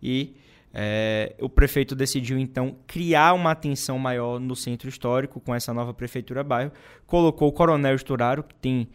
e 0.00 0.36
é, 0.80 1.34
o 1.40 1.48
prefeito 1.48 1.96
decidiu 1.96 2.38
então 2.38 2.76
criar 2.86 3.32
uma 3.32 3.50
atenção 3.50 3.98
maior 3.98 4.38
no 4.38 4.54
centro 4.54 4.88
histórico 4.88 5.40
com 5.40 5.52
essa 5.52 5.74
nova 5.74 5.92
prefeitura 5.92 6.44
bairro. 6.44 6.70
Colocou 7.04 7.48
o 7.48 7.52
Coronel 7.52 7.96
Esturaro, 7.96 8.44
que 8.44 8.54
tem 8.54 8.88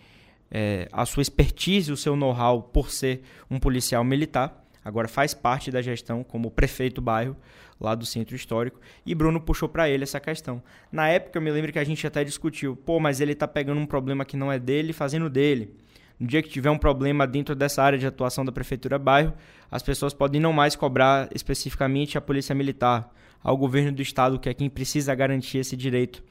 é, 0.50 0.88
a 0.94 1.06
sua 1.06 1.22
expertise, 1.22 1.92
o 1.92 1.98
seu 1.98 2.16
know-how 2.16 2.64
por 2.64 2.90
ser 2.90 3.24
um 3.52 3.60
policial 3.60 4.02
militar, 4.02 4.66
agora 4.82 5.10
faz 5.10 5.34
parte 5.34 5.70
da 5.72 5.82
gestão 5.82 6.24
como 6.24 6.50
prefeito 6.50 7.02
bairro 7.02 7.36
lá 7.82 7.94
do 7.96 8.06
centro 8.06 8.34
histórico. 8.34 8.80
E 9.06 9.14
Bruno 9.14 9.42
puxou 9.42 9.68
para 9.68 9.90
ele 9.90 10.04
essa 10.04 10.22
questão. 10.22 10.64
Na 10.90 11.10
época 11.10 11.38
eu 11.38 11.42
me 11.42 11.52
lembro 11.52 11.74
que 11.74 11.80
a 11.80 11.84
gente 11.84 12.08
até 12.08 12.24
discutiu, 12.24 12.78
pô, 12.78 12.98
mas 12.98 13.20
ele 13.20 13.34
está 13.34 13.46
pegando 13.46 13.82
um 13.82 13.86
problema 13.86 14.24
que 14.24 14.38
não 14.38 14.50
é 14.50 14.58
dele, 14.58 14.94
fazendo 14.94 15.30
dele. 15.30 15.76
No 16.20 16.28
dia 16.28 16.42
que 16.42 16.50
tiver 16.50 16.70
um 16.70 16.78
problema 16.78 17.26
dentro 17.28 17.56
dessa 17.56 17.82
área 17.84 17.98
de 17.98 18.06
atuação 18.06 18.46
da 18.46 18.52
prefeitura 18.52 18.98
bairro, 19.00 19.34
as 19.70 19.82
pessoas 19.82 20.14
podem 20.14 20.40
não 20.40 20.54
mais 20.54 20.76
cobrar 20.76 21.28
especificamente 21.34 22.18
a 22.18 22.22
polícia 22.22 22.54
militar, 22.54 23.12
ao 23.44 23.58
governo 23.58 23.92
do 23.92 24.02
estado, 24.02 24.40
que 24.40 24.48
é 24.48 24.54
quem 24.54 24.70
precisa 24.70 25.14
garantir 25.14 25.58
esse 25.58 25.76
direito 25.76 26.24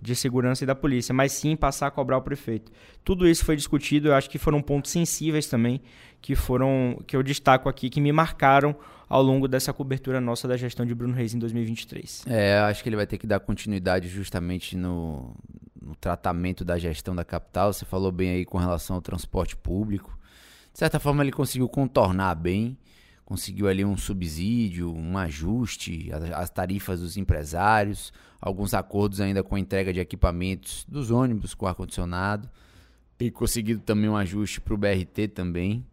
de 0.00 0.14
segurança 0.14 0.64
e 0.64 0.66
da 0.66 0.74
polícia, 0.74 1.14
mas 1.14 1.32
sim 1.32 1.56
passar 1.56 1.86
a 1.86 1.90
cobrar 1.90 2.18
o 2.18 2.22
prefeito. 2.22 2.70
Tudo 3.02 3.26
isso 3.26 3.44
foi 3.44 3.56
discutido, 3.56 4.08
eu 4.08 4.14
acho 4.14 4.28
que 4.28 4.38
foram 4.38 4.60
pontos 4.60 4.90
sensíveis 4.90 5.46
também 5.46 5.80
que 6.20 6.34
foram 6.34 7.00
que 7.06 7.16
eu 7.16 7.22
destaco 7.22 7.68
aqui 7.68 7.88
que 7.88 8.00
me 8.00 8.12
marcaram 8.12 8.74
ao 9.08 9.22
longo 9.22 9.46
dessa 9.46 9.72
cobertura 9.72 10.20
nossa 10.20 10.48
da 10.48 10.56
gestão 10.56 10.84
de 10.84 10.94
Bruno 10.94 11.14
Reis 11.14 11.32
em 11.34 11.38
2023. 11.38 12.24
É, 12.26 12.58
acho 12.58 12.82
que 12.82 12.88
ele 12.88 12.96
vai 12.96 13.06
ter 13.06 13.16
que 13.16 13.26
dar 13.26 13.40
continuidade 13.40 14.08
justamente 14.08 14.76
no, 14.76 15.34
no 15.86 15.94
tratamento 15.94 16.64
da 16.64 16.76
gestão 16.76 17.14
da 17.14 17.24
capital. 17.24 17.72
Você 17.72 17.84
falou 17.84 18.10
bem 18.10 18.30
aí 18.30 18.44
com 18.44 18.58
relação 18.58 18.96
ao 18.96 19.02
transporte 19.02 19.56
público. 19.56 20.18
De 20.72 20.78
certa 20.78 20.98
forma, 20.98 21.22
ele 21.22 21.30
conseguiu 21.32 21.68
contornar 21.68 22.34
bem, 22.34 22.76
conseguiu 23.24 23.68
ali 23.68 23.84
um 23.84 23.96
subsídio, 23.96 24.92
um 24.92 25.16
ajuste 25.16 26.10
às 26.34 26.50
tarifas 26.50 27.00
dos 27.00 27.16
empresários, 27.16 28.12
alguns 28.40 28.74
acordos 28.74 29.20
ainda 29.20 29.42
com 29.42 29.54
a 29.54 29.60
entrega 29.60 29.92
de 29.92 30.00
equipamentos 30.00 30.84
dos 30.88 31.10
ônibus 31.10 31.54
com 31.54 31.66
ar-condicionado. 31.66 32.50
Tem 33.16 33.30
conseguido 33.30 33.80
também 33.80 34.10
um 34.10 34.16
ajuste 34.16 34.60
para 34.60 34.74
o 34.74 34.76
BRT 34.76 35.28
também. 35.28 35.86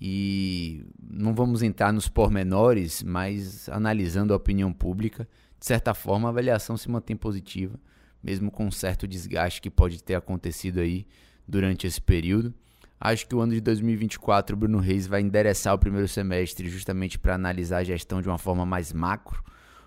E 0.00 0.84
não 1.02 1.34
vamos 1.34 1.62
entrar 1.62 1.92
nos 1.92 2.08
pormenores, 2.08 3.02
mas 3.02 3.68
analisando 3.68 4.32
a 4.32 4.36
opinião 4.36 4.72
pública, 4.72 5.28
de 5.58 5.66
certa 5.66 5.92
forma 5.92 6.28
a 6.28 6.30
avaliação 6.30 6.76
se 6.76 6.88
mantém 6.88 7.16
positiva 7.16 7.78
mesmo 8.22 8.50
com 8.50 8.66
um 8.66 8.70
certo 8.70 9.08
desgaste 9.08 9.60
que 9.60 9.70
pode 9.70 10.02
ter 10.02 10.14
acontecido 10.14 10.80
aí 10.80 11.06
durante 11.46 11.86
esse 11.86 12.00
período. 12.00 12.54
Acho 13.00 13.26
que 13.26 13.34
o 13.34 13.40
ano 13.40 13.54
de 13.54 13.60
2024 13.62 14.54
o 14.54 14.58
Bruno 14.58 14.78
Reis 14.78 15.06
vai 15.06 15.22
endereçar 15.22 15.74
o 15.74 15.78
primeiro 15.78 16.06
semestre 16.06 16.68
justamente 16.68 17.18
para 17.18 17.34
analisar 17.34 17.78
a 17.78 17.84
gestão 17.84 18.20
de 18.20 18.28
uma 18.28 18.36
forma 18.36 18.66
mais 18.66 18.92
macro, 18.92 19.42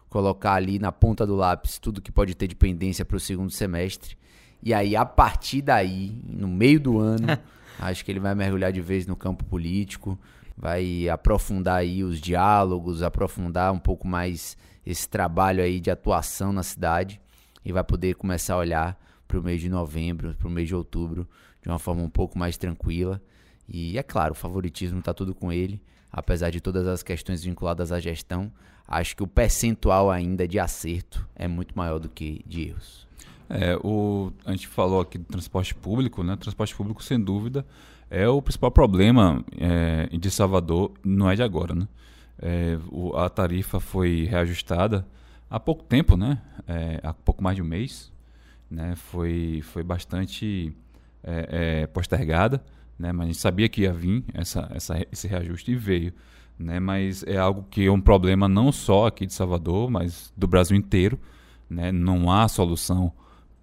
colocar 0.09 0.53
ali 0.53 0.79
na 0.79 0.91
ponta 0.91 1.25
do 1.25 1.35
lápis 1.35 1.77
tudo 1.77 2.01
que 2.01 2.11
pode 2.11 2.33
ter 2.33 2.47
de 2.47 2.55
pendência 2.55 3.05
para 3.05 3.17
o 3.17 3.19
segundo 3.19 3.51
semestre. 3.51 4.17
E 4.63 4.73
aí, 4.73 4.95
a 4.95 5.05
partir 5.05 5.61
daí, 5.61 6.19
no 6.25 6.47
meio 6.47 6.79
do 6.79 6.97
ano, 6.97 7.27
acho 7.77 8.03
que 8.03 8.11
ele 8.11 8.19
vai 8.19 8.33
mergulhar 8.33 8.71
de 8.71 8.81
vez 8.81 9.05
no 9.05 9.15
campo 9.15 9.43
político, 9.43 10.17
vai 10.57 11.07
aprofundar 11.07 11.77
aí 11.77 12.03
os 12.03 12.19
diálogos, 12.19 13.03
aprofundar 13.03 13.71
um 13.71 13.79
pouco 13.79 14.07
mais 14.07 14.57
esse 14.85 15.07
trabalho 15.07 15.61
aí 15.61 15.79
de 15.79 15.91
atuação 15.91 16.51
na 16.51 16.63
cidade 16.63 17.21
e 17.65 17.71
vai 17.71 17.83
poder 17.83 18.15
começar 18.15 18.55
a 18.55 18.57
olhar 18.57 18.99
para 19.27 19.39
o 19.39 19.43
mês 19.43 19.61
de 19.61 19.69
novembro, 19.69 20.35
para 20.35 20.47
o 20.47 20.51
mês 20.51 20.67
de 20.67 20.75
outubro, 20.75 21.27
de 21.61 21.69
uma 21.69 21.79
forma 21.79 22.01
um 22.01 22.09
pouco 22.09 22.37
mais 22.37 22.57
tranquila. 22.57 23.21
E 23.67 23.97
é 23.97 24.03
claro, 24.03 24.33
o 24.33 24.35
favoritismo 24.35 24.99
está 24.99 25.13
tudo 25.13 25.33
com 25.33 25.51
ele, 25.51 25.81
apesar 26.11 26.49
de 26.49 26.59
todas 26.59 26.87
as 26.87 27.01
questões 27.01 27.43
vinculadas 27.43 27.91
à 27.91 27.99
gestão. 27.99 28.51
Acho 28.87 29.15
que 29.15 29.23
o 29.23 29.27
percentual 29.27 30.11
ainda 30.11 30.47
de 30.47 30.59
acerto 30.59 31.27
é 31.35 31.47
muito 31.47 31.75
maior 31.75 31.99
do 31.99 32.09
que 32.09 32.43
de 32.45 32.67
erros. 32.67 33.07
É, 33.49 33.77
o, 33.83 34.31
a 34.45 34.51
gente 34.51 34.67
falou 34.67 35.01
aqui 35.01 35.17
do 35.17 35.25
transporte 35.25 35.73
público, 35.73 36.23
né? 36.23 36.35
Transporte 36.35 36.75
público, 36.75 37.03
sem 37.03 37.19
dúvida, 37.19 37.65
é 38.09 38.27
o 38.27 38.41
principal 38.41 38.71
problema 38.71 39.43
é, 39.57 40.07
de 40.15 40.29
Salvador, 40.29 40.91
não 41.03 41.29
é 41.29 41.35
de 41.35 41.43
agora, 41.43 41.73
né? 41.73 41.87
É, 42.39 42.77
o, 42.91 43.15
a 43.15 43.29
tarifa 43.29 43.79
foi 43.79 44.25
reajustada 44.25 45.05
há 45.53 45.59
pouco 45.59 45.83
tempo, 45.83 46.17
né? 46.17 46.41
É, 46.67 46.99
há 47.03 47.13
pouco 47.13 47.43
mais 47.43 47.55
de 47.55 47.61
um 47.61 47.65
mês, 47.65 48.11
né? 48.71 48.95
Foi, 48.95 49.61
foi 49.63 49.83
bastante 49.83 50.75
é, 51.23 51.81
é, 51.83 51.87
postergada, 51.87 52.63
né? 52.97 53.11
Mas 53.11 53.23
a 53.23 53.27
gente 53.27 53.37
sabia 53.39 53.69
que 53.69 53.81
ia 53.81 53.93
vir 53.93 54.25
essa, 54.33 54.67
essa, 54.73 55.05
esse 55.11 55.27
reajuste 55.27 55.71
e 55.71 55.75
veio. 55.75 56.11
né? 56.57 56.79
Mas 56.79 57.23
é 57.27 57.37
algo 57.37 57.67
que 57.69 57.85
é 57.85 57.91
um 57.91 58.01
problema 58.01 58.47
não 58.47 58.71
só 58.71 59.05
aqui 59.05 59.27
de 59.27 59.33
Salvador, 59.33 59.91
mas 59.91 60.33
do 60.35 60.47
Brasil 60.47 60.75
inteiro, 60.75 61.19
né? 61.69 61.91
Não 61.91 62.31
há 62.31 62.47
solução 62.47 63.13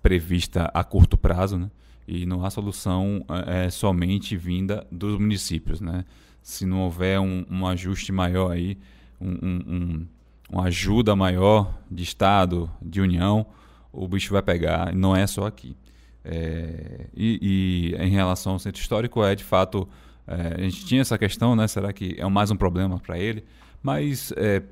prevista 0.01 0.71
a 0.73 0.85
curto 0.85 1.19
prazo, 1.19 1.59
né? 1.59 1.71
E 2.07 2.25
não 2.25 2.45
há 2.45 2.51
solução 2.51 3.25
é, 3.49 3.69
somente 3.69 4.37
vinda 4.37 4.87
dos 4.93 5.19
municípios, 5.19 5.81
né? 5.81 6.05
Se 6.41 6.65
não 6.65 6.83
houver 6.83 7.19
um, 7.19 7.45
um 7.51 7.67
ajuste 7.67 8.13
maior 8.13 8.53
aí, 8.53 8.79
um, 9.21 9.33
um, 9.43 10.07
uma 10.51 10.65
ajuda 10.65 11.15
maior 11.15 11.79
de 11.91 12.03
Estado, 12.03 12.71
de 12.83 13.01
União, 13.01 13.47
o 13.93 14.07
bicho 14.09 14.33
vai 14.33 14.43
pegar. 14.43 14.95
Não 14.95 15.15
é 15.15 15.27
só 15.27 15.47
aqui. 15.47 15.77
É, 16.25 17.07
e, 17.15 17.95
e, 17.97 18.03
em 18.03 18.11
relação 18.11 18.53
ao 18.53 18.59
centro 18.59 18.81
histórico, 18.81 19.25
é 19.25 19.35
de 19.35 19.45
fato. 19.45 19.89
É, 20.27 20.55
a 20.59 20.63
gente 20.63 20.85
tinha 20.85 21.01
essa 21.01 21.17
questão, 21.19 21.57
né? 21.57 21.67
Será 21.67 21.93
que 21.93 22.17
é 22.19 22.29
mais 22.29 22.51
um 22.51 22.57
problema 22.57 22.99
para 22.99 23.19
ele? 23.19 23.45
Mas, 23.83 24.33
é, 24.37 24.63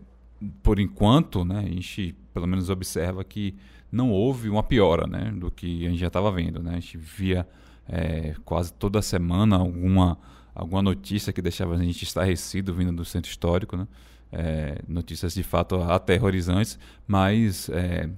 por 0.62 0.78
enquanto, 0.78 1.44
né, 1.44 1.60
a 1.60 1.68
gente 1.68 2.14
pelo 2.38 2.46
menos 2.46 2.70
observa 2.70 3.24
que 3.24 3.56
não 3.90 4.10
houve 4.10 4.48
uma 4.48 4.62
piora 4.62 5.06
né, 5.06 5.32
do 5.34 5.50
que 5.50 5.86
a 5.86 5.90
gente 5.90 5.98
já 5.98 6.06
estava 6.06 6.30
vendo. 6.30 6.62
Né? 6.62 6.72
A 6.72 6.80
gente 6.80 6.96
via 6.96 7.46
é, 7.88 8.34
quase 8.44 8.72
toda 8.72 9.02
semana 9.02 9.56
alguma, 9.56 10.18
alguma 10.54 10.82
notícia 10.82 11.32
que 11.32 11.42
deixava 11.42 11.74
a 11.74 11.82
gente 11.82 12.04
estarrecido 12.04 12.72
vindo 12.72 12.92
do 12.92 13.04
centro 13.04 13.30
histórico. 13.30 13.76
Né? 13.76 13.88
É, 14.30 14.82
notícias 14.86 15.32
de 15.32 15.42
fato 15.42 15.76
aterrorizantes, 15.76 16.78
mas 17.06 17.70
é, 17.70 18.10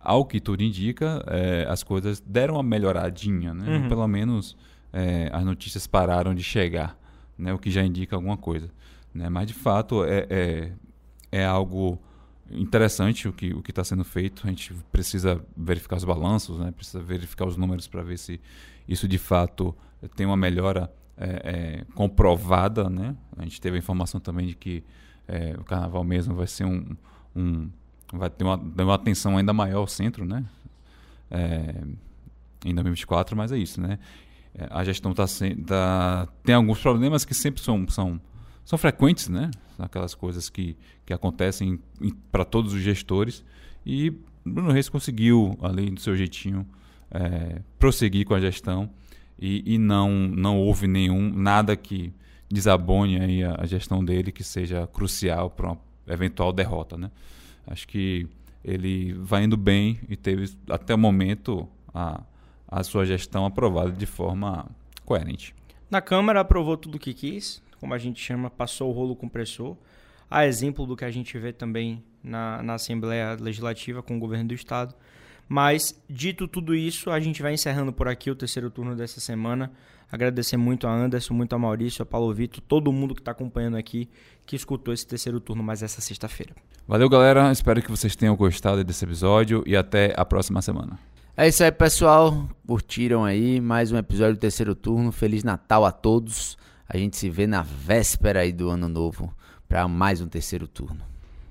ao 0.00 0.24
que 0.24 0.40
tudo 0.40 0.62
indica, 0.62 1.24
é, 1.26 1.66
as 1.68 1.82
coisas 1.82 2.20
deram 2.20 2.54
uma 2.54 2.62
melhoradinha, 2.62 3.52
né? 3.52 3.78
Uhum. 3.78 3.88
Pelo 3.88 4.06
menos 4.06 4.56
é, 4.92 5.28
as 5.32 5.44
notícias 5.44 5.86
pararam 5.86 6.34
de 6.34 6.42
chegar, 6.42 6.98
né? 7.36 7.52
O 7.52 7.58
que 7.58 7.70
já 7.70 7.82
indica 7.82 8.16
alguma 8.16 8.36
coisa, 8.36 8.70
né? 9.12 9.28
Mas 9.28 9.48
de 9.48 9.54
fato 9.54 10.04
é, 10.04 10.26
é, 10.30 10.72
é 11.32 11.44
algo 11.44 12.00
interessante 12.50 13.28
o 13.28 13.32
que 13.32 13.52
o 13.52 13.62
que 13.62 13.70
está 13.70 13.84
sendo 13.84 14.04
feito. 14.04 14.46
A 14.46 14.48
gente 14.48 14.72
precisa 14.92 15.44
verificar 15.56 15.96
os 15.96 16.04
balanços, 16.04 16.58
né? 16.58 16.70
Precisa 16.70 17.02
verificar 17.02 17.46
os 17.46 17.56
números 17.56 17.86
para 17.86 18.02
ver 18.02 18.18
se 18.18 18.40
isso 18.86 19.08
de 19.08 19.18
fato 19.18 19.74
tem 20.14 20.24
uma 20.24 20.36
melhora 20.36 20.90
é, 21.16 21.84
comprovada, 21.94 22.88
né? 22.88 23.16
A 23.36 23.42
gente 23.42 23.60
teve 23.60 23.76
a 23.76 23.78
informação 23.78 24.20
também 24.20 24.46
de 24.46 24.54
que 24.54 24.84
é, 25.28 25.54
o 25.58 25.64
Carnaval 25.64 26.02
mesmo 26.02 26.34
vai 26.34 26.46
ser 26.46 26.64
um, 26.64 26.96
um 27.36 27.70
vai 28.12 28.30
ter 28.30 28.42
uma, 28.42 28.56
uma 28.56 28.94
atenção 28.94 29.36
ainda 29.36 29.52
maior 29.52 29.80
ao 29.80 29.86
centro, 29.86 30.24
né? 30.24 30.44
É, 31.30 31.84
em 32.64 32.74
2024, 32.74 33.36
mas 33.36 33.52
é 33.52 33.58
isso, 33.58 33.80
né? 33.80 33.98
É, 34.54 34.66
a 34.70 34.82
gestão 34.82 35.12
tá, 35.12 35.26
tá, 35.66 36.28
tem 36.42 36.54
alguns 36.54 36.80
problemas 36.80 37.24
que 37.24 37.34
sempre 37.34 37.62
são, 37.62 37.86
são, 37.88 38.20
são 38.64 38.78
frequentes, 38.78 39.28
né? 39.28 39.50
Aquelas 39.78 40.14
coisas 40.14 40.48
que, 40.48 40.76
que 41.04 41.12
acontecem 41.12 41.78
para 42.32 42.44
todos 42.44 42.72
os 42.72 42.80
gestores. 42.80 43.44
E 43.84 44.12
Bruno 44.44 44.72
Reis 44.72 44.88
conseguiu, 44.88 45.56
além 45.60 45.92
do 45.94 46.00
seu 46.00 46.16
jeitinho, 46.16 46.66
é, 47.10 47.60
prosseguir 47.78 48.26
com 48.26 48.34
a 48.34 48.40
gestão 48.40 48.90
e, 49.38 49.74
e, 49.74 49.78
não, 49.78 50.10
não 50.10 50.58
houve 50.58 50.86
nenhum, 50.86 51.32
nada 51.32 51.76
que 51.76 52.12
desabone 52.50 53.20
aí 53.20 53.44
a, 53.44 53.56
a 53.58 53.66
gestão 53.66 54.04
dele 54.04 54.32
que 54.32 54.42
seja 54.42 54.86
crucial 54.86 55.50
para 55.50 55.68
uma 55.68 55.78
eventual 56.06 56.52
derrota, 56.52 56.96
né? 56.96 57.10
Acho 57.66 57.86
que 57.86 58.26
ele 58.64 59.12
vai 59.14 59.44
indo 59.44 59.56
bem 59.56 59.98
e 60.08 60.16
teve 60.16 60.50
até 60.68 60.94
o 60.94 60.98
momento 60.98 61.68
a, 61.94 62.22
a 62.66 62.82
sua 62.82 63.04
gestão 63.04 63.44
aprovada 63.44 63.92
de 63.92 64.06
forma 64.06 64.66
coerente. 65.04 65.54
Na 65.90 66.00
Câmara 66.00 66.40
aprovou 66.40 66.76
tudo 66.76 66.96
o 66.96 66.98
que 66.98 67.14
quis, 67.14 67.62
como 67.80 67.94
a 67.94 67.98
gente 67.98 68.22
chama, 68.22 68.50
passou 68.50 68.90
o 68.90 68.92
rolo 68.92 69.16
compressor. 69.16 69.76
A 70.30 70.46
exemplo 70.46 70.84
do 70.84 70.94
que 70.94 71.04
a 71.04 71.10
gente 71.10 71.38
vê 71.38 71.52
também 71.52 72.02
na, 72.22 72.62
na 72.62 72.74
Assembleia 72.74 73.36
Legislativa 73.40 74.02
com 74.02 74.16
o 74.16 74.20
governo 74.20 74.48
do 74.48 74.54
Estado. 74.54 74.94
Mas, 75.48 75.98
dito 76.08 76.46
tudo 76.46 76.74
isso, 76.74 77.10
a 77.10 77.18
gente 77.18 77.40
vai 77.40 77.54
encerrando 77.54 77.90
por 77.90 78.06
aqui 78.06 78.30
o 78.30 78.34
terceiro 78.34 78.70
turno 78.70 78.94
dessa 78.94 79.20
semana. 79.20 79.72
Agradecer 80.10 80.56
muito 80.56 80.86
a 80.86 80.92
Anderson, 80.92 81.34
muito 81.34 81.54
a 81.54 81.58
Maurício, 81.58 82.02
a 82.02 82.06
Paulo 82.06 82.32
Vitor, 82.32 82.62
todo 82.66 82.90
mundo 82.90 83.14
que 83.14 83.20
está 83.20 83.32
acompanhando 83.32 83.76
aqui, 83.76 84.08
que 84.46 84.56
escutou 84.56 84.94
esse 84.94 85.06
terceiro 85.06 85.38
turno 85.38 85.62
mais 85.62 85.82
essa 85.82 86.00
sexta-feira. 86.00 86.54
Valeu, 86.86 87.08
galera. 87.10 87.52
Espero 87.52 87.82
que 87.82 87.90
vocês 87.90 88.16
tenham 88.16 88.34
gostado 88.34 88.82
desse 88.82 89.04
episódio 89.04 89.62
e 89.66 89.76
até 89.76 90.14
a 90.16 90.24
próxima 90.24 90.62
semana. 90.62 90.98
É 91.36 91.46
isso 91.46 91.62
aí, 91.62 91.70
pessoal. 91.70 92.48
Curtiram 92.66 93.24
aí 93.24 93.60
mais 93.60 93.92
um 93.92 93.98
episódio 93.98 94.34
do 94.34 94.40
terceiro 94.40 94.74
turno. 94.74 95.12
Feliz 95.12 95.44
Natal 95.44 95.84
a 95.84 95.92
todos. 95.92 96.56
A 96.88 96.96
gente 96.96 97.16
se 97.16 97.28
vê 97.28 97.46
na 97.46 97.62
véspera 97.62 98.40
aí 98.40 98.52
do 98.52 98.70
ano 98.70 98.88
novo 98.88 99.32
para 99.68 99.86
mais 99.86 100.22
um 100.22 100.26
terceiro 100.26 100.66
turno. 100.66 101.02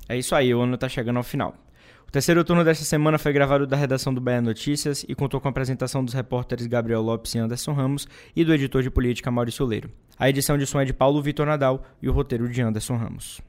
É 0.10 0.18
isso 0.18 0.34
aí, 0.34 0.54
o 0.54 0.62
ano 0.62 0.74
está 0.76 0.90
chegando 0.90 1.18
ao 1.18 1.24
final. 1.24 1.54
O 2.08 2.12
terceiro 2.12 2.42
turno 2.42 2.64
desta 2.64 2.86
semana 2.86 3.18
foi 3.18 3.34
gravado 3.34 3.68
da 3.68 3.76
redação 3.76 4.14
do 4.14 4.22
Bahia 4.22 4.42
Notícias 4.42 5.06
e 5.10 5.14
contou 5.14 5.42
com 5.42 5.50
a 5.50 5.52
apresentação 5.52 6.04
dos 6.06 6.14
repórteres 6.14 6.66
Gabriel 6.66 7.02
Lopes 7.02 7.36
e 7.36 7.38
Anderson 7.38 7.74
Ramos 7.74 8.08
e 8.34 8.46
do 8.46 8.54
editor 8.54 8.82
de 8.82 8.90
política 8.90 9.30
Maurício 9.30 9.66
Leiro. 9.66 9.90
A 10.18 10.30
edição 10.30 10.58
de 10.58 10.66
som 10.66 10.80
é 10.80 10.86
de 10.86 10.94
Paulo 10.94 11.22
Vitor 11.22 11.46
Nadal 11.46 11.84
e 12.02 12.08
o 12.08 12.14
roteiro 12.14 12.48
de 12.48 12.62
Anderson 12.62 12.96
Ramos. 12.96 13.42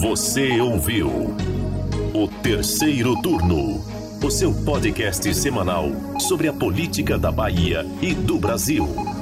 Você 0.00 0.60
ouviu 0.60 1.08
o 2.12 2.28
terceiro 2.42 3.14
turno, 3.22 3.80
o 4.20 4.30
seu 4.30 4.52
podcast 4.64 5.32
semanal 5.34 5.90
sobre 6.18 6.48
a 6.48 6.52
política 6.52 7.16
da 7.16 7.30
Bahia 7.30 7.86
e 8.02 8.12
do 8.12 8.38
Brasil. 8.40 9.17